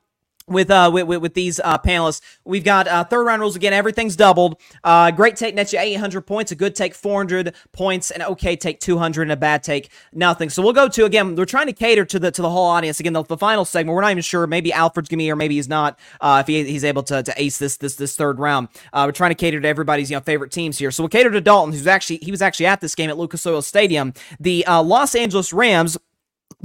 with 0.48 0.70
uh 0.70 0.90
with, 0.92 1.06
with, 1.06 1.34
these 1.34 1.58
uh 1.60 1.78
panelists. 1.78 2.20
We've 2.44 2.64
got 2.64 2.86
uh 2.86 3.04
third 3.04 3.24
round 3.24 3.40
rules 3.40 3.56
again. 3.56 3.72
Everything's 3.72 4.16
doubled. 4.16 4.60
Uh 4.84 5.10
great 5.10 5.36
take 5.36 5.54
nets 5.54 5.72
you 5.72 5.78
800 5.78 6.22
points. 6.22 6.52
A 6.52 6.54
good 6.54 6.74
take 6.74 6.94
400 6.94 7.54
points. 7.72 8.10
An 8.10 8.22
okay 8.22 8.56
take 8.56 8.80
200 8.80 9.22
and 9.22 9.32
a 9.32 9.36
bad 9.36 9.62
take 9.62 9.90
nothing. 10.12 10.48
So 10.50 10.62
we'll 10.62 10.72
go 10.72 10.88
to 10.88 11.04
again 11.04 11.34
we're 11.34 11.44
trying 11.44 11.66
to 11.66 11.72
cater 11.72 12.04
to 12.04 12.18
the 12.18 12.30
to 12.30 12.42
the 12.42 12.50
whole 12.50 12.66
audience. 12.66 13.00
Again 13.00 13.12
the, 13.12 13.24
the 13.24 13.36
final 13.36 13.64
segment 13.64 13.94
we're 13.94 14.02
not 14.02 14.12
even 14.12 14.22
sure. 14.22 14.46
Maybe 14.46 14.72
alfred's 14.72 15.08
gonna 15.08 15.18
be 15.18 15.24
here. 15.24 15.36
Maybe 15.36 15.56
he's 15.56 15.68
not 15.68 15.98
uh 16.20 16.38
if 16.42 16.46
he, 16.46 16.64
he's 16.64 16.84
able 16.84 17.02
to, 17.04 17.22
to 17.22 17.34
ace 17.36 17.58
this 17.58 17.76
this 17.78 17.96
this 17.96 18.14
third 18.16 18.38
round. 18.38 18.68
Uh 18.92 19.04
we're 19.06 19.12
trying 19.12 19.30
to 19.30 19.36
cater 19.36 19.60
to 19.60 19.68
everybody's 19.68 20.10
you 20.10 20.16
know 20.16 20.20
favorite 20.20 20.52
teams 20.52 20.78
here. 20.78 20.90
So 20.90 21.02
we'll 21.02 21.08
cater 21.08 21.30
to 21.30 21.40
dalton 21.40 21.72
who's 21.72 21.86
actually 21.86 22.18
he 22.22 22.30
was 22.30 22.42
actually 22.42 22.66
at 22.66 22.80
this 22.80 22.94
game 22.94 23.10
at 23.10 23.18
lucas 23.18 23.44
oil 23.46 23.62
stadium. 23.62 24.14
The 24.38 24.64
uh 24.66 24.82
los 24.82 25.14
angeles 25.16 25.52
rams 25.52 25.98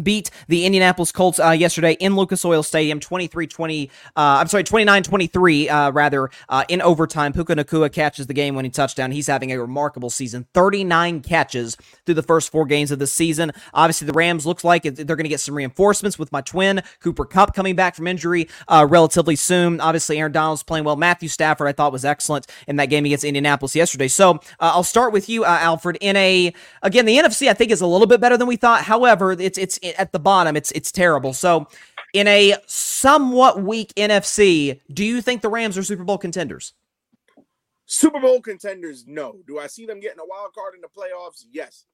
beat 0.01 0.29
the 0.47 0.65
Indianapolis 0.65 1.11
Colts 1.11 1.39
uh, 1.39 1.51
yesterday 1.51 1.93
in 1.93 2.15
Lucas 2.15 2.43
Oil 2.45 2.63
Stadium 2.63 2.99
23-20 2.99 3.89
uh, 4.15 4.37
I'm 4.39 4.47
sorry 4.47 4.63
29-23 4.63 5.69
uh, 5.69 5.91
rather 5.91 6.29
uh, 6.49 6.63
in 6.67 6.81
overtime. 6.81 7.33
Puka 7.33 7.55
Nacua 7.55 7.91
catches 7.91 8.27
the 8.27 8.33
game 8.33 8.55
winning 8.55 8.71
touchdown. 8.71 9.11
He's 9.11 9.27
having 9.27 9.51
a 9.51 9.59
remarkable 9.59 10.09
season. 10.09 10.47
39 10.53 11.21
catches 11.21 11.77
through 12.05 12.15
the 12.15 12.23
first 12.23 12.51
four 12.51 12.65
games 12.65 12.91
of 12.91 12.99
the 12.99 13.07
season. 13.07 13.51
Obviously 13.73 14.07
the 14.07 14.13
Rams 14.13 14.45
looks 14.45 14.63
like 14.63 14.83
they're 14.83 15.05
going 15.05 15.23
to 15.23 15.29
get 15.29 15.39
some 15.39 15.55
reinforcements 15.55 16.17
with 16.19 16.31
my 16.31 16.41
twin 16.41 16.81
Cooper 16.99 17.25
Kupp 17.25 17.53
coming 17.53 17.75
back 17.75 17.95
from 17.95 18.07
injury 18.07 18.47
uh, 18.67 18.85
relatively 18.89 19.35
soon. 19.35 19.79
Obviously 19.79 20.17
Aaron 20.19 20.31
Donald's 20.31 20.63
playing 20.63 20.85
well. 20.85 20.95
Matthew 20.95 21.29
Stafford 21.29 21.67
I 21.67 21.71
thought 21.71 21.91
was 21.91 22.05
excellent 22.05 22.47
in 22.67 22.75
that 22.77 22.87
game 22.87 23.05
against 23.05 23.23
Indianapolis 23.23 23.75
yesterday. 23.75 24.07
So 24.07 24.31
uh, 24.31 24.37
I'll 24.59 24.83
start 24.83 25.13
with 25.13 25.29
you 25.29 25.45
Alfred. 25.45 25.97
In 26.01 26.15
a 26.15 26.53
again 26.81 27.05
the 27.05 27.17
NFC 27.17 27.47
I 27.47 27.53
think 27.53 27.71
is 27.71 27.81
a 27.81 27.87
little 27.87 28.07
bit 28.07 28.19
better 28.19 28.37
than 28.37 28.47
we 28.47 28.55
thought. 28.55 28.83
However 28.83 29.33
it's 29.33 29.57
it's 29.57 29.79
at 29.97 30.11
the 30.11 30.19
bottom, 30.19 30.55
it's 30.55 30.71
it's 30.71 30.91
terrible. 30.91 31.33
So, 31.33 31.67
in 32.13 32.27
a 32.27 32.55
somewhat 32.67 33.61
weak 33.61 33.93
NFC, 33.95 34.79
do 34.93 35.03
you 35.03 35.21
think 35.21 35.41
the 35.41 35.49
Rams 35.49 35.77
are 35.77 35.83
Super 35.83 36.03
Bowl 36.03 36.17
contenders? 36.17 36.73
Super 37.85 38.21
Bowl 38.21 38.41
contenders, 38.41 39.05
no. 39.05 39.39
Do 39.47 39.59
I 39.59 39.67
see 39.67 39.85
them 39.85 39.99
getting 39.99 40.19
a 40.19 40.25
wild 40.25 40.53
card 40.53 40.75
in 40.75 40.81
the 40.81 40.87
playoffs? 40.87 41.43
Yes. 41.51 41.85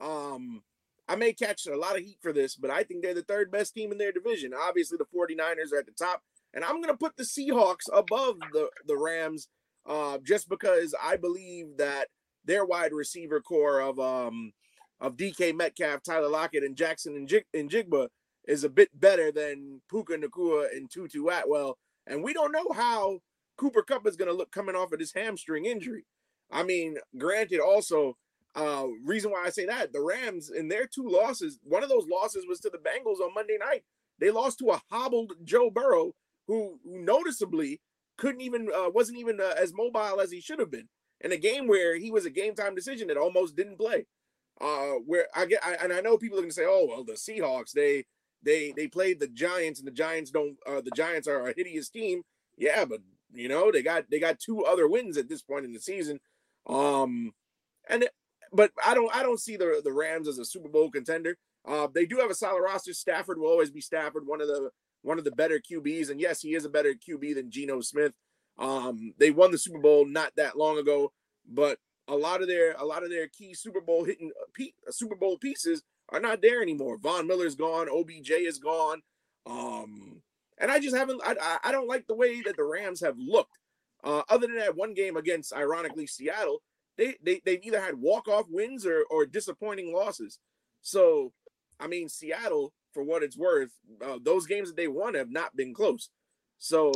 Um, 0.00 0.62
I 1.08 1.16
may 1.16 1.32
catch 1.32 1.66
a 1.66 1.76
lot 1.76 1.96
of 1.96 2.04
heat 2.04 2.18
for 2.20 2.32
this, 2.32 2.56
but 2.56 2.70
I 2.70 2.82
think 2.82 3.02
they're 3.02 3.14
the 3.14 3.22
third 3.22 3.50
best 3.50 3.74
team 3.74 3.92
in 3.92 3.98
their 3.98 4.12
division. 4.12 4.52
Obviously, 4.54 4.98
the 4.98 5.04
49ers 5.04 5.72
are 5.72 5.78
at 5.78 5.86
the 5.86 5.92
top, 5.92 6.22
and 6.52 6.64
I'm 6.64 6.82
going 6.82 6.92
to 6.92 6.96
put 6.96 7.16
the 7.16 7.22
Seahawks 7.22 7.88
above 7.92 8.36
the, 8.52 8.68
the 8.86 8.98
Rams 8.98 9.48
uh, 9.86 10.18
just 10.22 10.48
because 10.48 10.94
I 11.02 11.16
believe 11.16 11.76
that 11.78 12.08
their 12.44 12.64
wide 12.64 12.92
receiver 12.92 13.40
core 13.40 13.80
of 13.80 13.98
um, 13.98 14.52
of 15.00 15.16
DK 15.16 15.54
Metcalf, 15.54 16.02
Tyler 16.02 16.28
Lockett, 16.28 16.64
and 16.64 16.76
Jackson 16.76 17.14
and, 17.16 17.28
Jig- 17.28 17.44
Jigba 17.54 18.08
is 18.46 18.64
a 18.64 18.68
bit 18.68 18.88
better 18.98 19.30
than 19.30 19.82
Puka 19.90 20.16
Nacua 20.16 20.70
and 20.74 20.90
Tutu 20.90 21.26
Atwell. 21.26 21.78
And 22.06 22.22
we 22.22 22.32
don't 22.32 22.52
know 22.52 22.72
how 22.74 23.20
Cooper 23.56 23.82
Kupp 23.82 24.06
is 24.06 24.16
going 24.16 24.30
to 24.30 24.36
look 24.36 24.52
coming 24.52 24.76
off 24.76 24.92
of 24.92 24.98
this 24.98 25.12
hamstring 25.14 25.66
injury. 25.66 26.04
I 26.50 26.62
mean, 26.62 26.96
granted, 27.18 27.60
also, 27.60 28.16
uh, 28.54 28.86
reason 29.04 29.30
why 29.30 29.44
I 29.44 29.50
say 29.50 29.66
that 29.66 29.92
the 29.92 30.00
Rams 30.00 30.50
in 30.50 30.68
their 30.68 30.86
two 30.86 31.08
losses, 31.08 31.58
one 31.62 31.82
of 31.82 31.88
those 31.88 32.06
losses 32.10 32.46
was 32.48 32.60
to 32.60 32.70
the 32.70 32.78
Bengals 32.78 33.20
on 33.20 33.34
Monday 33.34 33.58
night. 33.58 33.82
They 34.18 34.30
lost 34.30 34.60
to 34.60 34.70
a 34.70 34.80
hobbled 34.90 35.34
Joe 35.44 35.70
Burrow, 35.70 36.12
who, 36.46 36.78
who 36.84 37.02
noticeably 37.02 37.80
couldn't 38.16 38.40
even 38.40 38.68
uh, 38.74 38.88
wasn't 38.90 39.18
even 39.18 39.40
uh, 39.40 39.54
as 39.58 39.74
mobile 39.74 40.20
as 40.20 40.30
he 40.30 40.40
should 40.40 40.58
have 40.58 40.70
been 40.70 40.88
in 41.20 41.32
a 41.32 41.36
game 41.36 41.66
where 41.66 41.96
he 41.98 42.10
was 42.10 42.24
a 42.24 42.30
game 42.30 42.54
time 42.54 42.74
decision 42.74 43.08
that 43.08 43.18
almost 43.18 43.56
didn't 43.56 43.78
play. 43.78 44.06
Uh, 44.60 44.94
where 45.04 45.26
I 45.34 45.46
get, 45.46 45.64
I, 45.64 45.74
and 45.82 45.92
I 45.92 46.00
know 46.00 46.16
people 46.16 46.38
are 46.38 46.42
to 46.42 46.50
say, 46.50 46.64
"Oh, 46.66 46.86
well, 46.88 47.04
the 47.04 47.12
Seahawks 47.12 47.72
they 47.72 48.06
they 48.42 48.72
they 48.76 48.88
played 48.88 49.20
the 49.20 49.28
Giants, 49.28 49.80
and 49.80 49.86
the 49.86 49.92
Giants 49.92 50.30
don't. 50.30 50.56
Uh, 50.66 50.80
the 50.80 50.92
Giants 50.92 51.28
are 51.28 51.46
a 51.48 51.54
hideous 51.54 51.90
team. 51.90 52.22
Yeah, 52.56 52.84
but 52.86 53.00
you 53.32 53.48
know 53.48 53.70
they 53.70 53.82
got 53.82 54.10
they 54.10 54.18
got 54.18 54.38
two 54.38 54.64
other 54.64 54.88
wins 54.88 55.18
at 55.18 55.28
this 55.28 55.42
point 55.42 55.64
in 55.64 55.72
the 55.72 55.80
season. 55.80 56.20
Um, 56.66 57.32
and 57.88 58.08
but 58.52 58.70
I 58.84 58.94
don't 58.94 59.14
I 59.14 59.22
don't 59.22 59.40
see 59.40 59.56
the 59.56 59.80
the 59.84 59.92
Rams 59.92 60.28
as 60.28 60.38
a 60.38 60.44
Super 60.44 60.68
Bowl 60.68 60.90
contender. 60.90 61.36
Uh, 61.66 61.88
they 61.92 62.06
do 62.06 62.18
have 62.18 62.30
a 62.30 62.34
solid 62.34 62.62
roster. 62.62 62.94
Stafford 62.94 63.38
will 63.38 63.48
always 63.48 63.70
be 63.70 63.80
Stafford, 63.80 64.26
one 64.26 64.40
of 64.40 64.46
the 64.48 64.70
one 65.02 65.18
of 65.18 65.24
the 65.24 65.32
better 65.32 65.60
QBs, 65.60 66.10
and 66.10 66.20
yes, 66.20 66.40
he 66.40 66.54
is 66.54 66.64
a 66.64 66.70
better 66.70 66.94
QB 66.94 67.34
than 67.34 67.50
Geno 67.50 67.80
Smith. 67.80 68.12
Um, 68.58 69.14
they 69.18 69.30
won 69.30 69.50
the 69.50 69.58
Super 69.58 69.78
Bowl 69.78 70.06
not 70.06 70.32
that 70.36 70.56
long 70.56 70.78
ago, 70.78 71.12
but 71.46 71.78
a 72.08 72.14
lot 72.14 72.42
of 72.42 72.48
their 72.48 72.72
a 72.78 72.84
lot 72.84 73.02
of 73.02 73.10
their 73.10 73.28
key 73.28 73.54
Super 73.54 73.80
Bowl 73.80 74.04
hitting 74.04 74.30
uh, 74.38 74.90
Super 74.90 75.16
Bowl 75.16 75.38
pieces 75.38 75.82
are 76.10 76.20
not 76.20 76.40
there 76.40 76.62
anymore. 76.62 76.98
Von 76.98 77.26
Miller's 77.26 77.54
gone, 77.54 77.88
OBJ 77.88 78.30
is 78.30 78.58
gone. 78.58 79.02
Um, 79.46 80.22
and 80.58 80.70
I 80.70 80.78
just 80.78 80.96
haven't 80.96 81.20
I, 81.24 81.58
I 81.64 81.72
don't 81.72 81.88
like 81.88 82.06
the 82.06 82.14
way 82.14 82.40
that 82.42 82.56
the 82.56 82.64
Rams 82.64 83.00
have 83.00 83.16
looked. 83.18 83.58
Uh, 84.04 84.22
other 84.28 84.46
than 84.46 84.58
that 84.58 84.76
one 84.76 84.94
game 84.94 85.16
against 85.16 85.52
ironically 85.52 86.06
Seattle, 86.06 86.62
they 86.96 87.16
they 87.22 87.40
they've 87.44 87.62
either 87.62 87.80
had 87.80 88.00
walk-off 88.00 88.46
wins 88.48 88.86
or 88.86 89.04
or 89.10 89.26
disappointing 89.26 89.92
losses. 89.92 90.38
So, 90.82 91.32
I 91.80 91.88
mean, 91.88 92.08
Seattle, 92.08 92.72
for 92.92 93.02
what 93.02 93.22
it's 93.22 93.36
worth, 93.36 93.70
uh, 94.04 94.18
those 94.22 94.46
games 94.46 94.68
that 94.68 94.76
they 94.76 94.88
won 94.88 95.14
have 95.14 95.30
not 95.30 95.56
been 95.56 95.74
close. 95.74 96.10
So, 96.58 96.92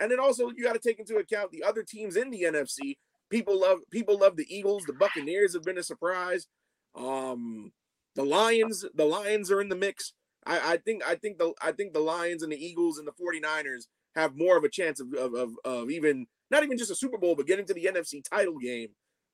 and 0.00 0.10
then 0.10 0.18
also 0.18 0.50
you 0.50 0.64
got 0.64 0.72
to 0.72 0.78
take 0.78 0.98
into 0.98 1.16
account 1.16 1.52
the 1.52 1.62
other 1.62 1.82
teams 1.82 2.16
in 2.16 2.30
the 2.30 2.42
NFC. 2.42 2.96
People 3.30 3.60
love 3.60 3.78
people 3.90 4.18
love 4.18 4.36
the 4.36 4.46
Eagles. 4.54 4.84
The 4.84 4.92
Buccaneers 4.92 5.54
have 5.54 5.62
been 5.64 5.78
a 5.78 5.82
surprise. 5.82 6.46
Um, 6.94 7.72
the 8.14 8.24
Lions, 8.24 8.84
the 8.94 9.04
Lions 9.04 9.50
are 9.50 9.60
in 9.60 9.68
the 9.68 9.76
mix. 9.76 10.12
I, 10.46 10.74
I 10.74 10.76
think 10.76 11.02
I 11.06 11.14
think 11.14 11.38
the 11.38 11.52
I 11.60 11.72
think 11.72 11.92
the 11.92 12.00
Lions 12.00 12.42
and 12.42 12.52
the 12.52 12.64
Eagles 12.64 12.98
and 12.98 13.08
the 13.08 13.12
49ers 13.12 13.86
have 14.14 14.36
more 14.36 14.56
of 14.56 14.64
a 14.64 14.68
chance 14.68 15.00
of, 15.00 15.12
of, 15.14 15.34
of, 15.34 15.50
of 15.64 15.90
even 15.90 16.26
not 16.50 16.62
even 16.62 16.78
just 16.78 16.90
a 16.90 16.94
Super 16.94 17.18
Bowl, 17.18 17.34
but 17.34 17.46
getting 17.46 17.66
to 17.66 17.74
the 17.74 17.86
NFC 17.86 18.22
title 18.22 18.58
game 18.58 18.90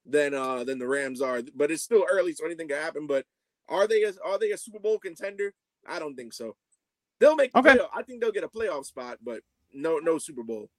than 0.07 0.35
uh 0.35 0.65
than 0.65 0.79
the 0.79 0.89
Rams 0.89 1.21
are. 1.21 1.43
But 1.55 1.71
it's 1.71 1.83
still 1.83 2.07
early, 2.11 2.33
so 2.33 2.47
anything 2.47 2.69
can 2.69 2.79
happen. 2.79 3.07
But 3.07 3.27
are 3.69 3.87
they 3.87 4.03
a, 4.05 4.13
are 4.25 4.39
they 4.39 4.53
a 4.53 4.59
Super 4.59 4.79
Bowl 4.79 4.99
contender? 4.99 5.53
I 5.87 5.99
don't 5.99 6.15
think 6.15 6.33
so. 6.33 6.57
They'll 7.19 7.37
make 7.37 7.55
okay. 7.55 7.77
Playoff. 7.77 7.89
I 7.95 8.03
think 8.03 8.21
they'll 8.21 8.33
get 8.33 8.45
a 8.45 8.49
playoff 8.49 8.87
spot, 8.87 9.19
but 9.23 9.43
no 9.73 9.99
no 9.99 10.19
Super 10.19 10.43
Bowl. 10.43 10.71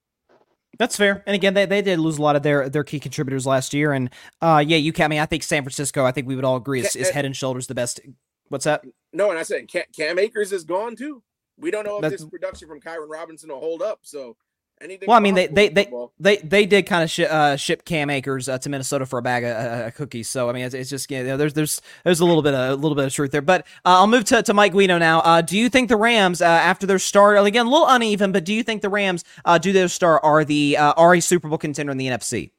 That's 0.81 0.97
fair. 0.97 1.21
And 1.27 1.35
again, 1.35 1.53
they, 1.53 1.67
they 1.67 1.83
did 1.83 1.99
lose 1.99 2.17
a 2.17 2.23
lot 2.23 2.35
of 2.35 2.41
their 2.41 2.67
their 2.67 2.83
key 2.83 2.99
contributors 2.99 3.45
last 3.45 3.71
year. 3.71 3.93
And 3.93 4.09
uh 4.41 4.63
yeah, 4.65 4.77
you 4.77 4.91
can 4.91 5.05
I 5.05 5.07
mean 5.09 5.19
I 5.19 5.27
think 5.27 5.43
San 5.43 5.61
Francisco, 5.61 6.03
I 6.03 6.11
think 6.11 6.25
we 6.25 6.35
would 6.35 6.43
all 6.43 6.55
agree 6.55 6.79
is, 6.79 6.95
is 6.95 7.11
head 7.11 7.23
and 7.23 7.37
shoulders 7.37 7.67
the 7.67 7.75
best. 7.75 7.99
What's 8.47 8.65
that? 8.65 8.83
No, 9.13 9.29
and 9.29 9.37
I 9.37 9.43
said 9.43 9.69
Cam 9.95 10.17
Akers 10.17 10.51
is 10.51 10.63
gone 10.63 10.95
too. 10.95 11.21
We 11.55 11.69
don't 11.69 11.85
know 11.85 11.97
if 11.97 12.01
That's, 12.01 12.23
this 12.23 12.25
production 12.25 12.67
from 12.67 12.81
Kyron 12.81 13.09
Robinson 13.09 13.51
will 13.51 13.59
hold 13.59 13.83
up. 13.83 13.99
So 14.01 14.35
Anything 14.83 15.07
well, 15.07 15.17
I 15.17 15.19
mean, 15.19 15.35
they 15.35 15.47
they 15.47 15.69
they, 15.69 15.91
they 16.19 16.37
they 16.37 16.65
did 16.65 16.87
kind 16.87 17.03
of 17.03 17.09
sh- 17.11 17.19
uh, 17.19 17.55
ship 17.55 17.85
Cam 17.85 18.09
Akers 18.09 18.49
uh, 18.49 18.57
to 18.57 18.69
Minnesota 18.69 19.05
for 19.05 19.19
a 19.19 19.21
bag 19.21 19.43
of 19.43 19.55
uh, 19.55 19.91
cookies. 19.91 20.29
So 20.29 20.49
I 20.49 20.53
mean, 20.53 20.65
it's, 20.65 20.73
it's 20.73 20.89
just 20.89 21.09
you 21.11 21.23
know, 21.23 21.37
there's 21.37 21.53
there's 21.53 21.81
there's 22.03 22.19
a 22.19 22.25
little 22.25 22.41
bit 22.41 22.53
of, 22.55 22.71
a 22.71 22.75
little 22.75 22.95
bit 22.95 23.05
of 23.05 23.13
truth 23.13 23.31
there. 23.31 23.41
But 23.41 23.61
uh, 23.85 23.99
I'll 23.99 24.07
move 24.07 24.25
to, 24.25 24.41
to 24.41 24.53
Mike 24.53 24.71
Guido 24.71 24.97
now. 24.97 25.19
Uh, 25.19 25.41
do 25.41 25.57
you 25.57 25.69
think 25.69 25.89
the 25.89 25.97
Rams 25.97 26.41
uh, 26.41 26.45
after 26.45 26.87
their 26.87 26.99
start 26.99 27.37
again 27.45 27.67
a 27.67 27.69
little 27.69 27.87
uneven, 27.87 28.31
but 28.31 28.43
do 28.43 28.53
you 28.53 28.63
think 28.63 28.81
the 28.81 28.89
Rams 28.89 29.23
do 29.61 29.71
their 29.71 29.87
start 29.87 30.21
are 30.23 30.43
the 30.43 30.77
are 30.77 31.13
a 31.13 31.19
Super 31.19 31.47
Bowl 31.47 31.57
contender 31.57 31.91
in 31.91 31.97
the 31.97 32.07
NFC? 32.07 32.51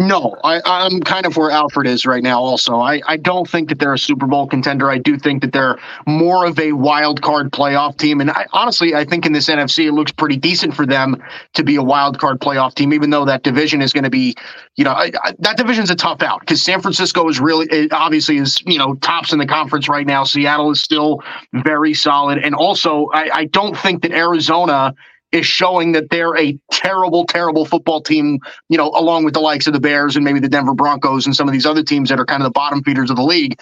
No, 0.00 0.36
I, 0.44 0.60
I'm 0.64 1.00
kind 1.00 1.26
of 1.26 1.36
where 1.36 1.50
Alfred 1.50 1.88
is 1.88 2.06
right 2.06 2.22
now. 2.22 2.40
Also, 2.40 2.76
I, 2.76 3.00
I 3.08 3.16
don't 3.16 3.50
think 3.50 3.68
that 3.68 3.80
they're 3.80 3.94
a 3.94 3.98
Super 3.98 4.28
Bowl 4.28 4.46
contender. 4.46 4.88
I 4.88 4.98
do 4.98 5.18
think 5.18 5.42
that 5.42 5.52
they're 5.52 5.76
more 6.06 6.46
of 6.46 6.56
a 6.60 6.70
wild 6.70 7.20
card 7.20 7.50
playoff 7.50 7.96
team. 7.98 8.20
And 8.20 8.30
I, 8.30 8.46
honestly, 8.52 8.94
I 8.94 9.04
think 9.04 9.26
in 9.26 9.32
this 9.32 9.48
NFC, 9.48 9.88
it 9.88 9.92
looks 9.92 10.12
pretty 10.12 10.36
decent 10.36 10.72
for 10.72 10.86
them 10.86 11.20
to 11.54 11.64
be 11.64 11.74
a 11.74 11.82
wild 11.82 12.20
card 12.20 12.38
playoff 12.38 12.74
team, 12.74 12.92
even 12.92 13.10
though 13.10 13.24
that 13.24 13.42
division 13.42 13.82
is 13.82 13.92
going 13.92 14.04
to 14.04 14.10
be, 14.10 14.36
you 14.76 14.84
know, 14.84 14.92
I, 14.92 15.10
I, 15.24 15.32
that 15.40 15.56
division's 15.56 15.90
a 15.90 15.96
tough 15.96 16.22
out 16.22 16.40
because 16.40 16.62
San 16.62 16.80
Francisco 16.80 17.28
is 17.28 17.40
really, 17.40 17.66
eh, 17.72 17.88
obviously, 17.90 18.36
is 18.36 18.62
you 18.66 18.78
know 18.78 18.94
tops 18.96 19.32
in 19.32 19.40
the 19.40 19.46
conference 19.46 19.88
right 19.88 20.06
now. 20.06 20.22
Seattle 20.22 20.70
is 20.70 20.80
still 20.80 21.24
very 21.52 21.92
solid, 21.92 22.38
and 22.38 22.54
also 22.54 23.08
I, 23.12 23.30
I 23.34 23.44
don't 23.46 23.76
think 23.76 24.02
that 24.02 24.12
Arizona 24.12 24.94
is 25.32 25.46
showing 25.46 25.92
that 25.92 26.10
they're 26.10 26.36
a 26.38 26.58
terrible, 26.72 27.26
terrible 27.26 27.66
football 27.66 28.00
team, 28.00 28.40
you 28.68 28.78
know, 28.78 28.90
along 28.90 29.24
with 29.24 29.34
the 29.34 29.40
likes 29.40 29.66
of 29.66 29.72
the 29.72 29.80
Bears 29.80 30.16
and 30.16 30.24
maybe 30.24 30.40
the 30.40 30.48
Denver 30.48 30.74
Broncos 30.74 31.26
and 31.26 31.36
some 31.36 31.48
of 31.48 31.52
these 31.52 31.66
other 31.66 31.82
teams 31.82 32.08
that 32.08 32.18
are 32.18 32.24
kind 32.24 32.42
of 32.42 32.44
the 32.44 32.52
bottom 32.52 32.82
feeders 32.82 33.10
of 33.10 33.16
the 33.16 33.22
league. 33.22 33.60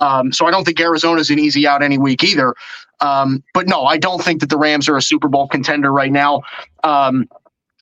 Um, 0.00 0.32
so 0.32 0.46
I 0.46 0.50
don't 0.50 0.64
think 0.64 0.80
Arizona's 0.80 1.30
an 1.30 1.38
easy 1.38 1.66
out 1.66 1.82
any 1.82 1.98
week 1.98 2.22
either. 2.22 2.54
Um, 3.00 3.42
but 3.54 3.66
no, 3.68 3.84
I 3.84 3.96
don't 3.96 4.22
think 4.22 4.40
that 4.40 4.50
the 4.50 4.58
Rams 4.58 4.88
are 4.88 4.96
a 4.96 5.02
Super 5.02 5.28
Bowl 5.28 5.48
contender 5.48 5.92
right 5.92 6.12
now. 6.12 6.42
Um, 6.84 7.28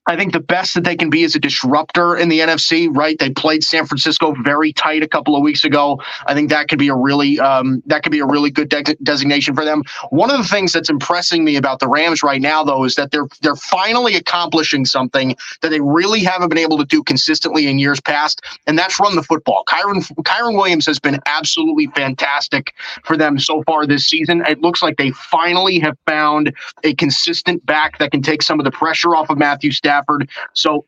I 0.09 0.17
think 0.17 0.33
the 0.33 0.41
best 0.41 0.75
that 0.75 0.85
they 0.85 0.95
can 0.95 1.11
be 1.11 1.25
is 1.25 1.35
a 1.35 1.41
disruptor 1.41 2.17
in 2.17 2.29
the 2.29 2.39
NFC, 2.39 2.89
right? 2.95 3.19
They 3.19 3.31
played 3.31 3.65
San 3.65 3.87
Francisco 3.87 4.35
very 4.45 4.73
tight 4.73 5.03
a 5.03 5.09
couple 5.09 5.35
of 5.35 5.43
weeks 5.43 5.65
ago. 5.65 6.01
I 6.27 6.35
think 6.35 6.49
that 6.51 6.69
could 6.69 6.79
be 6.79 6.89
a 6.89 6.95
really 6.95 7.41
um, 7.41 7.83
that 7.87 8.05
could 8.05 8.13
be 8.13 8.21
a 8.21 8.27
really 8.27 8.51
good 8.51 8.69
de- 8.69 8.97
designation 9.03 9.57
for 9.57 9.65
them. 9.65 9.83
One 10.11 10.31
of 10.31 10.39
the 10.39 10.45
things 10.45 10.73
that's 10.73 10.91
impressing 10.91 11.45
me 11.45 11.57
about 11.57 11.81
the 11.81 11.89
Rams 11.89 12.23
right 12.23 12.41
now, 12.41 12.63
though, 12.63 12.85
is 12.85 12.95
that 12.95 13.11
they're 13.11 13.27
they're 13.43 13.57
finally 13.57 14.15
accomplishing 14.15 14.85
something 14.85 15.35
that 15.63 15.71
they 15.71 15.81
really 15.81 16.21
haven't 16.21 16.51
been 16.51 16.59
able 16.59 16.79
to 16.79 16.85
do 16.85 17.03
consistently 17.03 17.67
in 17.67 17.81
years 17.81 18.01
past, 18.01 18.43
and 18.69 18.79
that's 18.79 19.01
run 19.01 19.17
the 19.17 19.25
football. 19.25 19.65
Kyron 19.69 20.07
Kyren 20.23 20.55
Williams 20.55 20.87
has 20.87 21.01
been 21.01 21.19
absolutely 21.27 21.89
fantastic 21.89 22.75
for 23.03 23.17
them 23.17 23.41
so 23.41 23.65
far 23.65 23.87
this 23.87 24.07
season. 24.07 24.45
It 24.47 24.61
looks 24.61 24.83
like 24.83 24.99
they 24.99 25.11
finally 25.11 25.81
have 25.81 25.99
found 26.07 26.55
a 26.85 26.95
consistent 26.95 27.67
back 27.67 27.99
that 27.99 28.13
can 28.13 28.23
take 28.23 28.43
some 28.43 28.61
of 28.61 28.65
the 28.65 28.71
pressure 28.71 29.17
off 29.17 29.31
of 29.31 29.39
Matthew 29.39 29.73
Stafford 29.73 29.96
Stafford. 29.97 30.29
So 30.53 30.85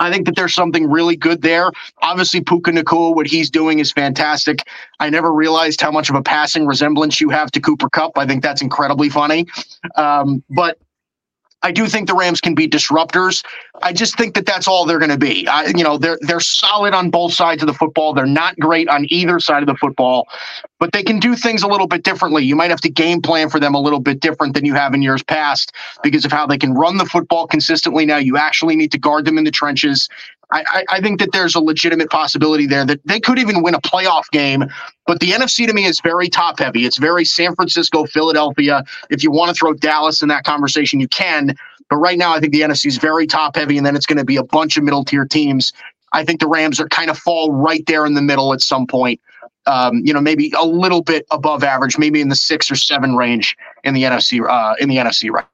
I 0.00 0.10
think 0.10 0.26
that 0.26 0.34
there's 0.34 0.54
something 0.54 0.90
really 0.90 1.16
good 1.16 1.42
there. 1.42 1.70
Obviously, 2.02 2.40
Puka 2.40 2.72
Nacua, 2.72 3.14
what 3.14 3.26
he's 3.26 3.50
doing 3.50 3.78
is 3.78 3.92
fantastic. 3.92 4.60
I 4.98 5.10
never 5.10 5.32
realized 5.32 5.80
how 5.80 5.92
much 5.92 6.10
of 6.10 6.16
a 6.16 6.22
passing 6.22 6.66
resemblance 6.66 7.20
you 7.20 7.30
have 7.30 7.50
to 7.52 7.60
Cooper 7.60 7.88
Kupp. 7.88 8.18
I 8.18 8.26
think 8.26 8.42
that's 8.42 8.62
incredibly 8.62 9.10
funny. 9.10 9.46
Um, 9.96 10.42
but 10.50 10.78
I 11.62 11.72
do 11.72 11.86
think 11.86 12.08
the 12.08 12.14
Rams 12.14 12.40
can 12.40 12.54
be 12.54 12.68
disruptors. 12.68 13.44
I 13.82 13.92
just 13.92 14.16
think 14.16 14.34
that 14.34 14.46
that's 14.46 14.66
all 14.66 14.84
they're 14.84 14.98
going 14.98 15.10
to 15.10 15.18
be. 15.18 15.46
I, 15.46 15.66
you 15.66 15.84
know, 15.84 15.96
they're 15.98 16.18
they're 16.22 16.40
solid 16.40 16.94
on 16.94 17.10
both 17.10 17.32
sides 17.32 17.62
of 17.62 17.66
the 17.66 17.74
football. 17.74 18.12
They're 18.12 18.26
not 18.26 18.58
great 18.58 18.88
on 18.88 19.06
either 19.10 19.38
side 19.40 19.62
of 19.62 19.66
the 19.66 19.76
football, 19.76 20.28
but 20.78 20.92
they 20.92 21.02
can 21.02 21.18
do 21.18 21.36
things 21.36 21.62
a 21.62 21.68
little 21.68 21.86
bit 21.86 22.02
differently. 22.02 22.44
You 22.44 22.56
might 22.56 22.70
have 22.70 22.80
to 22.82 22.90
game 22.90 23.22
plan 23.22 23.48
for 23.48 23.60
them 23.60 23.74
a 23.74 23.80
little 23.80 24.00
bit 24.00 24.20
different 24.20 24.54
than 24.54 24.64
you 24.64 24.74
have 24.74 24.94
in 24.94 25.02
years 25.02 25.22
past 25.22 25.72
because 26.02 26.24
of 26.24 26.32
how 26.32 26.46
they 26.46 26.58
can 26.58 26.74
run 26.74 26.96
the 26.96 27.06
football 27.06 27.46
consistently. 27.46 28.06
Now 28.06 28.18
you 28.18 28.36
actually 28.36 28.76
need 28.76 28.92
to 28.92 28.98
guard 28.98 29.24
them 29.24 29.38
in 29.38 29.44
the 29.44 29.50
trenches. 29.50 30.08
I, 30.52 30.84
I, 30.88 31.00
think 31.00 31.18
that 31.20 31.32
there's 31.32 31.54
a 31.54 31.60
legitimate 31.60 32.10
possibility 32.10 32.66
there 32.66 32.84
that 32.84 33.00
they 33.06 33.18
could 33.18 33.38
even 33.38 33.62
win 33.62 33.74
a 33.74 33.80
playoff 33.80 34.24
game. 34.32 34.64
But 35.06 35.20
the 35.20 35.30
NFC 35.30 35.66
to 35.66 35.72
me 35.72 35.86
is 35.86 35.98
very 36.00 36.28
top 36.28 36.58
heavy. 36.58 36.84
It's 36.84 36.98
very 36.98 37.24
San 37.24 37.54
Francisco, 37.54 38.04
Philadelphia. 38.04 38.84
If 39.10 39.22
you 39.22 39.30
want 39.30 39.48
to 39.48 39.54
throw 39.54 39.72
Dallas 39.72 40.22
in 40.22 40.28
that 40.28 40.44
conversation, 40.44 41.00
you 41.00 41.08
can. 41.08 41.56
But 41.88 41.96
right 41.96 42.18
now, 42.18 42.34
I 42.34 42.40
think 42.40 42.52
the 42.52 42.60
NFC 42.60 42.86
is 42.86 42.98
very 42.98 43.26
top 43.26 43.56
heavy, 43.56 43.76
and 43.76 43.86
then 43.86 43.96
it's 43.96 44.06
going 44.06 44.18
to 44.18 44.24
be 44.24 44.36
a 44.36 44.44
bunch 44.44 44.76
of 44.76 44.84
middle 44.84 45.04
tier 45.04 45.24
teams. 45.24 45.72
I 46.12 46.24
think 46.24 46.40
the 46.40 46.46
Rams 46.46 46.78
are 46.80 46.88
kind 46.88 47.10
of 47.10 47.18
fall 47.18 47.52
right 47.52 47.84
there 47.86 48.04
in 48.04 48.14
the 48.14 48.22
middle 48.22 48.52
at 48.52 48.60
some 48.60 48.86
point. 48.86 49.20
Um, 49.66 50.02
you 50.04 50.12
know, 50.12 50.20
maybe 50.20 50.52
a 50.58 50.66
little 50.66 51.02
bit 51.02 51.24
above 51.30 51.64
average, 51.64 51.96
maybe 51.96 52.20
in 52.20 52.28
the 52.28 52.36
six 52.36 52.70
or 52.70 52.74
seven 52.74 53.16
range 53.16 53.56
in 53.84 53.94
the 53.94 54.02
NFC. 54.02 54.46
Uh, 54.46 54.74
in 54.80 54.88
the 54.88 54.96
NFC, 54.96 55.30
right? 55.30 55.46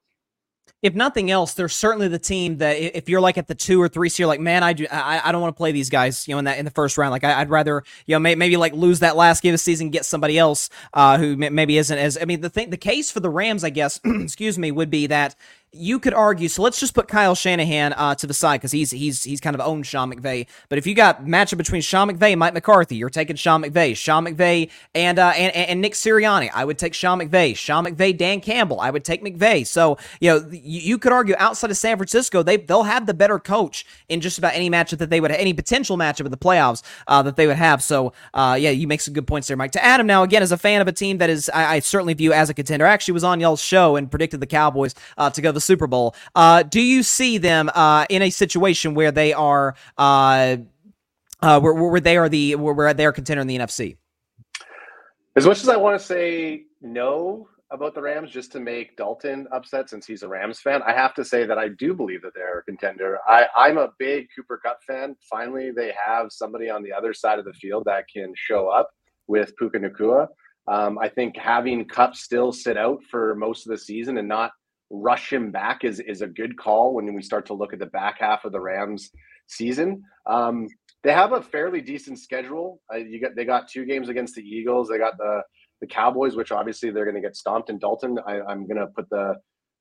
If 0.81 0.95
nothing 0.95 1.31
else, 1.31 1.55
they're 1.55 1.68
certainly 1.68 2.07
the 2.07 2.20
team 2.20 2.59
that 2.59 2.74
if 2.74 3.09
you're 3.09 3.20
like 3.20 3.37
at 3.37 3.49
the 3.49 3.55
two 3.55 3.83
or 3.83 3.89
three, 3.89 4.09
so 4.09 4.22
you're 4.22 4.29
like, 4.29 4.41
man, 4.41 4.62
I 4.62 4.72
do, 4.72 4.87
I, 4.91 5.20
I 5.24 5.33
don't 5.33 5.41
want 5.41 5.55
to 5.55 5.57
play 5.57 5.72
these 5.72 5.91
guys, 5.91 6.29
you 6.29 6.35
know, 6.35 6.39
in 6.39 6.45
that 6.45 6.59
in 6.59 6.64
the 6.64 6.70
first 6.70 6.97
round. 6.97 7.11
Like 7.11 7.24
I, 7.24 7.41
would 7.41 7.51
rather, 7.51 7.83
you 8.07 8.14
know, 8.14 8.20
may, 8.20 8.37
maybe 8.37 8.57
like 8.57 8.72
lose 8.74 9.01
that 9.01 9.16
last 9.16 9.43
game 9.43 9.51
of 9.51 9.55
the 9.55 9.59
season, 9.59 9.91
get 9.91 10.05
somebody 10.05 10.39
else 10.39 10.70
uh, 10.95 11.18
who 11.18 11.37
maybe 11.37 11.79
isn't 11.79 11.99
as. 11.99 12.16
I 12.20 12.26
mean, 12.26 12.43
the 12.43 12.51
thing, 12.51 12.70
the 12.70 12.76
case 12.76 13.11
for 13.11 13.18
the 13.18 13.31
Rams, 13.31 13.64
I 13.64 13.70
guess, 13.70 14.01
excuse 14.05 14.57
me, 14.57 14.70
would 14.70 14.91
be 14.91 15.09
that 15.09 15.35
you 15.73 15.99
could 15.99 16.14
argue. 16.14 16.49
So 16.49 16.62
let's 16.62 16.81
just 16.81 16.95
put 16.95 17.09
Kyle 17.09 17.35
Shanahan 17.35 17.93
uh, 17.93 18.14
to 18.16 18.27
the 18.27 18.33
side 18.33 18.61
because 18.61 18.73
he's 18.73 18.91
he's 18.91 19.23
he's 19.23 19.41
kind 19.41 19.55
of 19.55 19.61
owned 19.61 19.87
Sean 19.87 20.11
McVay. 20.12 20.47
But 20.69 20.79
if 20.79 20.87
you 20.87 20.95
got 20.95 21.25
matchup 21.25 21.59
between 21.59 21.83
Sean 21.83 22.09
McVay 22.11 22.31
and 22.31 22.41
Mike 22.41 22.55
McCarthy, 22.55 22.97
you're 22.97 23.11
taking 23.11 23.37
Sean 23.37 23.62
McVay. 23.62 23.95
Sean 23.97 24.25
McVay 24.25 24.71
and 24.95 25.19
uh, 25.19 25.33
and 25.37 25.55
and 25.55 25.81
Nick 25.81 25.93
Sirianni, 25.93 26.51
I 26.55 26.64
would 26.64 26.79
take 26.79 26.95
Sean 26.95 27.19
McVay. 27.19 27.55
Sean 27.55 27.85
McVay, 27.85 28.16
Dan 28.16 28.41
Campbell, 28.41 28.81
I 28.81 28.91
would 28.91 29.05
take 29.05 29.23
McVay. 29.23 29.66
So 29.66 29.99
you 30.21 30.31
know 30.31 30.49
you, 30.51 30.81
you 30.81 30.99
could 30.99 31.12
argue 31.12 31.35
outside 31.39 31.71
of 31.71 31.77
San 31.77 31.99
Francisco, 31.99 32.43
they 32.43 32.57
they'll 32.57 32.85
have 32.85 33.07
the 33.07 33.14
better 33.14 33.39
coach 33.39 33.85
in 34.09 34.23
just 34.23 34.39
about 34.39 34.55
any 34.55 34.71
matchup 34.71 34.99
that 34.99 35.11
they 35.11 35.21
would 35.21 35.31
have 35.31 35.41
any 35.41 35.53
potential 35.53 35.99
matchup 35.99 36.25
of 36.25 36.31
the 36.31 36.39
playoffs 36.39 36.83
uh, 37.09 37.23
that 37.23 37.37
they 37.37 37.47
would 37.47 37.57
have. 37.57 37.83
So 37.83 38.14
uh, 38.33 38.57
yeah, 38.59 38.71
you 38.71 38.87
make 38.87 39.03
some 39.03 39.12
good 39.12 39.27
points 39.27 39.49
there, 39.49 39.57
Mike. 39.57 39.73
To 39.73 39.85
Adam 39.85 40.07
now 40.07 40.23
again 40.23 40.43
as 40.43 40.51
a 40.51 40.59
fan 40.59 40.81
of 40.81 40.89
a 40.89 40.93
team 40.93 41.19
that 41.19 41.29
is 41.29 41.51
I, 41.53 41.75
I 41.75 41.79
certainly 41.81 42.14
view 42.14 42.33
as 42.33 42.49
a 42.49 42.55
contender. 42.55 42.87
I 42.87 42.91
actually 42.91 43.12
was 43.12 43.25
on 43.25 43.39
y'all's 43.39 43.62
show 43.62 43.97
and 43.97 44.11
predicted 44.11 44.41
the 44.41 44.47
Cowboys 44.47 44.95
uh, 45.19 45.29
to 45.29 45.43
go 45.43 45.53
the 45.59 45.63
Super 45.63 45.87
Bowl. 45.87 46.15
Uh, 46.35 46.63
do 46.63 46.81
you 46.81 47.03
see 47.03 47.39
them 47.39 47.71
uh, 47.75 48.07
in 48.09 48.23
a 48.23 48.31
situation 48.31 48.95
where 48.95 49.11
they 49.11 49.33
are 49.33 49.75
uh, 49.97 50.57
uh, 51.43 51.61
where, 51.61 51.75
where 51.75 52.01
they 52.01 52.17
are 52.17 52.29
the 52.29 52.55
where 52.55 52.95
they 52.95 53.07
are 53.07 53.13
contender 53.13 53.43
in 53.43 53.47
the 53.47 53.59
NFC? 53.59 53.97
As 55.37 55.47
much 55.47 55.61
as 55.61 55.69
I 55.69 55.77
want 55.77 55.99
to 55.99 56.05
say 56.05 56.65
no 56.81 57.49
about 57.71 57.95
the 57.95 58.01
Rams, 58.01 58.31
just 58.31 58.51
to 58.53 58.61
make 58.61 58.97
Dalton 58.97 59.47
upset 59.53 59.91
since 59.91 60.07
he's 60.07 60.23
a 60.23 60.29
Rams 60.29 60.59
fan, 60.61 60.81
I 60.87 60.93
have 60.93 61.15
to 61.15 61.25
say 61.25 61.45
that 61.45 61.59
I 61.59 61.69
do 61.69 61.93
believe 61.95 62.23
that 62.23 62.35
they're 62.35 62.61
a 62.61 62.63
contender. 62.63 63.19
I, 63.29 63.47
I'm 63.55 63.77
a 63.77 63.91
big 63.99 64.27
Cooper 64.35 64.59
Kupp 64.65 64.79
fan. 64.87 65.17
Finally, 65.29 65.73
they 65.73 65.93
have 66.07 66.29
somebody 66.31 66.71
on 66.71 66.83
the 66.83 66.93
other 66.93 67.13
side 67.13 67.39
of 67.39 67.45
the 67.45 67.53
field 67.53 67.85
that 67.85 68.05
can 68.13 68.33
show 68.35 68.69
up 68.69 68.91
with 69.27 69.55
Puka 69.59 69.79
Nacua. 69.79 70.29
Um, 70.67 70.99
I 70.99 71.09
think 71.09 71.37
having 71.37 71.85
Kupp 71.85 72.15
still 72.15 72.53
sit 72.53 72.77
out 72.77 73.03
for 73.11 73.35
most 73.35 73.67
of 73.67 73.71
the 73.71 73.79
season 73.79 74.19
and 74.19 74.29
not 74.29 74.53
rush 74.91 75.32
him 75.32 75.51
back 75.51 75.84
is 75.84 76.01
is 76.01 76.22
a 76.22 76.26
good 76.26 76.57
call 76.57 76.95
when 76.95 77.12
we 77.14 77.22
start 77.22 77.47
to 77.47 77.55
look 77.55 77.72
at 77.72 77.78
the 77.78 77.86
back 77.86 78.18
half 78.20 78.45
of 78.45 78.53
the 78.53 78.61
Rams 78.61 79.11
season. 79.47 80.03
Um, 80.26 80.68
they 81.03 81.12
have 81.12 81.32
a 81.32 81.43
fairly 81.43 81.80
decent 81.80 82.18
schedule. 82.18 82.80
Uh, 82.93 82.97
you 82.97 83.20
got 83.20 83.36
they 83.36 83.45
got 83.45 83.68
two 83.68 83.84
games 83.84 84.09
against 84.09 84.34
the 84.34 84.43
Eagles. 84.43 84.89
They 84.89 84.99
got 84.99 85.16
the 85.18 85.43
the 85.80 85.86
Cowboys, 85.86 86.36
which 86.36 86.53
obviously 86.53 86.91
they're 86.91 87.05
going 87.05 87.14
to 87.14 87.20
get 87.20 87.36
stomped 87.36 87.70
in 87.70 87.78
Dalton. 87.78 88.18
I, 88.26 88.41
I'm 88.41 88.66
going 88.66 88.78
to 88.78 88.89
put 88.89 89.09
the 89.11 89.34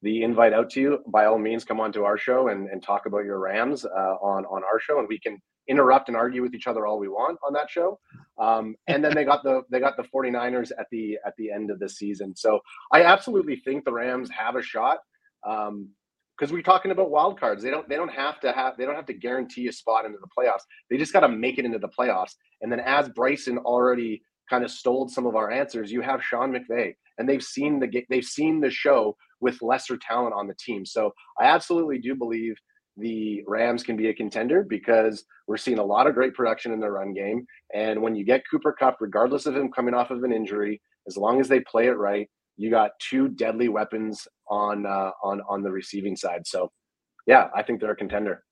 the 0.04 0.24
invite 0.24 0.54
out 0.54 0.70
to 0.72 0.82
you. 0.82 1.00
By 1.08 1.26
all 1.26 1.40
means, 1.40 1.64
come 1.64 1.80
on 1.80 1.92
to 1.94 2.04
our 2.06 2.18
show 2.18 2.50
and, 2.50 2.70
and 2.70 2.84
talk 2.84 3.08
about 3.08 3.26
your 3.26 3.40
Rams 3.40 3.86
uh, 3.86 4.16
on 4.22 4.46
on 4.46 4.64
our 4.64 4.80
show, 4.80 5.00
and 5.00 5.08
we 5.08 5.20
can 5.20 5.40
interrupt 5.68 6.08
and 6.08 6.18
argue 6.18 6.42
with 6.42 6.54
each 6.54 6.68
other 6.68 6.86
all 6.86 7.00
we 7.00 7.08
want 7.08 7.38
on 7.46 7.54
that 7.54 7.70
show. 7.70 8.00
Um, 8.38 8.76
and 8.88 9.04
then 9.04 9.14
they 9.14 9.24
got 9.24 9.44
the 9.44 9.64
they 9.70 9.80
got 9.80 9.98
the 9.98 10.04
49ers 10.04 10.72
at 10.80 10.88
the 10.92 11.18
at 11.26 11.34
the 11.38 11.52
end 11.52 11.72
of 11.72 11.80
the 11.80 11.90
season. 11.90 12.36
So 12.36 12.60
I 12.92 13.04
absolutely 13.04 13.58
think 13.58 13.86
the 13.86 13.94
Rams 13.94 14.30
have 14.30 14.56
a 14.56 14.62
shot. 14.62 15.00
Um, 15.46 15.90
because 16.38 16.54
we're 16.54 16.62
talking 16.62 16.92
about 16.92 17.10
wild 17.10 17.40
cards. 17.40 17.64
They 17.64 17.72
don't 17.72 17.88
they 17.90 17.96
don't 17.96 18.12
have 18.12 18.40
to 18.42 18.52
have 18.52 18.78
they 18.78 18.86
don't 18.86 18.96
have 18.96 19.08
to 19.08 19.14
guarantee 19.14 19.68
a 19.68 19.72
spot 19.72 20.06
into 20.06 20.20
the 20.20 20.28
playoffs. 20.28 20.62
They 20.90 20.98
just 20.98 21.14
got 21.14 21.22
to 21.22 21.30
make 21.30 21.58
it 21.58 21.66
into 21.66 21.80
the 21.80 21.90
playoffs. 21.90 22.36
And 22.62 22.72
then 22.72 22.80
as 22.80 23.10
Bryson 23.10 23.58
already 23.58 24.22
kind 24.50 24.64
of 24.64 24.72
stole 24.72 25.10
some 25.10 25.26
of 25.26 25.36
our 25.36 25.52
answers, 25.52 25.92
you 25.92 26.02
have 26.02 26.24
Sean 26.24 26.54
McVay, 26.54 26.96
and 27.18 27.28
they've 27.28 27.44
seen 27.44 27.80
the 27.80 28.06
they've 28.10 28.24
seen 28.24 28.62
the 28.62 28.70
show 28.70 29.16
with 29.40 29.62
lesser 29.62 29.98
talent 29.98 30.34
on 30.34 30.48
the 30.48 30.56
team. 30.60 30.86
So 30.86 31.12
I 31.40 31.46
absolutely 31.46 32.00
do 32.00 32.16
believe 32.16 32.56
the 32.98 33.44
Rams 33.48 33.84
can 33.84 33.96
be 33.96 34.10
a 34.10 34.14
contender 34.14 34.64
because 34.64 35.24
we're 35.48 35.58
seeing 35.58 35.80
a 35.80 35.84
lot 35.84 36.08
of 36.08 36.16
great 36.16 36.34
production 36.34 36.72
in 36.72 36.80
the 36.80 36.90
run 36.90 37.14
game. 37.14 37.46
And 37.74 38.02
when 38.02 38.16
you 38.16 38.26
get 38.26 38.44
Cooper 38.50 38.74
Kupp, 38.74 38.98
regardless 39.00 39.46
of 39.46 39.56
him 39.56 39.72
coming 39.72 39.94
off 39.94 40.12
of 40.12 40.24
an 40.24 40.34
injury, 40.34 40.82
as 41.08 41.18
long 41.18 41.40
as 41.40 41.48
they 41.48 41.60
play 41.62 41.88
it 41.88 41.98
right, 41.98 42.28
you 42.58 42.70
got 42.72 42.92
two 43.00 43.30
deadly 43.30 43.70
weapons 43.70 44.28
on 44.50 44.86
uh, 44.86 45.12
on 45.24 45.42
on 45.48 45.62
the 45.62 45.72
receiving 45.72 46.16
side. 46.16 46.48
So, 46.48 46.72
yeah, 47.28 47.50
I 47.56 47.62
think 47.62 47.80
they're 47.80 47.92
a 47.92 47.96
contender. 47.96 48.44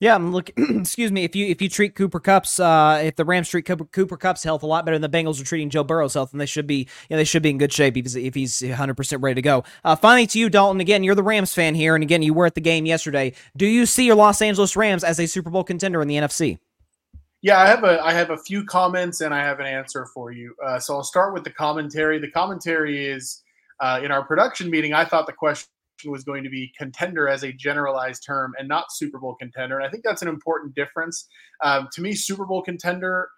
Yeah, 0.00 0.14
I'm 0.14 0.32
looking. 0.32 0.54
excuse 0.80 1.12
me. 1.12 1.24
If 1.24 1.36
you 1.36 1.46
if 1.46 1.60
you 1.60 1.68
treat 1.68 1.94
Cooper 1.94 2.20
Kupp's, 2.20 2.58
uh, 2.58 3.02
if 3.04 3.16
the 3.16 3.24
Rams 3.26 3.50
treat 3.50 3.66
Cooper, 3.66 3.84
Cooper 3.84 4.16
Kupp's 4.16 4.42
health 4.42 4.62
a 4.62 4.66
lot 4.66 4.86
better 4.86 4.98
than 4.98 5.08
the 5.08 5.14
Bengals 5.14 5.40
are 5.40 5.44
treating 5.44 5.68
Joe 5.68 5.84
Burrow's 5.84 6.14
health, 6.14 6.32
and 6.32 6.40
they 6.40 6.46
should 6.46 6.66
be, 6.66 6.78
you 6.78 6.86
know, 7.10 7.16
they 7.18 7.24
should 7.24 7.42
be 7.42 7.50
in 7.50 7.58
good 7.58 7.70
shape 7.70 7.98
if 7.98 8.06
he's, 8.06 8.16
if 8.16 8.34
he's 8.34 8.62
100 8.62 8.96
percent 8.96 9.20
ready 9.20 9.34
to 9.34 9.42
go. 9.42 9.62
Uh, 9.84 9.94
finally, 9.94 10.26
to 10.28 10.38
you, 10.38 10.48
Dalton. 10.48 10.80
Again, 10.80 11.04
you're 11.04 11.14
the 11.14 11.22
Rams 11.22 11.52
fan 11.52 11.74
here, 11.74 11.94
and 11.94 12.02
again, 12.02 12.22
you 12.22 12.32
were 12.32 12.46
at 12.46 12.54
the 12.54 12.62
game 12.62 12.86
yesterday. 12.86 13.34
Do 13.58 13.66
you 13.66 13.84
see 13.84 14.06
your 14.06 14.16
Los 14.16 14.40
Angeles 14.40 14.74
Rams 14.74 15.04
as 15.04 15.20
a 15.20 15.26
Super 15.26 15.50
Bowl 15.50 15.64
contender 15.64 16.00
in 16.00 16.08
the 16.08 16.16
NFC? 16.16 16.58
Yeah, 17.42 17.58
I 17.58 17.66
have 17.66 17.84
a 17.84 18.02
I 18.02 18.12
have 18.12 18.30
a 18.30 18.38
few 18.38 18.64
comments 18.64 19.20
and 19.20 19.34
I 19.34 19.40
have 19.40 19.60
an 19.60 19.66
answer 19.66 20.06
for 20.14 20.30
you. 20.30 20.54
Uh, 20.64 20.78
so 20.78 20.94
I'll 20.94 21.02
start 21.02 21.34
with 21.34 21.44
the 21.44 21.50
commentary. 21.50 22.18
The 22.18 22.30
commentary 22.30 23.06
is 23.06 23.42
uh, 23.80 24.00
in 24.02 24.10
our 24.10 24.24
production 24.24 24.70
meeting. 24.70 24.92
I 24.92 25.04
thought 25.04 25.26
the 25.26 25.32
question 25.32 25.68
was 26.04 26.24
going 26.24 26.44
to 26.44 26.50
be 26.50 26.72
contender 26.78 27.28
as 27.28 27.42
a 27.42 27.52
generalized 27.52 28.24
term 28.24 28.54
and 28.58 28.68
not 28.68 28.92
Super 28.92 29.18
Bowl 29.18 29.34
contender. 29.34 29.78
And 29.78 29.86
I 29.86 29.90
think 29.90 30.04
that's 30.04 30.22
an 30.22 30.28
important 30.28 30.74
difference. 30.74 31.28
Um, 31.62 31.88
to 31.92 32.00
me, 32.00 32.14
Super 32.14 32.46
Bowl 32.46 32.62
contender, 32.62 33.28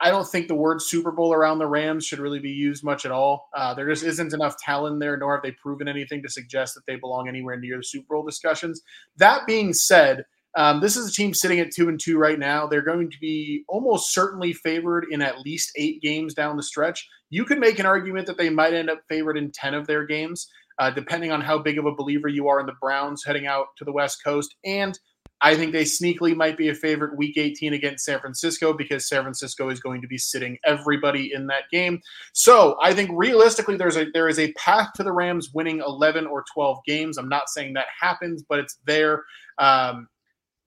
I 0.00 0.10
don't 0.10 0.28
think 0.28 0.48
the 0.48 0.54
word 0.54 0.82
Super 0.82 1.12
Bowl 1.12 1.32
around 1.32 1.58
the 1.58 1.66
Rams 1.66 2.04
should 2.04 2.18
really 2.18 2.40
be 2.40 2.50
used 2.50 2.84
much 2.84 3.04
at 3.06 3.12
all. 3.12 3.48
Uh, 3.56 3.74
there 3.74 3.88
just 3.88 4.04
isn't 4.04 4.34
enough 4.34 4.56
talent 4.58 5.00
there, 5.00 5.16
nor 5.16 5.34
have 5.36 5.42
they 5.42 5.52
proven 5.52 5.88
anything 5.88 6.22
to 6.22 6.28
suggest 6.28 6.74
that 6.74 6.84
they 6.86 6.96
belong 6.96 7.28
anywhere 7.28 7.58
near 7.58 7.76
the 7.76 7.84
Super 7.84 8.14
Bowl 8.14 8.24
discussions. 8.24 8.82
That 9.16 9.46
being 9.46 9.72
said, 9.72 10.24
um, 10.56 10.80
this 10.80 10.96
is 10.96 11.08
a 11.08 11.12
team 11.12 11.34
sitting 11.34 11.58
at 11.58 11.72
two 11.72 11.88
and 11.88 11.98
two 11.98 12.16
right 12.16 12.38
now. 12.38 12.66
They're 12.66 12.82
going 12.82 13.10
to 13.10 13.18
be 13.18 13.64
almost 13.68 14.12
certainly 14.12 14.52
favored 14.52 15.06
in 15.10 15.20
at 15.20 15.40
least 15.40 15.72
eight 15.76 16.00
games 16.00 16.34
down 16.34 16.56
the 16.56 16.62
stretch. 16.62 17.08
You 17.30 17.44
could 17.44 17.58
make 17.58 17.78
an 17.78 17.86
argument 17.86 18.26
that 18.28 18.38
they 18.38 18.50
might 18.50 18.74
end 18.74 18.88
up 18.88 19.00
favored 19.08 19.36
in 19.36 19.50
10 19.50 19.74
of 19.74 19.86
their 19.86 20.06
games 20.06 20.48
uh, 20.78 20.90
depending 20.90 21.32
on 21.32 21.40
how 21.40 21.58
big 21.58 21.78
of 21.78 21.86
a 21.86 21.94
believer 21.94 22.28
you 22.28 22.48
are 22.48 22.60
in 22.60 22.66
the 22.66 22.74
Browns 22.80 23.24
heading 23.24 23.46
out 23.46 23.66
to 23.76 23.84
the 23.84 23.92
West 23.92 24.22
Coast. 24.24 24.54
And 24.64 24.98
I 25.40 25.54
think 25.56 25.72
they 25.72 25.84
sneakily 25.84 26.34
might 26.34 26.56
be 26.56 26.68
a 26.68 26.74
favorite 26.74 27.16
week 27.18 27.36
18 27.36 27.74
against 27.74 28.04
San 28.04 28.18
Francisco 28.18 28.72
because 28.72 29.08
San 29.08 29.22
Francisco 29.22 29.68
is 29.68 29.80
going 29.80 30.00
to 30.00 30.08
be 30.08 30.16
sitting 30.16 30.58
everybody 30.64 31.32
in 31.34 31.46
that 31.48 31.64
game. 31.70 32.00
So 32.32 32.76
I 32.80 32.94
think 32.94 33.10
realistically 33.12 33.76
there's 33.76 33.96
a 33.96 34.06
there 34.14 34.28
is 34.28 34.38
a 34.38 34.52
path 34.54 34.92
to 34.94 35.02
the 35.02 35.12
Rams 35.12 35.50
winning 35.52 35.82
11 35.86 36.26
or 36.26 36.44
12 36.54 36.78
games. 36.86 37.18
I'm 37.18 37.28
not 37.28 37.50
saying 37.50 37.74
that 37.74 37.86
happens, 38.00 38.42
but 38.48 38.58
it's 38.58 38.78
there. 38.86 39.22
Um, 39.58 40.08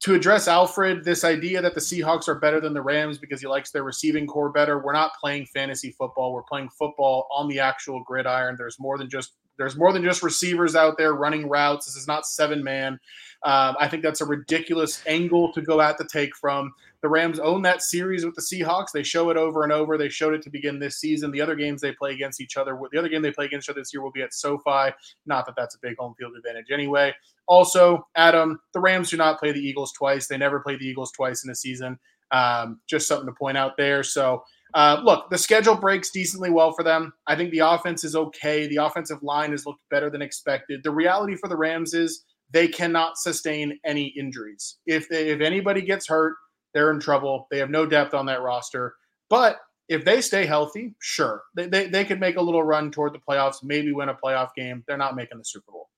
to 0.01 0.13
address 0.13 0.47
Alfred, 0.47 1.03
this 1.03 1.23
idea 1.23 1.59
that 1.59 1.73
the 1.73 1.81
Seahawks 1.81 2.27
are 2.27 2.39
better 2.39 2.61
than 2.61 2.75
the 2.75 2.81
Rams 2.81 3.17
because 3.17 3.41
he 3.41 3.47
likes 3.47 3.71
their 3.71 3.81
receiving 3.81 4.27
corps 4.27 4.51
better. 4.51 4.77
We're 4.77 4.93
not 4.93 5.11
playing 5.19 5.47
fantasy 5.47 5.91
football. 5.97 6.33
We're 6.33 6.43
playing 6.43 6.69
football 6.69 7.27
on 7.31 7.47
the 7.47 7.59
actual 7.59 8.03
gridiron. 8.03 8.55
There's 8.59 8.79
more 8.79 8.99
than 8.99 9.09
just 9.09 9.33
there's 9.57 9.75
more 9.75 9.91
than 9.93 10.03
just 10.03 10.23
receivers 10.23 10.75
out 10.75 10.97
there 10.97 11.13
running 11.13 11.49
routes. 11.49 11.85
This 11.85 11.95
is 11.95 12.07
not 12.07 12.25
seven 12.25 12.63
man. 12.63 12.99
Um, 13.43 13.75
I 13.79 13.87
think 13.87 14.03
that's 14.03 14.21
a 14.21 14.25
ridiculous 14.25 15.01
angle 15.05 15.53
to 15.53 15.61
go 15.61 15.79
at 15.81 15.97
the 15.97 16.07
take 16.11 16.35
from. 16.35 16.73
The 17.01 17.09
Rams 17.09 17.37
own 17.39 17.61
that 17.61 17.83
series 17.83 18.25
with 18.25 18.33
the 18.35 18.41
Seahawks. 18.41 18.91
They 18.91 19.03
show 19.03 19.29
it 19.29 19.37
over 19.37 19.63
and 19.63 19.71
over. 19.71 19.97
They 19.97 20.09
showed 20.09 20.33
it 20.33 20.41
to 20.43 20.49
begin 20.49 20.79
this 20.79 20.97
season. 20.97 21.31
The 21.31 21.41
other 21.41 21.55
games 21.55 21.79
they 21.79 21.91
play 21.91 22.13
against 22.13 22.41
each 22.41 22.57
other, 22.57 22.77
the 22.91 22.97
other 22.97 23.09
game 23.09 23.21
they 23.21 23.31
play 23.31 23.45
against 23.45 23.67
each 23.67 23.69
other 23.69 23.81
this 23.81 23.93
year 23.93 24.01
will 24.01 24.11
be 24.11 24.23
at 24.23 24.33
SoFi. 24.33 24.91
Not 25.27 25.45
that 25.45 25.55
that's 25.55 25.75
a 25.75 25.79
big 25.79 25.97
home 25.97 26.15
field 26.17 26.35
advantage 26.35 26.71
anyway. 26.71 27.13
Also, 27.47 28.07
Adam, 28.15 28.59
the 28.73 28.79
Rams 28.79 29.11
do 29.11 29.17
not 29.17 29.39
play 29.39 29.51
the 29.51 29.59
Eagles 29.59 29.91
twice. 29.91 30.27
They 30.27 30.37
never 30.37 30.59
play 30.59 30.75
the 30.75 30.85
Eagles 30.85 31.11
twice 31.11 31.45
in 31.45 31.51
a 31.51 31.55
season. 31.55 31.99
Um, 32.31 32.81
just 32.87 33.07
something 33.07 33.27
to 33.27 33.33
point 33.33 33.57
out 33.57 33.77
there. 33.77 34.03
So 34.03 34.43
uh, 34.77 35.01
look, 35.03 35.27
the 35.31 35.37
schedule 35.39 35.73
breaks 35.73 36.11
decently 36.11 36.51
well 36.51 36.71
for 36.71 36.83
them. 36.83 37.11
I 37.25 37.35
think 37.35 37.49
the 37.49 37.59
offense 37.59 38.03
is 38.03 38.15
okay. 38.15 38.67
The 38.67 38.75
offensive 38.75 39.23
line 39.23 39.49
has 39.49 39.65
looked 39.65 39.81
better 39.89 40.11
than 40.11 40.21
expected. 40.21 40.83
The 40.83 40.91
reality 40.91 41.35
for 41.35 41.49
the 41.49 41.57
Rams 41.57 41.95
is 41.95 42.23
they 42.51 42.67
cannot 42.67 43.17
sustain 43.17 43.79
any 43.83 44.13
injuries. 44.15 44.77
If 44.85 45.09
they, 45.09 45.29
if 45.29 45.41
anybody 45.41 45.81
gets 45.81 46.07
hurt, 46.07 46.35
they're 46.75 46.91
in 46.91 46.99
trouble. 46.99 47.47
They 47.49 47.57
have 47.57 47.71
no 47.71 47.87
depth 47.87 48.13
on 48.13 48.27
that 48.27 48.43
roster. 48.43 48.93
But 49.31 49.57
if 49.89 50.05
they 50.05 50.21
stay 50.21 50.45
healthy, 50.45 50.93
sure, 51.01 51.41
they, 51.55 51.65
they, 51.65 51.87
they 51.87 52.05
could 52.05 52.19
make 52.19 52.35
a 52.35 52.41
little 52.41 52.61
run 52.61 52.91
toward 52.91 53.15
the 53.15 53.19
playoffs, 53.27 53.63
maybe 53.63 53.91
win 53.93 54.09
a 54.09 54.13
playoff 54.13 54.49
game. 54.55 54.83
They're 54.87 54.95
not 54.95 55.15
making 55.15 55.39
the 55.39 55.43
Super 55.43 55.71
Bowl. 55.71 55.89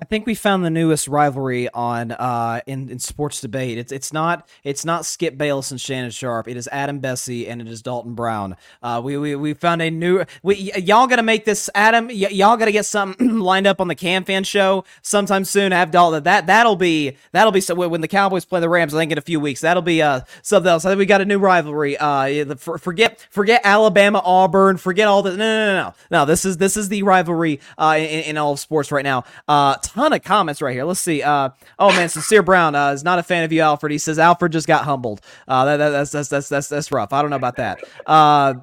I 0.00 0.06
think 0.06 0.24
we 0.24 0.34
found 0.34 0.64
the 0.64 0.70
newest 0.70 1.08
rivalry 1.08 1.68
on 1.68 2.12
uh, 2.12 2.62
in, 2.66 2.88
in 2.88 2.98
sports 2.98 3.42
debate. 3.42 3.76
It's 3.76 3.92
it's 3.92 4.14
not 4.14 4.48
it's 4.64 4.82
not 4.86 5.04
Skip 5.04 5.36
Bayless 5.36 5.70
and 5.72 5.80
Shannon 5.80 6.10
Sharpe. 6.10 6.48
It 6.48 6.56
is 6.56 6.66
Adam 6.72 7.00
Besse 7.00 7.46
and 7.46 7.60
it 7.60 7.68
is 7.68 7.82
Dalton 7.82 8.14
Brown. 8.14 8.56
Uh, 8.82 9.02
we, 9.04 9.18
we 9.18 9.36
we 9.36 9.52
found 9.52 9.82
a 9.82 9.90
new. 9.90 10.24
We, 10.42 10.72
y- 10.74 10.78
y'all 10.80 11.06
got 11.06 11.16
to 11.16 11.22
make 11.22 11.44
this 11.44 11.68
Adam. 11.74 12.06
Y- 12.06 12.14
y'all 12.30 12.56
got 12.56 12.64
to 12.64 12.72
get 12.72 12.86
something 12.86 13.38
lined 13.40 13.66
up 13.66 13.78
on 13.78 13.88
the 13.88 13.94
CanFan 13.94 14.46
show 14.46 14.84
sometime 15.02 15.44
soon. 15.44 15.70
Have 15.72 15.90
Dalton 15.90 16.22
that 16.22 16.46
that'll 16.46 16.76
be 16.76 17.18
that'll 17.32 17.52
be 17.52 17.60
so 17.60 17.74
when 17.74 18.00
the 18.00 18.08
Cowboys 18.08 18.46
play 18.46 18.60
the 18.60 18.70
Rams. 18.70 18.94
I 18.94 18.98
think 18.98 19.12
in 19.12 19.18
a 19.18 19.22
few 19.22 19.38
weeks 19.38 19.60
that'll 19.60 19.82
be 19.82 20.00
uh 20.00 20.22
something 20.40 20.70
else. 20.70 20.86
I 20.86 20.90
think 20.90 20.98
we 20.98 21.06
got 21.06 21.20
a 21.20 21.26
new 21.26 21.38
rivalry. 21.38 21.98
Uh, 21.98 22.54
for, 22.56 22.78
forget 22.78 23.26
forget 23.28 23.60
Alabama 23.64 24.22
Auburn. 24.24 24.78
Forget 24.78 25.08
all 25.08 25.22
the 25.22 25.32
no 25.32 25.36
no 25.36 25.66
no 25.66 25.82
no 25.82 25.94
no. 26.10 26.24
This 26.24 26.46
is 26.46 26.56
this 26.56 26.78
is 26.78 26.88
the 26.88 27.02
rivalry 27.02 27.60
uh 27.76 27.96
in, 27.98 28.22
in 28.24 28.36
all 28.38 28.52
of 28.52 28.60
sports 28.60 28.90
right 28.90 29.04
now. 29.04 29.24
Uh 29.46 29.76
ton 29.92 30.12
of 30.12 30.22
comments 30.22 30.62
right 30.62 30.74
here. 30.74 30.84
Let's 30.84 31.00
see. 31.00 31.22
Uh, 31.22 31.50
oh 31.78 31.90
man, 31.90 32.08
Sincere 32.08 32.42
Brown 32.42 32.74
uh, 32.74 32.90
is 32.90 33.04
not 33.04 33.18
a 33.18 33.22
fan 33.22 33.44
of 33.44 33.52
you, 33.52 33.60
Alfred. 33.62 33.92
He 33.92 33.98
says 33.98 34.18
Alfred 34.18 34.52
just 34.52 34.66
got 34.66 34.84
humbled. 34.84 35.20
Uh, 35.46 35.64
that, 35.64 35.76
that, 35.78 35.90
that's, 35.90 36.10
that's 36.10 36.28
that's 36.28 36.48
that's 36.48 36.68
that's 36.68 36.92
rough. 36.92 37.12
I 37.12 37.22
don't 37.22 37.30
know 37.30 37.36
about 37.36 37.56
that. 37.56 37.80
Uh, 38.06 38.54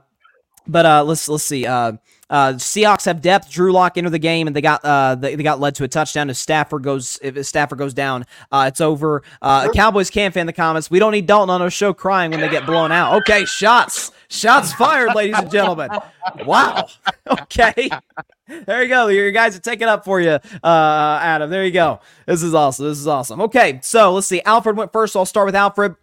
But 0.70 0.86
uh, 0.86 1.04
let's 1.06 1.30
let's 1.30 1.46
see. 1.46 1.66
Uh, 1.66 1.94
uh, 2.30 2.54
Seahawks 2.54 3.06
have 3.06 3.22
depth. 3.22 3.50
Drew 3.50 3.72
Lock 3.72 3.98
into 3.98 4.10
the 4.10 4.20
game, 4.20 4.48
and 4.48 4.56
they 4.56 4.62
got 4.62 4.84
uh, 4.84 5.16
they, 5.16 5.36
they 5.36 5.44
got 5.44 5.60
led 5.60 5.76
to 5.76 5.84
a 5.84 5.88
touchdown. 5.88 6.30
If 6.30 6.38
Stafford 6.38 6.84
goes, 6.84 7.20
if 7.22 7.46
Stafford 7.46 7.78
goes 7.78 7.94
down, 7.94 8.26
uh, 8.52 8.66
it's 8.68 8.82
over. 8.82 9.24
Uh, 9.42 9.72
Cowboys 9.72 10.10
can't 10.10 10.34
fan 10.34 10.46
the 10.46 10.54
comments. 10.54 10.92
We 10.92 11.00
don't 11.00 11.12
need 11.12 11.26
Dalton 11.26 11.50
on 11.50 11.62
our 11.62 11.70
show 11.70 11.94
crying 11.94 12.32
when 12.32 12.42
they 12.42 12.50
get 12.50 12.66
blown 12.66 12.92
out. 12.92 13.22
Okay, 13.22 13.46
shots, 13.46 14.12
shots 14.30 14.74
fired, 14.74 15.16
ladies 15.16 15.38
and 15.38 15.52
gentlemen. 15.52 15.90
Wow. 16.46 16.88
Okay, 17.30 17.90
there 18.66 18.84
you 18.84 18.88
go. 18.88 19.08
Your 19.08 19.32
guys 19.32 19.56
are 19.58 19.60
taking 19.60 19.88
up 19.90 20.06
for 20.06 20.22
you, 20.22 20.40
uh, 20.64 21.20
Adam. 21.22 21.50
There 21.50 21.66
you 21.66 21.72
go. 21.72 22.00
This 22.26 22.42
is 22.42 22.54
awesome. 22.54 22.86
This 22.88 23.00
is 23.00 23.08
awesome. 23.08 23.42
Okay, 23.42 23.80
so 23.84 24.14
let's 24.14 24.28
see. 24.28 24.42
Alfred 24.44 24.78
went 24.78 24.94
first. 24.94 25.14
So 25.14 25.20
I'll 25.20 25.26
start 25.26 25.46
with 25.46 25.56
Alfred. 25.56 25.96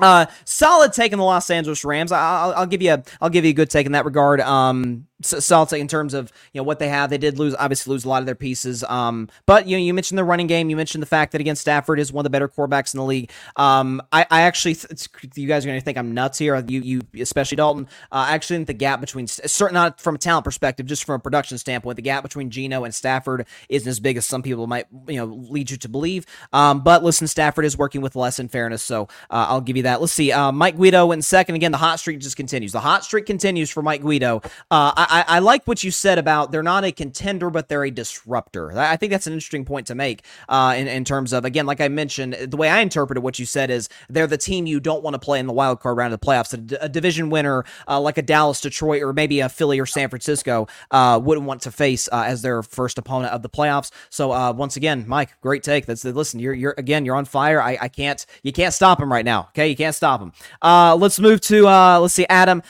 Uh, 0.00 0.26
solid 0.44 0.92
take 0.92 1.12
in 1.12 1.18
the 1.18 1.24
Los 1.24 1.50
Angeles 1.50 1.84
Rams. 1.84 2.10
I'll, 2.12 2.54
I'll 2.54 2.66
give 2.66 2.82
you 2.82 2.94
a, 2.94 3.04
I'll 3.20 3.30
give 3.30 3.44
you 3.44 3.50
a 3.50 3.54
good 3.54 3.70
take 3.70 3.86
in 3.86 3.92
that 3.92 4.04
regard. 4.04 4.40
Um, 4.40 5.07
solid 5.22 5.72
in 5.72 5.88
terms 5.88 6.14
of 6.14 6.32
you 6.52 6.60
know 6.60 6.64
what 6.64 6.78
they 6.78 6.88
have. 6.88 7.10
They 7.10 7.18
did 7.18 7.38
lose, 7.38 7.54
obviously 7.58 7.92
lose 7.92 8.04
a 8.04 8.08
lot 8.08 8.22
of 8.22 8.26
their 8.26 8.34
pieces. 8.34 8.84
Um, 8.84 9.28
but 9.46 9.66
you 9.66 9.76
know, 9.76 9.82
you 9.82 9.94
mentioned 9.94 10.18
the 10.18 10.24
running 10.24 10.46
game. 10.46 10.70
You 10.70 10.76
mentioned 10.76 11.02
the 11.02 11.06
fact 11.06 11.32
that 11.32 11.40
against 11.40 11.62
Stafford 11.62 11.98
is 11.98 12.12
one 12.12 12.22
of 12.22 12.24
the 12.24 12.30
better 12.30 12.48
quarterbacks 12.48 12.94
in 12.94 12.98
the 12.98 13.04
league. 13.04 13.30
Um, 13.56 14.02
I, 14.12 14.26
I 14.30 14.42
actually, 14.42 14.74
th- 14.74 15.08
you 15.34 15.48
guys 15.48 15.64
are 15.64 15.68
going 15.68 15.80
to 15.80 15.84
think 15.84 15.98
I'm 15.98 16.14
nuts 16.14 16.38
here. 16.38 16.62
You, 16.66 16.80
you, 16.80 17.00
especially 17.20 17.56
Dalton. 17.56 17.86
Uh, 18.12 18.26
I 18.28 18.34
actually 18.34 18.56
think 18.56 18.66
the 18.68 18.74
gap 18.74 19.00
between, 19.00 19.26
certain 19.26 19.74
not 19.74 20.00
from 20.00 20.14
a 20.14 20.18
talent 20.18 20.44
perspective, 20.44 20.86
just 20.86 21.04
from 21.04 21.16
a 21.16 21.18
production 21.18 21.58
standpoint, 21.58 21.96
the 21.96 22.02
gap 22.02 22.22
between 22.22 22.50
Geno 22.50 22.84
and 22.84 22.94
Stafford 22.94 23.46
isn't 23.68 23.88
as 23.88 24.00
big 24.00 24.16
as 24.16 24.26
some 24.26 24.42
people 24.42 24.66
might 24.66 24.86
you 25.08 25.16
know 25.16 25.26
lead 25.26 25.70
you 25.70 25.76
to 25.78 25.88
believe. 25.88 26.26
Um, 26.52 26.80
but 26.80 27.02
listen, 27.04 27.26
Stafford 27.26 27.64
is 27.64 27.76
working 27.76 28.00
with 28.00 28.16
less 28.16 28.38
in 28.38 28.48
fairness, 28.48 28.82
so 28.82 29.04
uh, 29.30 29.46
I'll 29.48 29.60
give 29.60 29.76
you 29.76 29.84
that. 29.84 30.00
Let's 30.00 30.12
see. 30.12 30.32
Uh, 30.32 30.52
Mike 30.52 30.76
Guido 30.76 31.12
in 31.12 31.22
second. 31.22 31.54
Again, 31.54 31.72
the 31.72 31.78
hot 31.78 32.00
streak 32.00 32.20
just 32.20 32.36
continues. 32.36 32.72
The 32.72 32.80
hot 32.80 33.04
streak 33.04 33.26
continues 33.26 33.70
for 33.70 33.82
Mike 33.82 34.02
Guido. 34.02 34.40
Uh, 34.70 34.92
I, 34.96 35.06
I, 35.08 35.24
I, 35.26 35.38
like 35.38 35.66
what 35.66 35.82
you 35.82 35.90
said 35.90 36.18
about 36.18 36.52
they're 36.52 36.62
not 36.62 36.84
a 36.84 36.92
contender, 36.92 37.50
but 37.50 37.68
they're 37.68 37.84
a 37.84 37.90
disruptor. 37.90 38.78
I 38.78 38.96
think 38.96 39.10
that's 39.10 39.26
an 39.26 39.32
interesting 39.32 39.64
point 39.64 39.86
to 39.88 39.94
make 39.94 40.24
uh, 40.48 40.74
in, 40.76 40.86
in 40.86 41.04
terms 41.04 41.32
of, 41.32 41.44
again, 41.44 41.66
like 41.66 41.80
I 41.80 41.88
mentioned, 41.88 42.34
the 42.34 42.56
way 42.56 42.68
I 42.68 42.80
interpreted 42.80 43.22
what 43.22 43.38
you 43.38 43.46
said 43.46 43.70
is 43.70 43.88
they're 44.08 44.26
the 44.26 44.38
team 44.38 44.66
you 44.66 44.80
don't 44.80 45.02
want 45.02 45.14
to 45.14 45.18
play 45.18 45.40
in 45.40 45.46
the 45.46 45.52
wild 45.52 45.80
card 45.80 45.96
round 45.96 46.12
of 46.12 46.20
the 46.20 46.26
playoffs. 46.26 46.52
A, 46.52 46.84
a 46.84 46.88
division 46.88 47.30
winner 47.30 47.64
uh, 47.86 48.00
like 48.00 48.18
a 48.18 48.22
Dallas, 48.22 48.60
Detroit, 48.60 49.02
or 49.02 49.12
maybe 49.12 49.40
a 49.40 49.48
Philly 49.48 49.80
or 49.80 49.86
San 49.86 50.08
Francisco 50.08 50.66
uh, 50.90 51.20
wouldn't 51.22 51.46
want 51.46 51.62
to 51.62 51.70
face 51.70 52.08
uh, 52.12 52.24
as 52.26 52.42
their 52.42 52.62
first 52.62 52.98
opponent 52.98 53.32
of 53.32 53.42
the 53.42 53.48
playoffs. 53.48 53.90
So 54.10 54.32
uh, 54.32 54.52
once 54.52 54.76
again, 54.76 55.04
Mike, 55.06 55.40
great 55.40 55.62
take. 55.62 55.86
That's 55.86 56.04
listen, 56.04 56.40
you're 56.40 56.54
you're 56.54 56.74
again, 56.78 57.04
you're 57.04 57.16
on 57.16 57.24
fire. 57.24 57.60
I, 57.62 57.78
I 57.80 57.88
can't 57.88 58.24
you 58.42 58.52
can't 58.52 58.74
stop 58.74 59.00
him 59.00 59.12
right 59.12 59.24
now. 59.24 59.48
Okay, 59.50 59.68
you 59.68 59.76
can't 59.76 59.94
stop 59.94 60.20
him. 60.20 60.32
Uh, 60.62 60.96
let's 60.96 61.18
move 61.18 61.40
to 61.42 61.64
let's 61.64 62.14
see, 62.14 62.26
Adam. 62.28 62.62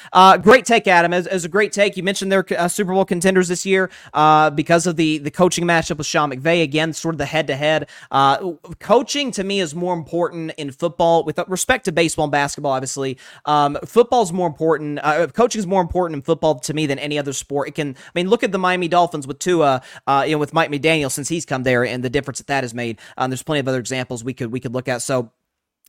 great 0.42 0.64
take, 0.64 0.86
Adam. 0.86 1.12
As, 1.12 1.26
as 1.26 1.44
a 1.44 1.48
great 1.48 1.72
take. 1.72 1.96
You 1.96 2.02
mentioned 2.02 2.27
their 2.28 2.44
Super 2.68 2.92
Bowl 2.92 3.04
contenders 3.04 3.48
this 3.48 3.64
year 3.64 3.90
uh, 4.14 4.50
because 4.50 4.86
of 4.86 4.96
the 4.96 5.18
the 5.18 5.30
coaching 5.30 5.64
matchup 5.64 5.98
with 5.98 6.06
Sean 6.06 6.30
McVay. 6.30 6.62
Again, 6.62 6.92
sort 6.92 7.14
of 7.14 7.18
the 7.18 7.26
head 7.26 7.46
to 7.48 7.56
head. 7.56 7.88
Coaching 8.80 9.30
to 9.32 9.44
me 9.44 9.60
is 9.60 9.74
more 9.74 9.94
important 9.94 10.52
in 10.56 10.70
football 10.70 11.24
with 11.24 11.38
respect 11.48 11.84
to 11.86 11.92
baseball 11.92 12.24
and 12.24 12.32
basketball. 12.32 12.72
Obviously, 12.72 13.18
um, 13.44 13.78
football's 13.84 14.32
more 14.32 14.46
important. 14.46 14.98
Uh, 15.02 15.26
coaching 15.28 15.58
is 15.58 15.66
more 15.66 15.80
important 15.80 16.16
in 16.16 16.22
football 16.22 16.58
to 16.60 16.74
me 16.74 16.86
than 16.86 16.98
any 16.98 17.18
other 17.18 17.32
sport. 17.32 17.68
It 17.68 17.74
can. 17.74 17.96
I 17.96 18.10
mean, 18.14 18.28
look 18.28 18.42
at 18.42 18.52
the 18.52 18.58
Miami 18.58 18.88
Dolphins 18.88 19.26
with 19.26 19.38
Tua, 19.38 19.82
uh, 20.06 20.24
you 20.26 20.32
know, 20.32 20.38
with 20.38 20.52
Mike 20.52 20.70
McDaniel 20.70 21.10
since 21.10 21.28
he's 21.28 21.44
come 21.44 21.62
there 21.62 21.84
and 21.84 22.02
the 22.04 22.10
difference 22.10 22.38
that 22.38 22.46
that 22.48 22.64
has 22.64 22.74
made. 22.74 22.98
Um, 23.16 23.30
there's 23.30 23.42
plenty 23.42 23.60
of 23.60 23.68
other 23.68 23.80
examples 23.80 24.24
we 24.24 24.34
could 24.34 24.52
we 24.52 24.60
could 24.60 24.72
look 24.72 24.88
at. 24.88 25.02
So. 25.02 25.32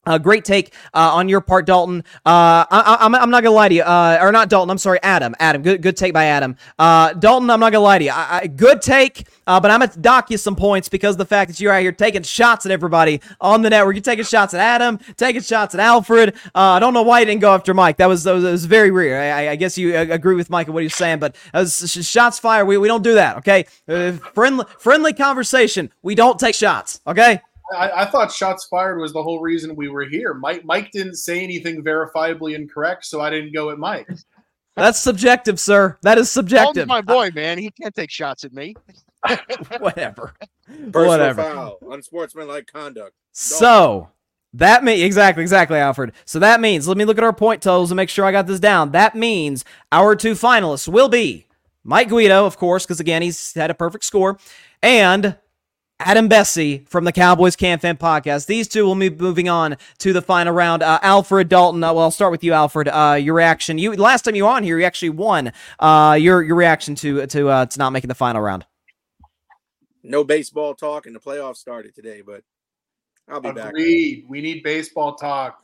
Uh, 0.05 0.17
great 0.17 0.45
take 0.45 0.73
uh, 0.93 1.11
on 1.13 1.27
your 1.27 1.41
part, 1.41 1.65
Dalton. 1.65 2.03
Uh, 2.25 2.65
I, 2.71 2.97
am 3.01 3.13
I'm, 3.13 3.23
I'm 3.23 3.29
not 3.29 3.43
gonna 3.43 3.55
lie 3.55 3.67
to 3.67 3.75
you, 3.75 3.83
uh, 3.83 4.17
or 4.21 4.31
not 4.31 4.49
Dalton. 4.49 4.71
I'm 4.71 4.77
sorry, 4.77 4.97
Adam. 5.03 5.35
Adam, 5.39 5.61
good 5.61 5.81
good 5.81 5.97
take 5.97 6.13
by 6.13 6.25
Adam. 6.25 6.55
Uh, 6.79 7.13
Dalton, 7.13 7.49
I'm 7.49 7.59
not 7.59 7.73
gonna 7.73 7.83
lie 7.83 7.99
to 7.99 8.05
you. 8.05 8.11
I, 8.11 8.39
I, 8.43 8.47
good 8.47 8.81
take, 8.81 9.27
uh, 9.45 9.59
but 9.59 9.69
I'm 9.71 9.81
gonna 9.81 9.91
dock 9.99 10.31
you 10.31 10.37
some 10.37 10.55
points 10.55 10.87
because 10.87 11.17
the 11.17 11.25
fact 11.25 11.51
that 11.51 11.59
you're 11.59 11.73
out 11.73 11.81
here 11.81 11.91
taking 11.91 12.23
shots 12.23 12.65
at 12.65 12.71
everybody 12.71 13.19
on 13.41 13.61
the 13.61 13.69
network. 13.69 13.95
You're 13.95 14.01
taking 14.01 14.23
shots 14.23 14.53
at 14.53 14.61
Adam, 14.61 14.99
taking 15.17 15.41
shots 15.41 15.75
at 15.75 15.81
Alfred. 15.81 16.33
I 16.55 16.79
don't 16.79 16.93
know 16.93 17.03
why 17.03 17.19
you 17.19 17.25
didn't 17.25 17.41
go 17.41 17.53
after 17.53 17.73
Mike. 17.73 17.97
That 17.97 18.07
was 18.07 18.23
that 18.23 18.31
was, 18.31 18.43
that 18.43 18.51
was 18.51 18.65
very 18.65 18.91
weird. 18.91 19.21
I, 19.21 19.51
I, 19.51 19.55
guess 19.57 19.77
you 19.77 19.97
agree 19.97 20.35
with 20.35 20.49
Mike 20.49 20.67
and 20.67 20.73
what 20.73 20.83
he's 20.83 20.95
saying, 20.95 21.19
but 21.19 21.35
shots 21.67 22.39
fired, 22.39 22.65
we, 22.65 22.77
we 22.77 22.87
don't 22.87 23.03
do 23.03 23.15
that. 23.15 23.37
Okay, 23.39 23.65
friendly 24.33 24.65
friendly 24.79 25.11
conversation. 25.11 25.91
We 26.01 26.15
don't 26.15 26.39
take 26.39 26.55
shots. 26.55 27.01
Okay. 27.05 27.41
I, 27.75 28.01
I, 28.01 28.05
thought 28.05 28.31
shots 28.31 28.65
fired 28.65 28.99
was 28.99 29.13
the 29.13 29.21
whole 29.21 29.41
reason 29.41 29.75
we 29.75 29.89
were 29.89 30.05
here. 30.05 30.33
Mike 30.33 30.65
Mike 30.65 30.91
didn't 30.91 31.15
say 31.15 31.43
anything 31.43 31.83
verifiably 31.83 32.55
incorrect, 32.55 33.05
so 33.05 33.21
I 33.21 33.29
didn't 33.29 33.53
go 33.53 33.69
at 33.69 33.77
Mike. 33.77 34.09
That's 34.75 34.99
subjective, 34.99 35.59
sir. 35.59 35.97
That 36.03 36.17
is 36.17 36.31
subjective. 36.31 36.87
my 36.87 37.01
boy, 37.01 37.31
man. 37.35 37.57
He 37.57 37.69
can't 37.71 37.93
take 37.93 38.09
shots 38.09 38.43
at 38.43 38.53
me. 38.53 38.75
Whatever. 39.79 40.33
Personal 40.67 41.07
Whatever. 41.07 41.43
foul, 41.43 41.77
unsportsmanlike 41.91 42.71
conduct. 42.71 43.13
So 43.33 44.09
that 44.53 44.83
means 44.83 45.01
exactly, 45.01 45.43
exactly, 45.43 45.77
Alfred. 45.77 46.13
So 46.25 46.39
that 46.39 46.61
means 46.61 46.87
let 46.87 46.97
me 46.97 47.05
look 47.05 47.17
at 47.17 47.23
our 47.23 47.33
point 47.33 47.61
totals 47.61 47.91
and 47.91 47.97
make 47.97 48.09
sure 48.09 48.25
I 48.25 48.31
got 48.31 48.47
this 48.47 48.59
down. 48.59 48.91
That 48.91 49.15
means 49.15 49.65
our 49.91 50.15
two 50.15 50.33
finalists 50.33 50.87
will 50.87 51.09
be 51.09 51.47
Mike 51.83 52.09
Guido, 52.09 52.45
of 52.45 52.57
course, 52.57 52.85
because 52.85 52.99
again 52.99 53.21
he's 53.21 53.53
had 53.53 53.69
a 53.69 53.75
perfect 53.75 54.05
score, 54.05 54.37
and 54.81 55.35
Adam 55.99 56.29
Besse 56.29 56.87
from 56.87 57.03
the 57.03 57.11
Cowboys 57.11 57.57
CanFan 57.57 57.97
Podcast. 57.97 58.45
These 58.45 58.69
two 58.69 58.85
will 58.85 58.95
be 58.95 59.09
moving 59.09 59.49
on 59.49 59.75
to 59.97 60.13
the 60.13 60.21
final 60.21 60.53
round. 60.53 60.81
Uh, 60.81 60.99
Alfred 61.01 61.49
Dalton. 61.49 61.83
Uh, 61.83 61.93
well, 61.93 62.03
I'll 62.03 62.11
start 62.11 62.31
with 62.31 62.43
you, 62.43 62.53
Alfred. 62.53 62.87
Uh, 62.87 63.17
your 63.19 63.35
reaction. 63.35 63.77
You 63.77 63.93
last 63.93 64.23
time 64.23 64.35
you 64.35 64.45
were 64.45 64.49
on 64.49 64.63
here, 64.63 64.79
you 64.79 64.85
actually 64.85 65.09
won. 65.09 65.51
Uh, 65.79 66.17
your 66.19 66.41
your 66.41 66.55
reaction 66.55 66.95
to 66.95 67.27
to 67.27 67.49
uh, 67.49 67.65
to 67.65 67.79
not 67.79 67.91
making 67.91 68.07
the 68.07 68.15
final 68.15 68.41
round. 68.41 68.65
No 70.01 70.23
baseball 70.23 70.73
talk, 70.73 71.05
and 71.05 71.13
the 71.13 71.19
playoffs 71.19 71.57
started 71.57 71.93
today, 71.93 72.21
but 72.25 72.43
I'll 73.27 73.41
be 73.41 73.49
Agreed. 73.49 73.61
back. 73.61 73.69
Agreed. 73.71 74.25
We 74.29 74.41
need 74.41 74.63
baseball 74.63 75.15
talk. 75.15 75.63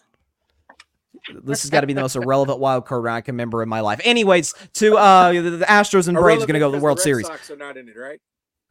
This 1.43 1.63
has 1.63 1.71
got 1.71 1.81
to 1.81 1.87
be 1.87 1.93
the 1.93 2.01
most 2.01 2.17
irrelevant 2.17 2.59
wild 2.59 2.85
card 2.85 3.03
round 3.03 3.17
I 3.17 3.21
can 3.21 3.35
remember 3.35 3.63
in 3.63 3.69
my 3.69 3.79
life. 3.79 4.01
Anyways, 4.03 4.53
to 4.73 4.97
uh, 4.97 5.31
the, 5.31 5.41
the 5.41 5.65
Astros 5.65 6.09
and 6.09 6.17
Braves 6.17 6.43
are 6.43 6.47
going 6.47 6.55
to 6.55 6.59
go 6.59 6.69
to 6.69 6.77
the 6.77 6.83
World 6.83 6.97
Red 6.99 7.03
Series. 7.03 7.25
Sox 7.25 7.49
are 7.49 7.55
not 7.55 7.77
in 7.77 7.87
it, 7.87 7.97
right? 7.97 8.19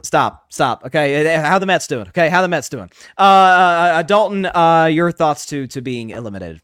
Stop, 0.04 0.52
stop. 0.52 0.84
Okay, 0.84 1.36
how 1.36 1.58
the 1.58 1.64
Mets 1.64 1.86
doing? 1.86 2.06
Okay, 2.08 2.28
how 2.28 2.42
the 2.42 2.48
Mets 2.48 2.68
doing? 2.68 2.90
Uh, 3.16 3.22
uh, 3.22 4.02
Dalton, 4.02 4.44
uh, 4.44 4.84
your 4.92 5.10
thoughts 5.10 5.46
to 5.46 5.66
to 5.68 5.80
being 5.80 6.10
eliminated? 6.10 6.60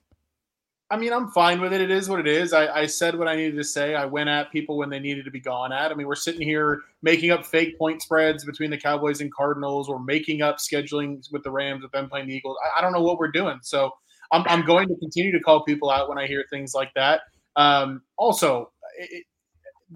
I 0.93 0.99
mean, 0.99 1.13
I'm 1.13 1.31
fine 1.31 1.61
with 1.61 1.73
it. 1.73 1.81
It 1.81 1.91
is 1.91 2.09
what 2.09 2.21
it 2.21 2.27
is. 2.27 2.53
I, 2.53 2.67
I 2.67 2.87
said 2.87 3.17
what 3.17 3.29
I 3.29 3.37
needed 3.37 3.57
to 3.57 3.65
say. 3.65 3.95
I 3.95 4.05
went 4.05 4.29
at 4.29 4.51
people 4.51 4.77
when 4.77 4.91
they 4.91 4.99
needed 4.99 5.25
to 5.25 5.31
be 5.31 5.41
gone 5.41 5.73
at. 5.73 5.91
I 5.91 5.95
mean, 5.95 6.07
we're 6.07 6.17
sitting 6.17 6.43
here 6.43 6.83
making 7.01 7.31
up 7.31 7.47
fake 7.47 7.79
point 7.79 8.03
spreads 8.03 8.45
between 8.45 8.71
the 8.71 8.77
Cowboys 8.77 9.21
and 9.21 9.33
Cardinals. 9.33 9.89
We're 9.89 10.01
making 10.01 10.43
up 10.43 10.59
scheduling 10.59 11.23
with 11.33 11.43
the 11.43 11.51
Rams 11.51 11.83
with 11.83 11.93
them 11.93 12.11
playing 12.11 12.27
the 12.27 12.35
Eagles. 12.35 12.59
I, 12.63 12.79
I 12.79 12.83
don't 12.83 12.93
know 12.93 13.03
what 13.03 13.19
we're 13.19 13.31
doing. 13.31 13.61
So 13.63 13.93
I'm, 14.33 14.45
I'm 14.49 14.67
going 14.67 14.89
to 14.89 14.97
continue 14.97 15.33
to 15.33 15.41
call 15.41 15.65
people 15.65 15.91
out 15.91 16.09
when 16.11 16.19
I 16.19 16.27
hear 16.27 16.45
things 16.51 16.75
like 16.75 16.93
that. 16.95 17.23
Um, 17.57 18.03
also, 18.19 18.73
it, 18.99 19.25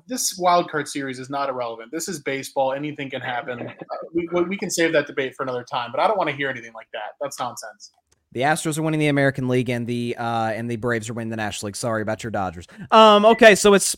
this 0.06 0.36
wild 0.38 0.70
card 0.70 0.88
series 0.88 1.18
is 1.18 1.30
not 1.30 1.48
irrelevant. 1.48 1.90
This 1.92 2.08
is 2.08 2.20
baseball. 2.20 2.72
Anything 2.72 3.10
can 3.10 3.20
happen. 3.20 3.72
Uh, 3.84 3.96
we, 4.14 4.26
we 4.44 4.56
can 4.56 4.70
save 4.70 4.92
that 4.92 5.06
debate 5.06 5.34
for 5.36 5.42
another 5.42 5.64
time, 5.64 5.90
but 5.90 6.00
I 6.00 6.06
don't 6.06 6.16
want 6.16 6.30
to 6.30 6.36
hear 6.36 6.48
anything 6.48 6.72
like 6.72 6.88
that. 6.92 7.16
That's 7.20 7.38
nonsense. 7.38 7.90
The 8.32 8.40
Astros 8.40 8.78
are 8.78 8.82
winning 8.82 9.00
the 9.00 9.08
American 9.08 9.46
League, 9.46 9.68
and 9.68 9.86
the 9.86 10.16
uh, 10.18 10.52
and 10.54 10.70
the 10.70 10.76
Braves 10.76 11.10
are 11.10 11.12
winning 11.12 11.30
the 11.30 11.36
National 11.36 11.68
League. 11.68 11.76
Sorry 11.76 12.02
about 12.02 12.24
your 12.24 12.30
Dodgers. 12.30 12.66
Um, 12.90 13.24
okay, 13.26 13.54
so 13.54 13.74
it's 13.74 13.96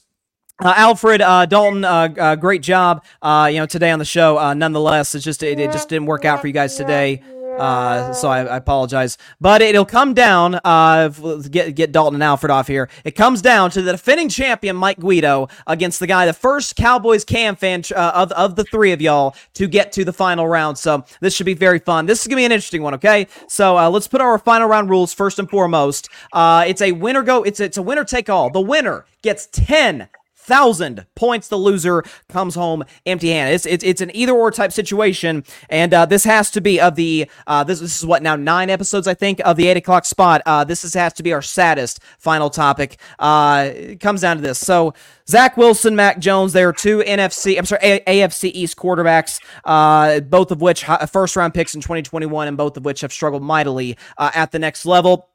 uh, 0.62 0.72
Alfred 0.76 1.20
uh, 1.20 1.46
Dalton, 1.46 1.84
uh, 1.84 2.08
uh 2.18 2.36
great 2.36 2.62
job, 2.62 3.04
uh, 3.22 3.48
you 3.50 3.58
know, 3.58 3.66
today 3.66 3.90
on 3.90 3.98
the 3.98 4.04
show. 4.04 4.38
Uh, 4.38 4.54
nonetheless, 4.54 5.14
it's 5.14 5.24
just 5.24 5.42
it, 5.42 5.60
it, 5.60 5.72
just 5.72 5.88
didn't 5.88 6.06
work 6.06 6.24
out 6.24 6.40
for 6.40 6.46
you 6.46 6.52
guys 6.52 6.76
today. 6.76 7.22
Uh, 7.58 8.12
so 8.12 8.28
I, 8.28 8.44
I, 8.44 8.56
apologize, 8.56 9.16
but 9.40 9.62
it'll 9.62 9.84
come 9.84 10.14
down. 10.14 10.60
Uh, 10.64 11.08
get 11.50 11.74
get 11.74 11.92
Dalton 11.92 12.14
and 12.14 12.22
Alfred 12.22 12.50
off 12.50 12.66
here. 12.68 12.88
It 13.04 13.12
comes 13.12 13.40
down 13.40 13.70
to 13.70 13.82
the 13.82 13.92
defending 13.92 14.28
champion 14.28 14.76
Mike 14.76 14.98
Guido 14.98 15.48
against 15.66 16.00
the 16.00 16.06
guy, 16.06 16.26
the 16.26 16.32
first 16.32 16.76
Cowboys 16.76 17.24
CanFan 17.24 17.90
uh, 17.92 18.12
of 18.14 18.32
of 18.32 18.56
the 18.56 18.64
three 18.64 18.92
of 18.92 19.00
y'all 19.00 19.34
to 19.54 19.66
get 19.68 19.92
to 19.92 20.04
the 20.04 20.12
final 20.12 20.46
round. 20.46 20.78
So 20.78 21.04
this 21.20 21.34
should 21.34 21.46
be 21.46 21.54
very 21.54 21.78
fun. 21.78 22.06
This 22.06 22.20
is 22.20 22.26
gonna 22.26 22.36
be 22.36 22.44
an 22.44 22.52
interesting 22.52 22.82
one. 22.82 22.94
Okay, 22.94 23.26
so 23.48 23.78
uh, 23.78 23.88
let's 23.88 24.08
put 24.08 24.20
our 24.20 24.38
final 24.38 24.68
round 24.68 24.90
rules 24.90 25.12
first 25.12 25.38
and 25.38 25.48
foremost. 25.48 26.08
Uh, 26.32 26.64
it's 26.66 26.82
a 26.82 26.92
winner 26.92 27.22
go. 27.22 27.42
It's 27.42 27.60
it's 27.60 27.78
a 27.78 27.82
winner 27.82 28.04
take 28.04 28.28
all. 28.28 28.50
The 28.50 28.60
winner 28.60 29.06
gets 29.22 29.46
ten 29.46 30.08
thousand 30.46 31.06
points. 31.14 31.48
The 31.48 31.56
loser 31.56 32.04
comes 32.28 32.54
home 32.54 32.84
empty-handed. 33.04 33.54
It's 33.54 33.66
it's, 33.66 33.84
it's 33.84 34.00
an 34.00 34.14
either-or 34.14 34.50
type 34.50 34.72
situation, 34.72 35.44
and 35.68 35.92
uh, 35.92 36.06
this 36.06 36.24
has 36.24 36.50
to 36.52 36.60
be 36.60 36.80
of 36.80 36.94
the 36.96 37.28
uh, 37.46 37.64
this 37.64 37.80
this 37.80 37.98
is 37.98 38.06
what 38.06 38.22
now 38.22 38.36
nine 38.36 38.70
episodes 38.70 39.06
I 39.06 39.14
think 39.14 39.40
of 39.44 39.56
the 39.56 39.68
eight 39.68 39.76
o'clock 39.76 40.04
spot. 40.04 40.42
Uh, 40.46 40.64
this 40.64 40.84
is, 40.84 40.94
has 40.94 41.12
to 41.14 41.22
be 41.22 41.32
our 41.32 41.42
saddest 41.42 42.00
final 42.18 42.50
topic. 42.50 42.98
Uh, 43.18 43.70
it 43.74 44.00
comes 44.00 44.20
down 44.22 44.36
to 44.36 44.42
this. 44.42 44.58
So 44.58 44.94
Zach 45.28 45.56
Wilson, 45.56 45.96
Mac 45.96 46.18
Jones, 46.20 46.52
they 46.52 46.62
are 46.62 46.72
two 46.72 46.98
NFC, 46.98 47.58
I'm 47.58 47.64
sorry, 47.64 47.80
A- 47.82 48.00
AFC 48.22 48.50
East 48.54 48.76
quarterbacks, 48.76 49.42
uh, 49.64 50.20
both 50.20 50.50
of 50.52 50.60
which 50.60 50.84
first 51.10 51.34
round 51.34 51.52
picks 51.52 51.74
in 51.74 51.80
2021, 51.80 52.48
and 52.48 52.56
both 52.56 52.76
of 52.76 52.84
which 52.84 53.00
have 53.00 53.12
struggled 53.12 53.42
mightily 53.42 53.96
uh, 54.18 54.30
at 54.34 54.52
the 54.52 54.58
next 54.58 54.86
level. 54.86 55.28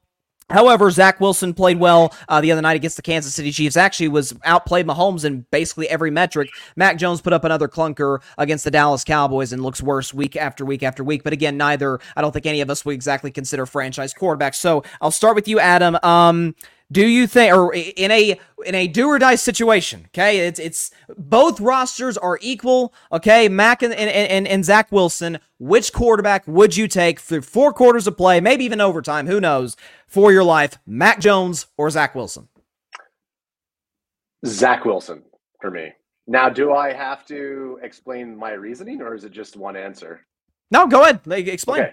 However, 0.52 0.90
Zach 0.90 1.20
Wilson 1.20 1.54
played 1.54 1.78
well 1.78 2.14
uh, 2.28 2.40
the 2.40 2.52
other 2.52 2.62
night 2.62 2.76
against 2.76 2.96
the 2.96 3.02
Kansas 3.02 3.34
City 3.34 3.50
Chiefs. 3.50 3.76
Actually, 3.76 4.08
was 4.08 4.34
outplayed 4.44 4.86
Mahomes 4.86 5.24
in 5.24 5.46
basically 5.50 5.88
every 5.88 6.10
metric. 6.10 6.50
Mac 6.76 6.98
Jones 6.98 7.20
put 7.20 7.32
up 7.32 7.44
another 7.44 7.68
clunker 7.68 8.20
against 8.38 8.64
the 8.64 8.70
Dallas 8.70 9.02
Cowboys 9.02 9.52
and 9.52 9.62
looks 9.62 9.82
worse 9.82 10.12
week 10.12 10.36
after 10.36 10.64
week 10.64 10.82
after 10.82 11.02
week. 11.02 11.24
But 11.24 11.32
again, 11.32 11.56
neither 11.56 11.98
I 12.16 12.20
don't 12.20 12.32
think 12.32 12.46
any 12.46 12.60
of 12.60 12.70
us 12.70 12.84
would 12.84 12.94
exactly 12.94 13.30
consider 13.30 13.66
franchise 13.66 14.14
quarterbacks. 14.14 14.56
So 14.56 14.82
I'll 15.00 15.10
start 15.10 15.34
with 15.34 15.48
you, 15.48 15.58
Adam. 15.58 15.98
Um, 16.02 16.54
do 16.92 17.06
you 17.06 17.26
think, 17.26 17.54
or 17.54 17.74
in 17.74 18.10
a 18.10 18.38
in 18.64 18.74
a 18.74 18.86
do 18.86 19.08
or 19.08 19.18
die 19.18 19.34
situation, 19.34 20.04
okay, 20.08 20.46
it's 20.46 20.60
it's 20.60 20.90
both 21.16 21.60
rosters 21.60 22.16
are 22.18 22.38
equal, 22.40 22.92
okay, 23.10 23.48
Mac 23.48 23.82
and 23.82 23.92
and, 23.94 24.10
and, 24.10 24.46
and 24.46 24.64
Zach 24.64 24.92
Wilson. 24.92 25.38
Which 25.58 25.92
quarterback 25.92 26.46
would 26.46 26.76
you 26.76 26.88
take 26.88 27.20
through 27.20 27.42
four 27.42 27.72
quarters 27.72 28.06
of 28.06 28.16
play, 28.16 28.40
maybe 28.40 28.64
even 28.64 28.80
overtime? 28.80 29.26
Who 29.26 29.40
knows? 29.40 29.76
For 30.06 30.30
your 30.30 30.44
life, 30.44 30.78
Mac 30.86 31.20
Jones 31.20 31.66
or 31.78 31.88
Zach 31.88 32.14
Wilson? 32.14 32.48
Zach 34.44 34.84
Wilson 34.84 35.22
for 35.60 35.70
me. 35.70 35.92
Now, 36.26 36.48
do 36.48 36.72
I 36.72 36.92
have 36.92 37.26
to 37.26 37.80
explain 37.82 38.36
my 38.36 38.52
reasoning, 38.52 39.00
or 39.00 39.14
is 39.14 39.24
it 39.24 39.32
just 39.32 39.56
one 39.56 39.76
answer? 39.76 40.20
No, 40.70 40.86
go 40.86 41.02
ahead. 41.02 41.20
Explain. 41.26 41.82
Okay. 41.82 41.92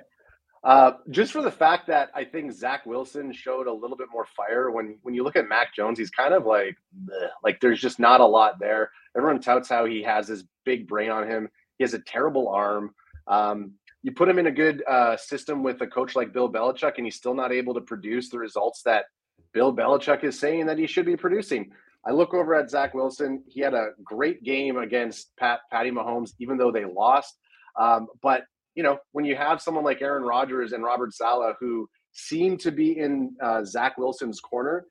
Uh, 0.64 0.91
just 1.10 1.32
for 1.32 1.41
the 1.41 1.51
fact 1.51 1.88
that 1.88 2.10
I 2.14 2.26
think 2.26 2.51
Zach 2.51 2.86
Wilson 2.86 3.32
showed 3.32 3.68
a 3.68 3.74
little 3.74 3.95
bit 3.95 4.07
more 4.12 4.26
fire 4.26 4.72
when 4.72 4.97
when 5.03 5.14
you 5.14 5.24
look 5.24 5.38
at 5.38 5.47
Mac 5.47 5.74
Jones, 5.74 5.97
he's 5.97 6.10
kind 6.10 6.34
of 6.34 6.45
like 6.45 6.76
bleh, 7.05 7.30
like 7.43 7.62
there's 7.62 7.80
just 7.80 7.99
not 7.99 8.20
a 8.20 8.26
lot 8.26 8.60
there. 8.60 8.91
Everyone 9.16 9.39
touts 9.39 9.70
how 9.70 9.86
he 9.86 10.03
has 10.03 10.28
this 10.28 10.43
big 10.66 10.88
brain 10.88 11.12
on 11.12 11.28
him. 11.28 11.47
He 11.78 11.84
has 11.84 11.93
a 11.93 11.99
terrible 11.99 12.49
arm. 12.49 12.93
Um, 13.28 13.74
you 14.03 14.12
put 14.12 14.28
him 14.28 14.39
in 14.39 14.47
a 14.47 14.51
good 14.51 14.84
uh, 14.88 15.16
system 15.18 15.64
with 15.64 15.82
a 15.82 15.88
coach 15.88 16.16
like 16.16 16.34
Bill 16.34 16.51
Belichick, 16.51 16.93
and 16.97 17.05
he's 17.05 17.16
still 17.16 17.34
not 17.34 17.51
able 17.51 17.74
to 17.74 17.82
produce 17.82 18.30
the 18.30 18.39
results 18.39 18.82
that 18.84 19.05
Bill 19.53 19.74
Belichick 19.74 20.24
is 20.24 20.38
saying 20.38 20.66
that 20.66 20.78
he 20.78 20.88
should 20.88 21.05
be 21.05 21.18
producing. 21.18 21.72
I 22.05 22.12
look 22.12 22.34
over 22.34 22.55
at 22.55 22.70
Zach 22.70 22.93
Wilson. 22.93 23.43
He 23.47 23.62
had 23.62 23.74
a 23.74 23.89
great 24.03 24.43
game 24.43 24.78
against 24.78 25.36
Pat 25.38 25.60
Patty 25.72 25.91
Mahomes, 25.91 26.32
even 26.39 26.57
though 26.57 26.72
they 26.72 26.86
lost. 26.86 27.38
Um, 27.78 28.07
but 28.22 28.43
you 28.76 28.84
know, 28.84 28.97
when 29.11 29.26
you 29.26 29.36
have 29.36 29.61
someone 29.61 29.84
like 29.84 30.01
Aaron 30.01 30.24
Rodgers 30.24 30.72
and 30.74 30.84
Robert 30.84 31.13
Saleh 31.13 31.55
who 31.59 31.89
seem 32.11 32.57
to 32.57 32.72
be 32.72 32.97
in 32.97 33.36
uh, 33.41 33.63
Zach 33.63 33.97
Wilson's 33.97 34.39
corner, 34.39 34.86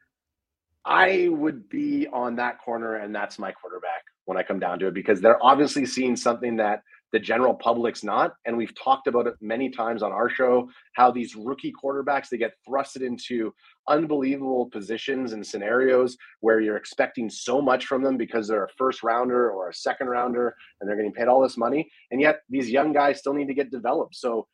I 0.85 1.29
would 1.31 1.69
be 1.69 2.07
on 2.13 2.37
that 2.37 2.61
corner, 2.65 2.97
and 2.97 3.15
that's 3.15 3.39
my 3.39 3.53
quarterback 3.53 4.03
when 4.25 4.39
I 4.39 4.43
come 4.43 4.59
down 4.59 4.79
to 4.81 4.89
it 4.89 4.95
because 4.95 5.21
they're 5.21 5.43
obviously 5.45 5.87
seeing 5.87 6.17
something 6.17 6.57
that 6.57 6.83
the 7.13 7.19
general 7.19 7.55
public's 7.55 8.05
not. 8.05 8.35
And 8.45 8.57
we've 8.57 8.75
talked 8.75 9.07
about 9.07 9.27
it 9.27 9.35
many 9.41 9.71
times 9.71 10.03
on 10.03 10.13
our 10.13 10.29
show 10.29 10.69
how 10.95 11.11
these 11.11 11.35
rookie 11.35 11.73
quarterbacks 11.73 12.29
they 12.29 12.37
get 12.37 12.53
thrusted 12.69 13.03
into 13.03 13.53
unbelievable 13.89 14.67
positions 14.67 15.33
and 15.33 15.47
scenarios 15.47 16.17
where 16.41 16.61
you're 16.61 16.77
expecting 16.77 17.31
so 17.31 17.63
much 17.63 17.87
from 17.87 18.03
them 18.03 18.17
because 18.17 18.47
they're 18.47 18.65
a 18.65 18.73
first 18.77 19.03
rounder 19.03 19.51
or 19.51 19.69
a 19.71 19.75
second 19.75 20.09
rounder 20.09 20.55
and 20.81 20.89
they're 20.89 20.97
getting 20.97 21.13
paid 21.13 21.29
all 21.29 21.43
this 21.43 21.57
money. 21.57 21.91
And 22.11 22.21
yet 22.21 22.41
these 22.49 22.71
young 22.71 22.93
guys 22.93 23.19
still 23.19 23.35
need 23.35 23.49
to 23.49 23.55
get 23.55 23.71
developed. 23.71 24.15
So 24.15 24.47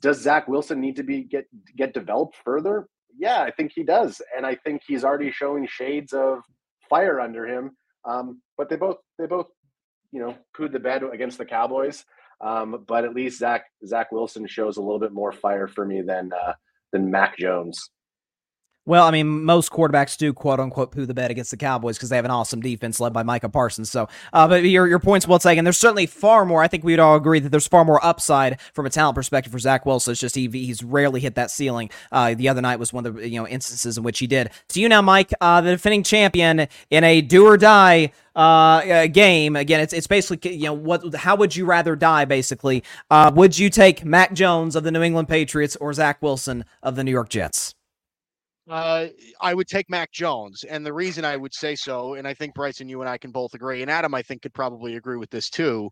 does 0.00 0.20
Zach 0.20 0.48
Wilson 0.48 0.80
need 0.80 0.96
to 0.96 1.02
be 1.02 1.22
get 1.22 1.46
get 1.76 1.92
developed 1.92 2.36
further? 2.44 2.88
Yeah, 3.18 3.42
I 3.42 3.50
think 3.50 3.72
he 3.74 3.82
does, 3.82 4.20
and 4.36 4.44
I 4.46 4.54
think 4.54 4.82
he's 4.86 5.04
already 5.04 5.30
showing 5.30 5.66
shades 5.66 6.12
of 6.12 6.40
fire 6.88 7.20
under 7.20 7.46
him. 7.46 7.72
Um, 8.06 8.40
but 8.56 8.68
they 8.68 8.76
both 8.76 8.96
they 9.18 9.26
both 9.26 9.48
you 10.16 10.22
know 10.22 10.34
pooed 10.56 10.72
the 10.72 10.80
bed 10.80 11.02
against 11.12 11.36
the 11.36 11.44
Cowboys. 11.44 12.04
Um, 12.40 12.84
but 12.86 13.04
at 13.04 13.14
least 13.14 13.38
Zach 13.38 13.64
Zach 13.86 14.10
Wilson 14.12 14.46
shows 14.46 14.78
a 14.78 14.82
little 14.82 14.98
bit 14.98 15.12
more 15.12 15.32
fire 15.32 15.68
for 15.68 15.84
me 15.84 16.00
than 16.00 16.32
uh, 16.32 16.54
than 16.90 17.10
Mac 17.10 17.36
Jones. 17.36 17.90
Well, 18.86 19.04
I 19.04 19.10
mean, 19.10 19.42
most 19.44 19.72
quarterbacks 19.72 20.16
do 20.16 20.32
quote 20.32 20.60
unquote 20.60 20.92
poo 20.92 21.06
the 21.06 21.14
bed 21.14 21.32
against 21.32 21.50
the 21.50 21.56
Cowboys 21.56 21.96
because 21.96 22.08
they 22.08 22.14
have 22.16 22.24
an 22.24 22.30
awesome 22.30 22.60
defense 22.60 23.00
led 23.00 23.12
by 23.12 23.24
Micah 23.24 23.48
Parsons. 23.48 23.90
So, 23.90 24.08
uh, 24.32 24.46
but 24.46 24.62
your 24.62 24.86
your 24.86 25.00
point's 25.00 25.26
well 25.26 25.40
taken. 25.40 25.64
There's 25.64 25.76
certainly 25.76 26.06
far 26.06 26.46
more. 26.46 26.62
I 26.62 26.68
think 26.68 26.84
we'd 26.84 27.00
all 27.00 27.16
agree 27.16 27.40
that 27.40 27.48
there's 27.48 27.66
far 27.66 27.84
more 27.84 28.04
upside 28.06 28.60
from 28.72 28.86
a 28.86 28.90
talent 28.90 29.16
perspective 29.16 29.52
for 29.52 29.58
Zach 29.58 29.86
Wilson. 29.86 30.12
It's 30.12 30.20
just 30.20 30.36
he, 30.36 30.48
he's 30.48 30.84
rarely 30.84 31.18
hit 31.18 31.34
that 31.34 31.50
ceiling. 31.50 31.90
Uh, 32.12 32.34
the 32.34 32.48
other 32.48 32.62
night 32.62 32.78
was 32.78 32.92
one 32.92 33.04
of 33.04 33.16
the 33.16 33.28
you 33.28 33.40
know 33.40 33.48
instances 33.48 33.98
in 33.98 34.04
which 34.04 34.20
he 34.20 34.28
did. 34.28 34.50
To 34.68 34.80
you 34.80 34.88
now, 34.88 35.02
Mike, 35.02 35.32
uh, 35.40 35.60
the 35.60 35.72
defending 35.72 36.04
champion 36.04 36.68
in 36.88 37.04
a 37.04 37.20
do 37.22 37.44
or 37.44 37.56
die 37.56 38.12
uh, 38.36 39.08
game. 39.08 39.56
Again, 39.56 39.80
it's 39.80 39.92
it's 39.92 40.06
basically 40.06 40.54
you 40.54 40.66
know 40.66 40.74
what 40.74 41.12
how 41.16 41.34
would 41.34 41.56
you 41.56 41.64
rather 41.64 41.96
die? 41.96 42.24
Basically, 42.24 42.84
uh, 43.10 43.32
would 43.34 43.58
you 43.58 43.68
take 43.68 44.04
Mac 44.04 44.32
Jones 44.32 44.76
of 44.76 44.84
the 44.84 44.92
New 44.92 45.02
England 45.02 45.26
Patriots 45.26 45.74
or 45.76 45.92
Zach 45.92 46.22
Wilson 46.22 46.64
of 46.84 46.94
the 46.94 47.02
New 47.02 47.10
York 47.10 47.30
Jets? 47.30 47.75
Uh, 48.68 49.06
I 49.40 49.54
would 49.54 49.68
take 49.68 49.88
Mac 49.88 50.10
Jones. 50.12 50.64
And 50.64 50.84
the 50.84 50.92
reason 50.92 51.24
I 51.24 51.36
would 51.36 51.54
say 51.54 51.76
so, 51.76 52.14
and 52.14 52.26
I 52.26 52.34
think 52.34 52.54
Bryson, 52.54 52.88
you 52.88 53.00
and 53.00 53.08
I 53.08 53.18
can 53.18 53.30
both 53.30 53.54
agree, 53.54 53.82
and 53.82 53.90
Adam, 53.90 54.14
I 54.14 54.22
think, 54.22 54.42
could 54.42 54.54
probably 54.54 54.96
agree 54.96 55.16
with 55.16 55.30
this 55.30 55.48
too, 55.48 55.88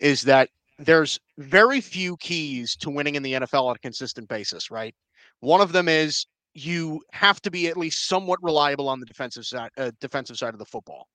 is 0.00 0.22
that 0.22 0.50
there's 0.78 1.18
very 1.38 1.80
few 1.80 2.16
keys 2.18 2.76
to 2.76 2.90
winning 2.90 3.14
in 3.14 3.22
the 3.22 3.34
NFL 3.34 3.64
on 3.64 3.76
a 3.76 3.78
consistent 3.78 4.28
basis, 4.28 4.70
right? 4.70 4.94
One 5.40 5.60
of 5.60 5.72
them 5.72 5.88
is 5.88 6.26
you 6.54 7.00
have 7.12 7.40
to 7.42 7.50
be 7.50 7.68
at 7.68 7.76
least 7.76 8.08
somewhat 8.08 8.38
reliable 8.42 8.88
on 8.88 8.98
the 8.98 9.06
defensive 9.06 9.44
side, 9.44 9.70
uh, 9.76 9.92
defensive 10.00 10.36
side 10.36 10.54
of 10.54 10.58
the 10.58 10.64
football. 10.64 11.06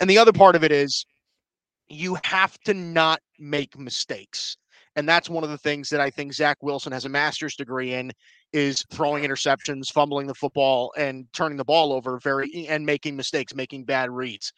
And 0.00 0.08
the 0.08 0.18
other 0.18 0.32
part 0.32 0.54
of 0.54 0.64
it 0.64 0.72
is 0.72 1.04
you 1.88 2.16
have 2.24 2.58
to 2.60 2.74
not 2.74 3.20
make 3.38 3.78
mistakes. 3.78 4.56
And 4.96 5.08
that's 5.08 5.30
one 5.30 5.42
of 5.42 5.50
the 5.50 5.58
things 5.58 5.88
that 5.88 6.00
I 6.00 6.10
think 6.10 6.34
Zach 6.34 6.58
Wilson 6.62 6.92
has 6.92 7.06
a 7.06 7.08
master's 7.08 7.56
degree 7.56 7.94
in 7.94 8.12
is 8.52 8.84
throwing 8.90 9.24
interceptions, 9.24 9.90
fumbling 9.90 10.26
the 10.26 10.34
football, 10.34 10.92
and 10.98 11.26
turning 11.32 11.56
the 11.56 11.64
ball 11.64 11.92
over 11.92 12.18
very 12.18 12.66
and 12.68 12.84
making 12.84 13.16
mistakes, 13.16 13.54
making 13.54 13.84
bad 13.84 14.10
reads. 14.10 14.52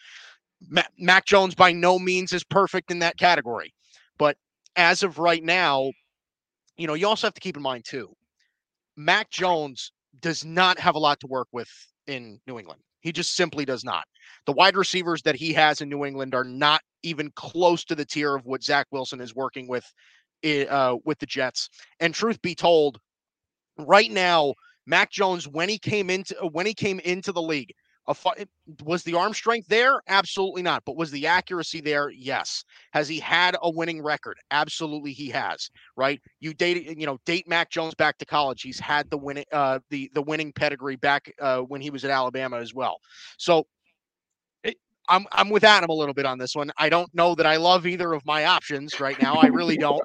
Mac, 0.98 1.24
Jones 1.24 1.54
by 1.54 1.72
no 1.72 1.98
means 1.98 2.32
is 2.32 2.42
perfect 2.42 2.90
in 2.90 2.98
that 3.00 3.16
category, 3.16 3.72
but 4.18 4.36
as 4.76 5.02
of 5.02 5.18
right 5.18 5.44
now, 5.44 5.90
you 6.76 6.86
know, 6.86 6.94
you 6.94 7.06
also 7.06 7.26
have 7.26 7.34
to 7.34 7.40
keep 7.40 7.56
in 7.56 7.62
mind 7.62 7.84
too, 7.84 8.12
Mac 8.96 9.30
Jones 9.30 9.92
does 10.20 10.44
not 10.44 10.78
have 10.78 10.94
a 10.94 10.98
lot 10.98 11.20
to 11.20 11.26
work 11.26 11.48
with 11.52 11.68
in 12.06 12.40
New 12.46 12.58
England. 12.58 12.80
He 13.00 13.12
just 13.12 13.36
simply 13.36 13.64
does 13.64 13.84
not. 13.84 14.04
The 14.46 14.52
wide 14.52 14.76
receivers 14.76 15.22
that 15.22 15.36
he 15.36 15.52
has 15.52 15.80
in 15.80 15.88
New 15.88 16.04
England 16.04 16.34
are 16.34 16.44
not 16.44 16.80
even 17.02 17.30
close 17.32 17.84
to 17.84 17.94
the 17.94 18.04
tier 18.04 18.34
of 18.34 18.46
what 18.46 18.64
Zach 18.64 18.86
Wilson 18.90 19.20
is 19.20 19.34
working 19.34 19.68
with 19.68 19.84
uh, 20.44 20.96
with 21.04 21.18
the 21.18 21.26
Jets. 21.26 21.68
And 22.00 22.14
truth 22.14 22.40
be 22.42 22.54
told, 22.54 22.98
right 23.78 24.10
now, 24.10 24.54
Mac 24.86 25.10
Jones, 25.10 25.48
when 25.48 25.68
he 25.68 25.78
came 25.78 26.10
into 26.10 26.38
uh, 26.40 26.48
when 26.48 26.66
he 26.66 26.74
came 26.74 27.00
into 27.00 27.32
the 27.32 27.42
league, 27.42 27.72
was 28.82 29.02
the 29.02 29.14
arm 29.14 29.32
strength 29.32 29.66
there? 29.68 30.02
Absolutely 30.08 30.62
not. 30.62 30.82
But 30.84 30.96
was 30.96 31.10
the 31.10 31.26
accuracy 31.26 31.80
there? 31.80 32.10
Yes. 32.10 32.64
Has 32.92 33.08
he 33.08 33.18
had 33.18 33.56
a 33.62 33.70
winning 33.70 34.02
record? 34.02 34.36
Absolutely, 34.50 35.12
he 35.12 35.30
has. 35.30 35.70
Right? 35.96 36.20
You 36.40 36.52
date 36.52 36.98
you 36.98 37.06
know 37.06 37.18
date 37.24 37.48
Mac 37.48 37.70
Jones 37.70 37.94
back 37.94 38.18
to 38.18 38.26
college. 38.26 38.62
He's 38.62 38.78
had 38.78 39.08
the 39.10 39.18
winning 39.18 39.46
uh, 39.52 39.78
the 39.90 40.10
the 40.14 40.22
winning 40.22 40.52
pedigree 40.52 40.96
back 40.96 41.32
uh, 41.40 41.60
when 41.60 41.80
he 41.80 41.90
was 41.90 42.04
at 42.04 42.10
Alabama 42.10 42.58
as 42.58 42.74
well. 42.74 42.98
So. 43.38 43.66
I'm 45.06 45.26
I'm 45.32 45.50
with 45.50 45.64
Adam 45.64 45.90
a 45.90 45.92
little 45.92 46.14
bit 46.14 46.24
on 46.24 46.38
this 46.38 46.54
one. 46.54 46.72
I 46.78 46.88
don't 46.88 47.14
know 47.14 47.34
that 47.34 47.44
I 47.44 47.56
love 47.56 47.86
either 47.86 48.14
of 48.14 48.24
my 48.24 48.46
options 48.46 49.00
right 49.00 49.20
now. 49.20 49.34
I 49.34 49.48
really 49.48 49.76
don't 49.76 50.02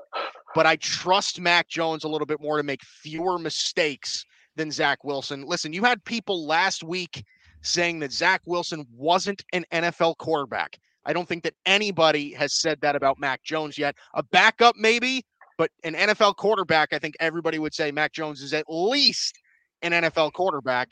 but 0.56 0.66
I 0.66 0.76
trust 0.78 1.39
Mac 1.39 1.68
Jones 1.68 2.04
a 2.04 2.08
little 2.08 2.26
bit 2.26 2.41
more 2.41 2.58
to 2.58 2.64
make 2.64 2.84
fewer 2.84 3.38
mistakes 3.38 4.26
than 4.56 4.72
Zach 4.72 5.04
Wilson. 5.04 5.45
Listen, 5.45 5.74
you 5.74 5.84
had 5.84 6.04
people 6.04 6.45
last 6.45 6.84
week 6.84 7.24
saying 7.62 8.00
that 8.00 8.12
Zach 8.12 8.41
Wilson 8.45 8.86
wasn't 8.93 9.43
an 9.54 9.66
NFL 9.72 10.18
quarterback. 10.18 10.78
I 11.06 11.14
don't 11.14 11.28
think 11.28 11.43
that 11.43 11.54
anybody 11.66 12.34
has 12.34 12.54
said 12.60 12.80
that 12.82 12.95
about 12.95 13.20
Mac 13.20 13.43
Jones 13.43 13.78
yet. 13.78 13.95
A 14.16 14.24
backup, 14.24 14.76
maybe, 14.76 15.24
but 15.58 15.72
an 15.84 15.93
NFL 15.93 16.36
quarterback, 16.36 16.93
I 16.93 17.00
think 17.00 17.16
everybody 17.20 17.60
would 17.60 17.74
say 17.74 17.91
Mac 17.91 18.12
Jones 18.12 18.41
is 18.41 18.54
at 18.54 18.66
least 18.70 19.39
an 19.82 19.91
NFL 19.91 20.34
quarterback. 20.34 20.89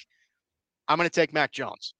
I'm 0.87 0.97
going 0.97 1.09
to 1.09 1.13
take 1.13 1.33
Mac 1.33 1.51
Jones. 1.51 1.93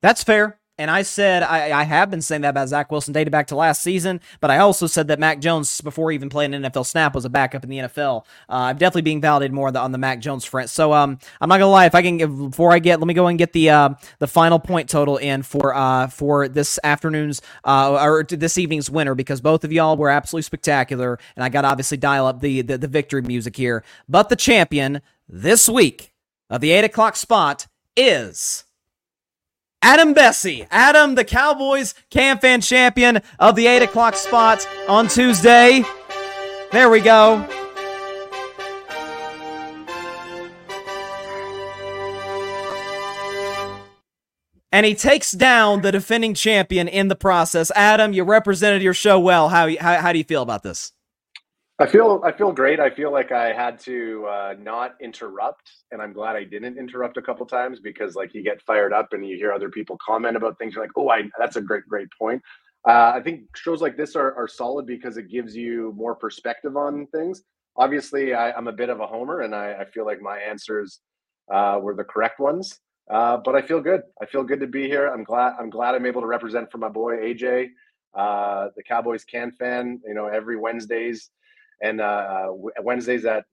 That's 0.00 0.22
fair. 0.22 0.59
And 0.80 0.90
I 0.90 1.02
said, 1.02 1.42
I, 1.42 1.78
I, 1.78 1.82
have 1.82 2.10
been 2.10 2.22
saying 2.22 2.40
that 2.40 2.48
about 2.48 2.70
Zach 2.70 2.90
Wilson 2.90 3.12
dated 3.12 3.30
back 3.30 3.48
to 3.48 3.54
last 3.54 3.82
season, 3.82 4.18
but 4.40 4.50
I 4.50 4.56
also 4.60 4.86
said 4.86 5.08
that 5.08 5.18
Mac 5.18 5.40
Jones, 5.40 5.82
before 5.82 6.10
even 6.10 6.30
playing 6.30 6.54
an 6.54 6.62
NFL 6.62 6.86
snap, 6.86 7.14
was 7.14 7.26
a 7.26 7.28
backup 7.28 7.64
in 7.64 7.68
the 7.68 7.76
NFL. 7.80 8.24
Uh, 8.48 8.52
I'm 8.52 8.78
definitely 8.78 9.02
being 9.02 9.20
validated 9.20 9.52
more 9.52 9.66
on 9.66 9.74
the, 9.74 9.80
on 9.80 9.92
the 9.92 9.98
Mac 9.98 10.20
Jones 10.20 10.46
front. 10.46 10.70
So 10.70 10.94
um, 10.94 11.18
I'm 11.38 11.50
not 11.50 11.58
gonna 11.58 11.70
lie, 11.70 11.84
if 11.84 11.94
I 11.94 12.00
can, 12.00 12.48
before 12.48 12.72
I 12.72 12.78
get, 12.78 12.98
let 12.98 13.06
me 13.06 13.12
go 13.12 13.26
and 13.26 13.36
get 13.36 13.52
the 13.52 13.68
uh, 13.68 13.90
the 14.20 14.26
final 14.26 14.58
point 14.58 14.88
total 14.88 15.18
in 15.18 15.42
for 15.42 15.74
uh, 15.74 16.06
for 16.06 16.48
this 16.48 16.78
afternoon's 16.82 17.42
uh, 17.64 17.98
or 18.00 18.24
this 18.24 18.56
evening's 18.56 18.88
winner 18.88 19.14
because 19.14 19.42
both 19.42 19.64
of 19.64 19.72
y'all 19.72 19.98
were 19.98 20.08
absolutely 20.08 20.44
spectacular, 20.44 21.18
and 21.36 21.44
I 21.44 21.50
got 21.50 21.62
to 21.62 21.68
obviously 21.68 21.98
dial 21.98 22.26
up 22.26 22.40
the, 22.40 22.62
the 22.62 22.78
the 22.78 22.88
victory 22.88 23.20
music 23.20 23.54
here. 23.54 23.84
But 24.08 24.30
the 24.30 24.36
champion 24.36 25.02
this 25.28 25.68
week 25.68 26.14
of 26.48 26.62
the 26.62 26.70
eight 26.70 26.84
o'clock 26.84 27.16
spot 27.16 27.66
is. 27.98 28.64
Adam 29.82 30.14
Besse. 30.14 30.66
Adam, 30.70 31.14
the 31.14 31.24
Cowboys 31.24 31.94
CanFan 32.10 32.62
champion 32.62 33.22
of 33.38 33.56
the 33.56 33.66
8 33.66 33.82
o'clock 33.82 34.14
spot 34.14 34.66
on 34.88 35.08
Tuesday. 35.08 35.82
There 36.70 36.90
we 36.90 37.00
go. 37.00 37.46
And 44.72 44.86
he 44.86 44.94
takes 44.94 45.32
down 45.32 45.80
the 45.80 45.90
defending 45.90 46.34
champion 46.34 46.86
in 46.86 47.08
the 47.08 47.16
process. 47.16 47.72
Adam, 47.74 48.12
you 48.12 48.22
represented 48.22 48.82
your 48.82 48.94
show 48.94 49.18
well. 49.18 49.48
How, 49.48 49.68
how, 49.78 50.00
how 50.00 50.12
do 50.12 50.18
you 50.18 50.24
feel 50.24 50.42
about 50.42 50.62
this? 50.62 50.92
I 51.80 51.86
feel 51.86 52.20
I 52.22 52.30
feel 52.30 52.52
great. 52.52 52.78
I 52.78 52.90
feel 52.90 53.10
like 53.10 53.32
I 53.32 53.54
had 53.54 53.78
to 53.80 54.26
uh, 54.26 54.54
not 54.60 54.96
interrupt, 55.00 55.72
and 55.90 56.02
I'm 56.02 56.12
glad 56.12 56.36
I 56.36 56.44
didn't 56.44 56.76
interrupt 56.76 57.16
a 57.16 57.22
couple 57.22 57.46
times 57.46 57.80
because 57.80 58.14
like 58.14 58.34
you 58.34 58.42
get 58.42 58.60
fired 58.60 58.92
up 58.92 59.14
and 59.14 59.26
you 59.26 59.34
hear 59.36 59.50
other 59.50 59.70
people 59.70 59.96
comment 60.04 60.36
about 60.36 60.58
things. 60.58 60.74
You're 60.74 60.84
like, 60.84 60.92
oh, 60.94 61.08
I 61.08 61.22
that's 61.38 61.56
a 61.56 61.62
great 61.62 61.88
great 61.88 62.08
point. 62.18 62.42
Uh, 62.86 63.12
I 63.14 63.22
think 63.24 63.44
shows 63.56 63.80
like 63.80 63.96
this 63.96 64.14
are, 64.14 64.34
are 64.34 64.46
solid 64.46 64.86
because 64.86 65.16
it 65.16 65.30
gives 65.30 65.56
you 65.56 65.94
more 65.96 66.14
perspective 66.14 66.76
on 66.76 67.06
things. 67.14 67.42
Obviously, 67.76 68.34
I, 68.34 68.56
am 68.58 68.68
a 68.68 68.72
bit 68.72 68.90
of 68.90 69.00
a 69.00 69.06
homer, 69.06 69.40
and 69.40 69.54
I, 69.54 69.72
I 69.80 69.84
feel 69.86 70.04
like 70.04 70.20
my 70.20 70.38
answers 70.38 71.00
uh, 71.50 71.78
were 71.80 71.94
the 71.94 72.04
correct 72.04 72.40
ones. 72.40 72.78
Uh, 73.10 73.38
but 73.38 73.54
I 73.54 73.62
feel 73.62 73.80
good. 73.80 74.02
I 74.20 74.26
feel 74.26 74.44
good 74.44 74.60
to 74.60 74.66
be 74.66 74.86
here. 74.86 75.08
I'm 75.08 75.24
glad. 75.24 75.54
I'm 75.58 75.70
glad 75.70 75.94
I'm 75.94 76.04
able 76.04 76.20
to 76.20 76.26
represent 76.26 76.70
for 76.70 76.76
my 76.76 76.90
boy 76.90 77.16
AJ, 77.16 77.68
uh, 78.14 78.68
the 78.76 78.82
Cowboys 78.82 79.24
CanFan. 79.24 80.00
You 80.06 80.12
know, 80.12 80.26
every 80.26 80.58
Wednesdays 80.58 81.30
and 81.82 82.00
uh, 82.00 82.48
Wednesdays 82.82 83.24
at 83.24 83.44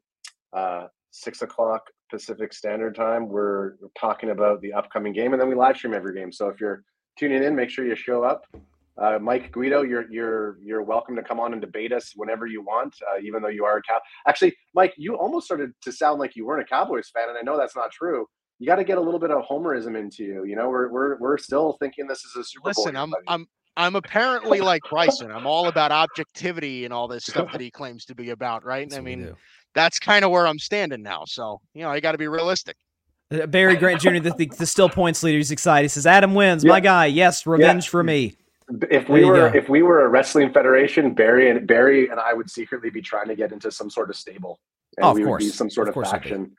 uh, 0.53 0.88
six 1.11 1.41
o'clock 1.41 1.84
Pacific 2.09 2.53
Standard 2.53 2.95
Time, 2.95 3.28
we're 3.28 3.73
talking 3.99 4.30
about 4.30 4.61
the 4.61 4.73
upcoming 4.73 5.13
game, 5.13 5.34
and 5.34 5.41
then 5.41 5.49
we 5.49 5.55
live 5.55 5.78
stream 5.78 5.93
every 5.93 6.13
game. 6.13 6.32
So 6.32 6.47
if 6.49 6.59
you're 6.59 6.84
tuning 7.17 7.43
in, 7.43 7.55
make 7.55 7.69
sure 7.69 7.86
you 7.86 7.95
show 7.95 8.23
up. 8.23 8.45
Uh, 8.99 9.19
Mike 9.21 9.51
Guido, 9.51 9.84
you're 9.84 10.11
you're 10.11 10.57
you're 10.63 10.82
welcome 10.82 11.15
to 11.15 11.21
come 11.21 11.39
on 11.39 11.53
and 11.53 11.61
debate 11.61 11.93
us 11.93 12.13
whenever 12.15 12.47
you 12.47 12.61
want, 12.63 12.95
uh, 13.11 13.19
even 13.21 13.43
though 13.43 13.49
you 13.49 13.63
are 13.63 13.78
a 13.78 13.82
cow. 13.84 13.99
Actually, 14.28 14.55
Mike, 14.73 14.93
you 14.97 15.15
almost 15.15 15.45
started 15.45 15.71
to 15.84 15.91
sound 15.91 16.19
like 16.19 16.36
you 16.36 16.47
weren't 16.47 16.63
a 16.63 16.65
Cowboys 16.65 17.09
fan, 17.13 17.30
and 17.30 17.38
I 17.38 17.41
know 17.41 17.57
that's 17.57 17.75
not 17.75 17.91
true. 17.91 18.25
You 18.57 18.65
got 18.65 18.78
to 18.78 18.84
get 18.84 18.97
a 18.97 19.01
little 19.01 19.19
bit 19.19 19.30
of 19.30 19.45
homerism 19.45 19.95
into 19.95 20.23
you. 20.23 20.45
You 20.45 20.55
know, 20.55 20.69
we're 20.69 20.89
we're 20.89 21.19
we're 21.19 21.38
still 21.38 21.78
thinking 21.80 22.07
this 22.07 22.25
is 22.25 22.36
a 22.38 22.43
Super 22.43 22.69
Listen, 22.69 22.95
Bowl. 22.95 23.03
I'm 23.03 23.13
I'm 23.28 23.47
I'm 23.78 23.95
apparently 23.95 24.59
like 24.59 24.82
Bryson. 24.89 25.32
I'm 25.32 25.45
all 25.45 25.67
about 25.67 25.91
objectivity 25.91 26.84
and 26.84 26.93
all 26.93 27.07
this 27.07 27.25
stuff 27.25 27.51
that 27.51 27.61
he 27.61 27.69
claims 27.69 28.05
to 28.05 28.15
be 28.15 28.32
about, 28.32 28.65
right? 28.65 28.91
I 28.93 28.99
mean, 28.99 29.34
that's 29.75 29.99
kind 29.99 30.25
of 30.25 30.32
where 30.32 30.47
I'm 30.47 30.57
standing 30.57 31.03
now. 31.03 31.23
So, 31.25 31.61
you 31.75 31.84
know, 31.84 31.89
I 31.89 31.99
got 31.99 32.13
to 32.13 32.17
be 32.17 32.28
realistic. 32.28 32.75
Uh, 33.32 33.45
Barry 33.45 33.75
Grant 33.75 34.01
Jr., 34.01 34.19
the, 34.19 34.34
the, 34.36 34.51
the, 34.57 34.65
still 34.65 34.89
points 34.89 35.21
leader, 35.21 35.38
is 35.38 35.51
excited. 35.51 35.86
He 35.86 35.89
says, 35.89 36.07
Adam 36.07 36.34
wins, 36.34 36.63
yeah. 36.63 36.71
my 36.71 36.80
guy. 36.80 37.05
Yes, 37.05 37.45
revenge 37.45 37.86
yeah. 37.86 37.91
for 37.91 38.03
me. 38.03 38.36
If 38.89 39.07
we 39.07 39.23
were 39.23 39.49
go. 39.49 39.57
if 39.57 39.69
we 39.69 39.82
were 39.82 40.03
a 40.03 40.09
wrestling 40.09 40.51
federation, 40.51 41.13
Barry 41.13 41.49
and 41.49 41.65
Barry 41.65 42.09
and 42.09 42.19
I 42.19 42.34
would 42.34 42.49
secretly 42.49 42.89
be 42.89 43.01
trying 43.01 43.28
to 43.28 43.36
get 43.36 43.53
into 43.53 43.71
some 43.71 43.89
sort 43.89 44.09
of 44.09 44.17
stable. 44.17 44.59
And 44.97 45.05
oh, 45.05 45.11
of 45.11 45.15
we 45.15 45.23
course. 45.23 45.41
would 45.41 45.47
be 45.47 45.53
some 45.53 45.69
sort 45.69 45.88
of, 45.88 45.95
of 45.95 46.03
faction. 46.03 46.51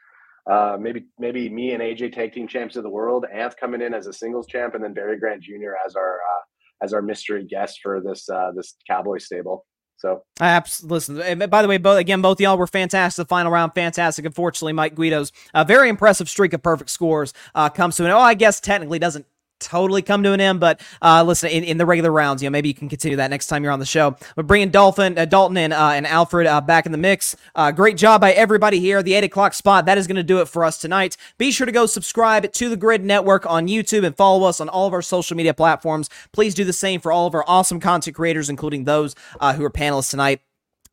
Uh, 0.48 0.78
maybe 0.80 1.04
maybe 1.18 1.50
me 1.50 1.72
and 1.72 1.82
AJ 1.82 2.14
tag 2.14 2.32
team 2.32 2.48
champs 2.48 2.76
of 2.76 2.82
the 2.82 2.88
world, 2.88 3.26
Anth 3.34 3.58
coming 3.58 3.82
in 3.82 3.92
as 3.92 4.06
a 4.06 4.12
singles 4.12 4.46
champ, 4.46 4.74
and 4.74 4.82
then 4.82 4.94
Barry 4.94 5.18
Grant 5.18 5.42
Jr. 5.42 5.72
as 5.86 5.96
our 5.96 6.14
uh, 6.14 6.42
as 6.82 6.92
our 6.92 7.02
mystery 7.02 7.44
guest 7.44 7.80
for 7.82 8.00
this 8.00 8.28
uh, 8.28 8.52
this 8.54 8.76
Cowboy 8.88 9.18
stable. 9.18 9.64
So, 9.98 10.22
I 10.38 10.62
listen. 10.84 11.48
By 11.50 11.62
the 11.62 11.66
way, 11.66 11.78
both 11.78 11.98
again, 11.98 12.22
both 12.22 12.40
y'all 12.40 12.56
were 12.56 12.68
fantastic. 12.68 13.26
The 13.26 13.28
final 13.28 13.50
round, 13.50 13.74
fantastic. 13.74 14.24
Unfortunately, 14.24 14.72
Mike 14.72 14.94
Guido's 14.94 15.32
uh, 15.54 15.64
very 15.64 15.88
impressive 15.88 16.28
streak 16.28 16.52
of 16.52 16.62
perfect 16.62 16.90
scores 16.90 17.34
uh, 17.54 17.68
comes 17.68 17.96
to 17.96 18.04
an. 18.04 18.12
Oh, 18.12 18.20
I 18.20 18.34
guess 18.34 18.60
technically 18.60 19.00
doesn't 19.00 19.26
totally 19.60 20.02
come 20.02 20.22
to 20.22 20.32
an 20.32 20.40
end. 20.40 20.60
But 20.60 20.80
uh, 21.02 21.22
listen, 21.24 21.50
in, 21.50 21.64
in 21.64 21.78
the 21.78 21.86
regular 21.86 22.10
rounds, 22.10 22.42
you 22.42 22.48
know, 22.48 22.52
maybe 22.52 22.68
you 22.68 22.74
can 22.74 22.88
continue 22.88 23.16
that 23.16 23.30
next 23.30 23.46
time 23.46 23.62
you're 23.62 23.72
on 23.72 23.78
the 23.78 23.86
show. 23.86 24.16
But 24.36 24.46
bringing 24.46 24.70
Dolphin, 24.70 25.18
uh, 25.18 25.24
Dalton, 25.24 25.56
and 25.56 25.72
uh, 25.72 25.90
and 25.90 26.06
Alfred 26.06 26.46
uh, 26.46 26.60
back 26.60 26.86
in 26.86 26.92
the 26.92 26.98
mix. 26.98 27.36
Uh, 27.54 27.70
great 27.70 27.96
job 27.96 28.20
by 28.20 28.32
everybody 28.32 28.80
here. 28.80 29.02
The 29.02 29.14
eight 29.14 29.24
o'clock 29.24 29.54
spot 29.54 29.86
that 29.86 29.98
is 29.98 30.06
going 30.06 30.16
to 30.16 30.22
do 30.22 30.40
it 30.40 30.48
for 30.48 30.64
us 30.64 30.78
tonight. 30.78 31.16
Be 31.38 31.50
sure 31.50 31.66
to 31.66 31.72
go 31.72 31.86
subscribe 31.86 32.52
to 32.52 32.68
the 32.68 32.76
Gryd 32.76 33.02
Network 33.02 33.46
on 33.46 33.68
YouTube 33.68 34.04
and 34.04 34.16
follow 34.16 34.46
us 34.46 34.60
on 34.60 34.68
all 34.68 34.86
of 34.86 34.92
our 34.92 35.02
social 35.02 35.36
media 35.36 35.54
platforms. 35.54 36.08
Please 36.32 36.54
do 36.54 36.64
the 36.64 36.72
same 36.72 37.00
for 37.00 37.12
all 37.12 37.26
of 37.26 37.34
our 37.34 37.44
awesome 37.46 37.80
content 37.80 38.16
creators, 38.16 38.48
including 38.48 38.84
those 38.84 39.14
uh, 39.40 39.52
who 39.54 39.64
are 39.64 39.70
panelists 39.70 40.10
tonight 40.10 40.40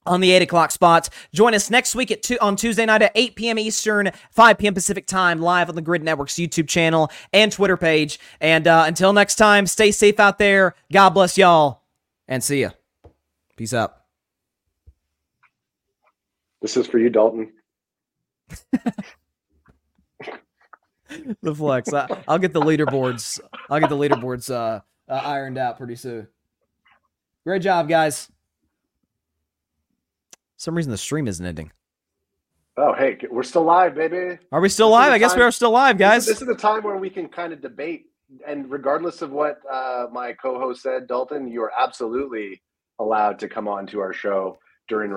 on 0.05 0.21
the 0.21 0.31
8 0.31 0.43
o'clock 0.43 0.71
spot. 0.71 1.09
Join 1.33 1.53
us 1.53 1.69
next 1.69 1.95
week 1.95 2.11
at 2.11 2.23
two, 2.23 2.37
on 2.41 2.55
Tuesday 2.55 2.85
night 2.85 3.01
at 3.01 3.11
8 3.15 3.35
p.m. 3.35 3.59
Eastern, 3.59 4.11
5 4.31 4.57
p.m. 4.57 4.73
Pacific 4.73 5.05
time, 5.05 5.41
live 5.41 5.69
on 5.69 5.75
the 5.75 5.81
Gryd 5.81 6.03
Network's 6.03 6.35
YouTube 6.35 6.67
channel 6.67 7.11
and 7.33 7.51
Twitter 7.51 7.77
page. 7.77 8.19
And 8.39 8.67
uh, 8.67 8.83
until 8.87 9.13
next 9.13 9.35
time, 9.35 9.67
stay 9.67 9.91
safe 9.91 10.19
out 10.19 10.37
there. 10.37 10.75
God 10.91 11.11
bless 11.11 11.37
y'all, 11.37 11.83
and 12.27 12.43
see 12.43 12.61
ya. 12.61 12.71
Peace 13.55 13.73
out. 13.73 13.95
This 16.61 16.77
is 16.77 16.87
for 16.87 16.99
you, 16.99 17.09
Dalton. 17.09 17.51
the 21.41 21.53
flex. 21.53 21.93
I, 21.93 22.07
will 22.27 22.39
get 22.39 22.53
the 22.53 22.61
leaderboards. 22.61 23.39
I'll 23.69 23.79
get 23.79 23.89
the 23.89 23.97
leaderboards 23.97 24.51
uh, 24.51 24.81
uh, 25.07 25.13
ironed 25.13 25.57
out 25.57 25.77
pretty 25.77 25.95
soon. 25.95 26.27
Great 27.45 27.61
job, 27.61 27.87
guys 27.87 28.29
some 30.57 30.75
reason 30.75 30.91
the 30.91 30.97
stream 30.97 31.27
isn't 31.27 31.45
ending. 31.45 31.71
Oh, 32.77 32.93
hey, 32.93 33.17
we're 33.29 33.43
still 33.43 33.63
live, 33.63 33.95
baby. 33.95 34.37
Are 34.51 34.59
we 34.59 34.69
still 34.69 34.89
this 34.89 34.93
live? 34.93 35.13
I 35.13 35.17
guess 35.17 35.35
we 35.35 35.41
are 35.41 35.51
still 35.51 35.71
live, 35.71 35.97
guys. 35.97 36.25
This 36.25 36.35
is, 36.35 36.39
this 36.39 36.49
is 36.49 36.55
the 36.55 36.61
time 36.61 36.83
where 36.83 36.97
we 36.97 37.09
can 37.09 37.29
kind 37.29 37.53
of 37.53 37.61
debate. 37.61 38.07
And 38.45 38.69
regardless 38.69 39.21
of 39.21 39.31
what 39.31 39.59
uh, 39.71 40.07
my 40.11 40.33
co 40.33 40.59
host 40.59 40.81
said, 40.81 41.07
Dalton, 41.07 41.47
you 41.47 41.61
are 41.63 41.71
absolutely 41.77 42.61
allowed 42.99 43.39
to 43.39 43.47
come 43.47 43.67
on 43.67 43.87
to 43.87 43.99
our 43.99 44.11
show 44.11 44.57
during 44.87 45.13